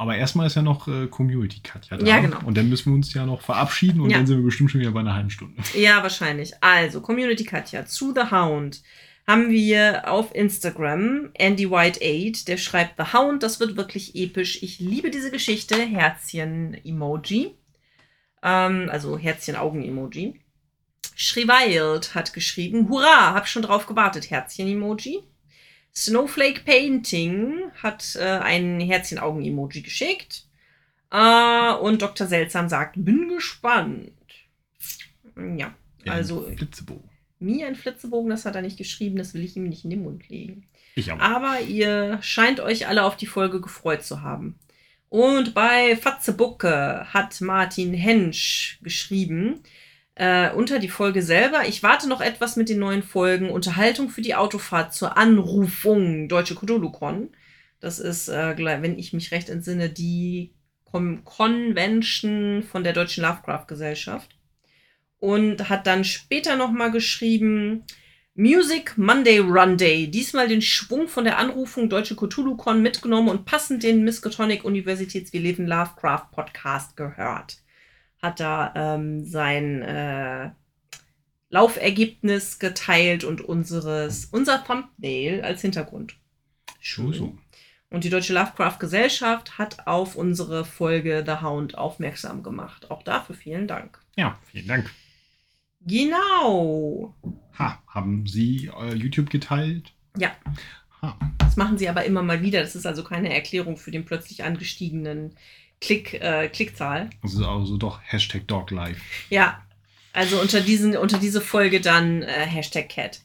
[0.00, 2.06] Aber erstmal ist ja noch äh, Community Cut ja da.
[2.06, 2.38] Ja, genau.
[2.46, 4.16] Und dann müssen wir uns ja noch verabschieden und Ja.
[4.16, 5.62] dann sind wir bestimmt schon wieder bei einer halben Stunde.
[5.74, 6.52] Ja, wahrscheinlich.
[6.62, 8.80] Also, Community Katja, zu The Hound
[9.26, 14.62] haben wir auf Instagram Andy White 8, der schreibt The Hound, das wird wirklich episch.
[14.62, 15.76] Ich liebe diese Geschichte.
[15.76, 17.54] Herzchen-Emoji.
[18.42, 20.40] Ähm, also Herzchen-Augen-Emoji.
[21.14, 25.24] Shriwild hat geschrieben, Hurra, hab schon drauf gewartet, Herzchen-Emoji.
[25.94, 30.44] Snowflake Painting hat äh, ein Herzchen-Augen-Emoji geschickt.
[31.10, 32.26] Äh, und Dr.
[32.26, 34.12] Seltsam sagt, bin gespannt.
[35.56, 35.74] Ja,
[36.06, 37.10] also Ein Flitzebogen.
[37.38, 40.02] mir ein Flitzebogen, das hat er nicht geschrieben, das will ich ihm nicht in den
[40.02, 40.66] Mund legen.
[40.94, 41.22] Ich aber.
[41.22, 44.58] Aber ihr scheint euch alle auf die Folge gefreut zu haben.
[45.08, 49.60] Und bei Fatzebucke hat Martin Hensch geschrieben,
[50.14, 54.22] äh, unter die Folge selber, ich warte noch etwas mit den neuen Folgen, Unterhaltung für
[54.22, 57.30] die Autofahrt zur Anrufung, Deutsche Cthulhu-Con.
[57.80, 60.52] Das ist, äh, wenn ich mich recht entsinne, die
[60.84, 64.36] Con Convention von der Deutschen Lovecraft-Gesellschaft.
[65.18, 67.84] Und hat dann später nochmal geschrieben,
[68.34, 70.10] Music Monday Run Day.
[70.10, 75.40] Diesmal den Schwung von der Anrufung Deutsche Cthulhu-Con mitgenommen und passend den Miskatonic Universitäts Wir
[75.40, 77.58] leben Lovecraft Podcast gehört.
[78.22, 80.50] Hat da ähm, sein äh,
[81.48, 86.16] Laufergebnis geteilt und unseres, unser Thumbnail als Hintergrund.
[86.80, 87.36] So, so.
[87.90, 92.90] Und die Deutsche Lovecraft Gesellschaft hat auf unsere Folge The Hound aufmerksam gemacht.
[92.90, 93.98] Auch dafür vielen Dank.
[94.16, 94.90] Ja, vielen Dank.
[95.80, 97.14] Genau.
[97.58, 99.92] Ha, haben Sie äh, YouTube geteilt?
[100.16, 100.30] Ja.
[101.02, 101.18] Ha.
[101.38, 102.60] Das machen sie aber immer mal wieder.
[102.60, 105.34] Das ist also keine Erklärung für den plötzlich angestiegenen
[105.80, 107.10] Klick, äh, Klickzahl.
[107.22, 109.00] Das ist also doch Hashtag DogLife.
[109.30, 109.62] Ja,
[110.12, 113.20] also unter, diesen, unter diese Folge dann äh, Hashtag Cat.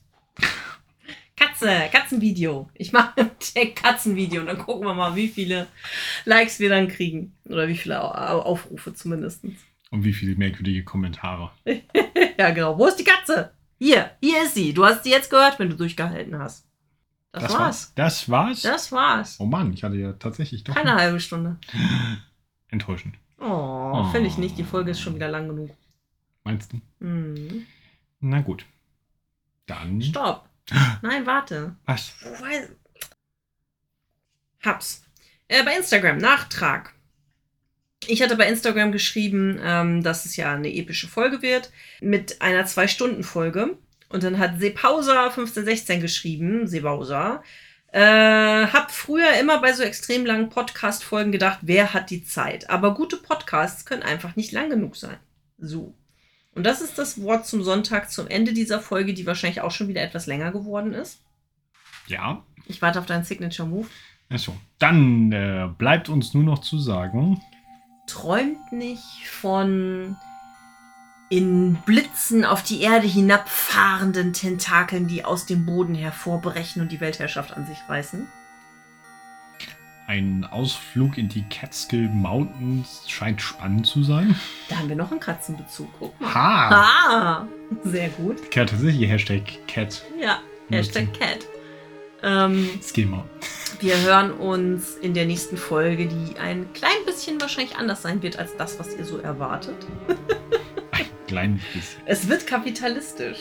[1.36, 2.70] Katze, Katzenvideo.
[2.76, 5.68] Ich mache ein Tag Katzenvideo und dann gucken wir mal, wie viele
[6.24, 7.36] Likes wir dann kriegen.
[7.46, 9.44] Oder wie viele Au- Au- Aufrufe zumindest.
[9.92, 11.52] Und wie viele merkwürdige Kommentare.
[12.38, 12.78] ja, genau.
[12.78, 13.52] Wo ist die Katze?
[13.78, 14.74] Hier, hier ist sie.
[14.74, 16.66] Du hast sie jetzt gehört, wenn du durchgehalten hast.
[17.34, 17.92] Das, war's.
[17.96, 18.62] Das war's?
[18.62, 19.36] Das war's.
[19.40, 21.58] Oh Mann, ich hatte ja tatsächlich doch Keine halbe Stunde.
[22.70, 23.16] enttäuschend.
[23.40, 24.58] Oh, finde ich nicht.
[24.58, 25.76] Die Folge ist schon wieder lang genug.
[26.44, 26.80] Meinst du?
[27.00, 27.66] Hm.
[28.22, 28.66] Na gut.
[29.66, 30.02] Dann.
[30.02, 30.48] Stopp.
[31.02, 31.76] Nein, warte.
[31.86, 32.14] Was?
[32.42, 32.70] Weiß-
[34.64, 35.04] Hab's.
[35.48, 36.94] Äh, bei Instagram, Nachtrag.
[38.08, 41.72] Ich hatte bei Instagram geschrieben, ähm, dass es ja eine epische Folge wird
[42.02, 43.78] mit einer Zwei-Stunden-Folge.
[44.10, 47.44] Und dann hat Sepausa 1516 geschrieben, Sebausa,
[47.96, 52.70] äh, hab früher immer bei so extrem langen Podcast-Folgen gedacht, wer hat die Zeit?
[52.70, 55.16] Aber gute Podcasts können einfach nicht lang genug sein.
[55.58, 55.96] So.
[56.54, 59.88] Und das ist das Wort zum Sonntag, zum Ende dieser Folge, die wahrscheinlich auch schon
[59.88, 61.22] wieder etwas länger geworden ist.
[62.08, 62.44] Ja.
[62.66, 63.88] Ich warte auf deinen Signature Move.
[64.30, 64.54] Achso.
[64.78, 67.42] Dann äh, bleibt uns nur noch zu sagen.
[68.08, 70.18] Träumt nicht von
[71.36, 77.52] in Blitzen auf die Erde hinabfahrenden Tentakeln, die aus dem Boden hervorbrechen und die Weltherrschaft
[77.52, 78.26] an sich reißen.
[80.08, 84.40] Ein Ausflug in die Catskill Mountains scheint spannend zu sein.
[84.70, 85.90] Da haben wir noch einen Katzenbezug.
[86.00, 86.34] Guck mal.
[86.34, 86.70] Ha!
[86.72, 87.48] Ah,
[87.84, 88.38] sehr gut.
[88.54, 90.06] Ja, tatsächlich Hashtag Cat.
[90.22, 90.40] Ja,
[90.70, 91.40] Hashtag Cat.
[92.24, 93.26] Ähm, Skimmer.
[93.82, 98.40] Wir hören uns in der nächsten Folge, die ein klein bisschen wahrscheinlich anders sein wird
[98.40, 99.76] als das, was ihr so erwartet.
[101.38, 102.02] Ein klein bisschen.
[102.06, 103.40] Es wird kapitalistisch.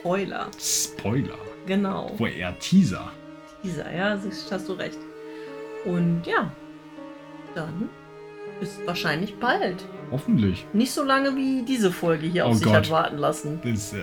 [0.00, 0.46] Spoiler.
[0.60, 1.38] Spoiler.
[1.66, 2.12] Genau.
[2.16, 3.10] Wo eher Teaser.
[3.62, 4.18] Dieser, ja,
[4.50, 4.98] hast du recht.
[5.84, 6.50] Und ja,
[7.54, 7.88] dann
[8.60, 9.84] bis wahrscheinlich bald.
[10.10, 10.64] Hoffentlich.
[10.72, 12.74] Nicht so lange wie diese Folge hier Oh auf sich Gott.
[12.76, 13.60] hat warten lassen.
[13.64, 13.98] Das, äh,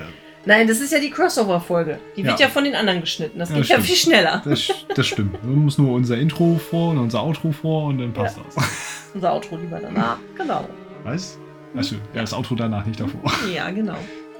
[0.46, 2.00] Nein, das ist ja die Crossover-Folge.
[2.18, 2.48] Die wird Ja.
[2.48, 3.40] ja von den anderen geschnitten.
[3.40, 3.88] Das Ja, geht ja stimmt.
[3.88, 4.42] viel schneller.
[4.44, 5.38] das, das stimmt.
[5.42, 8.56] Wir muss nur unser Intro vor und unser Outro vor und dann passt das.
[9.14, 10.18] Unser Outro lieber danach.
[10.36, 10.68] Genau.
[11.04, 11.38] Was?
[11.76, 13.32] Achso, ja, das Outro danach nicht davor.
[13.54, 13.98] Ja, genau.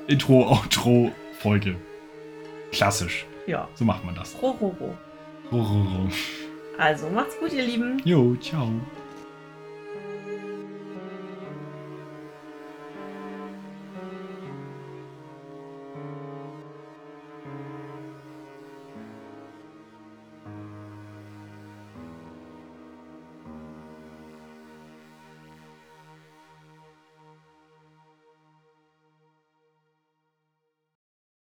[0.08, 1.76] Intro, Outro, Folge.
[2.72, 3.26] Klassisch.
[3.48, 3.68] Ja.
[3.76, 4.36] So macht man das.
[4.42, 4.98] Ro, ro, ro.
[5.52, 6.08] Ro, ro, ro.
[6.78, 8.02] Also, macht's gut, ihr Lieben.
[8.04, 8.70] Jo, ciao.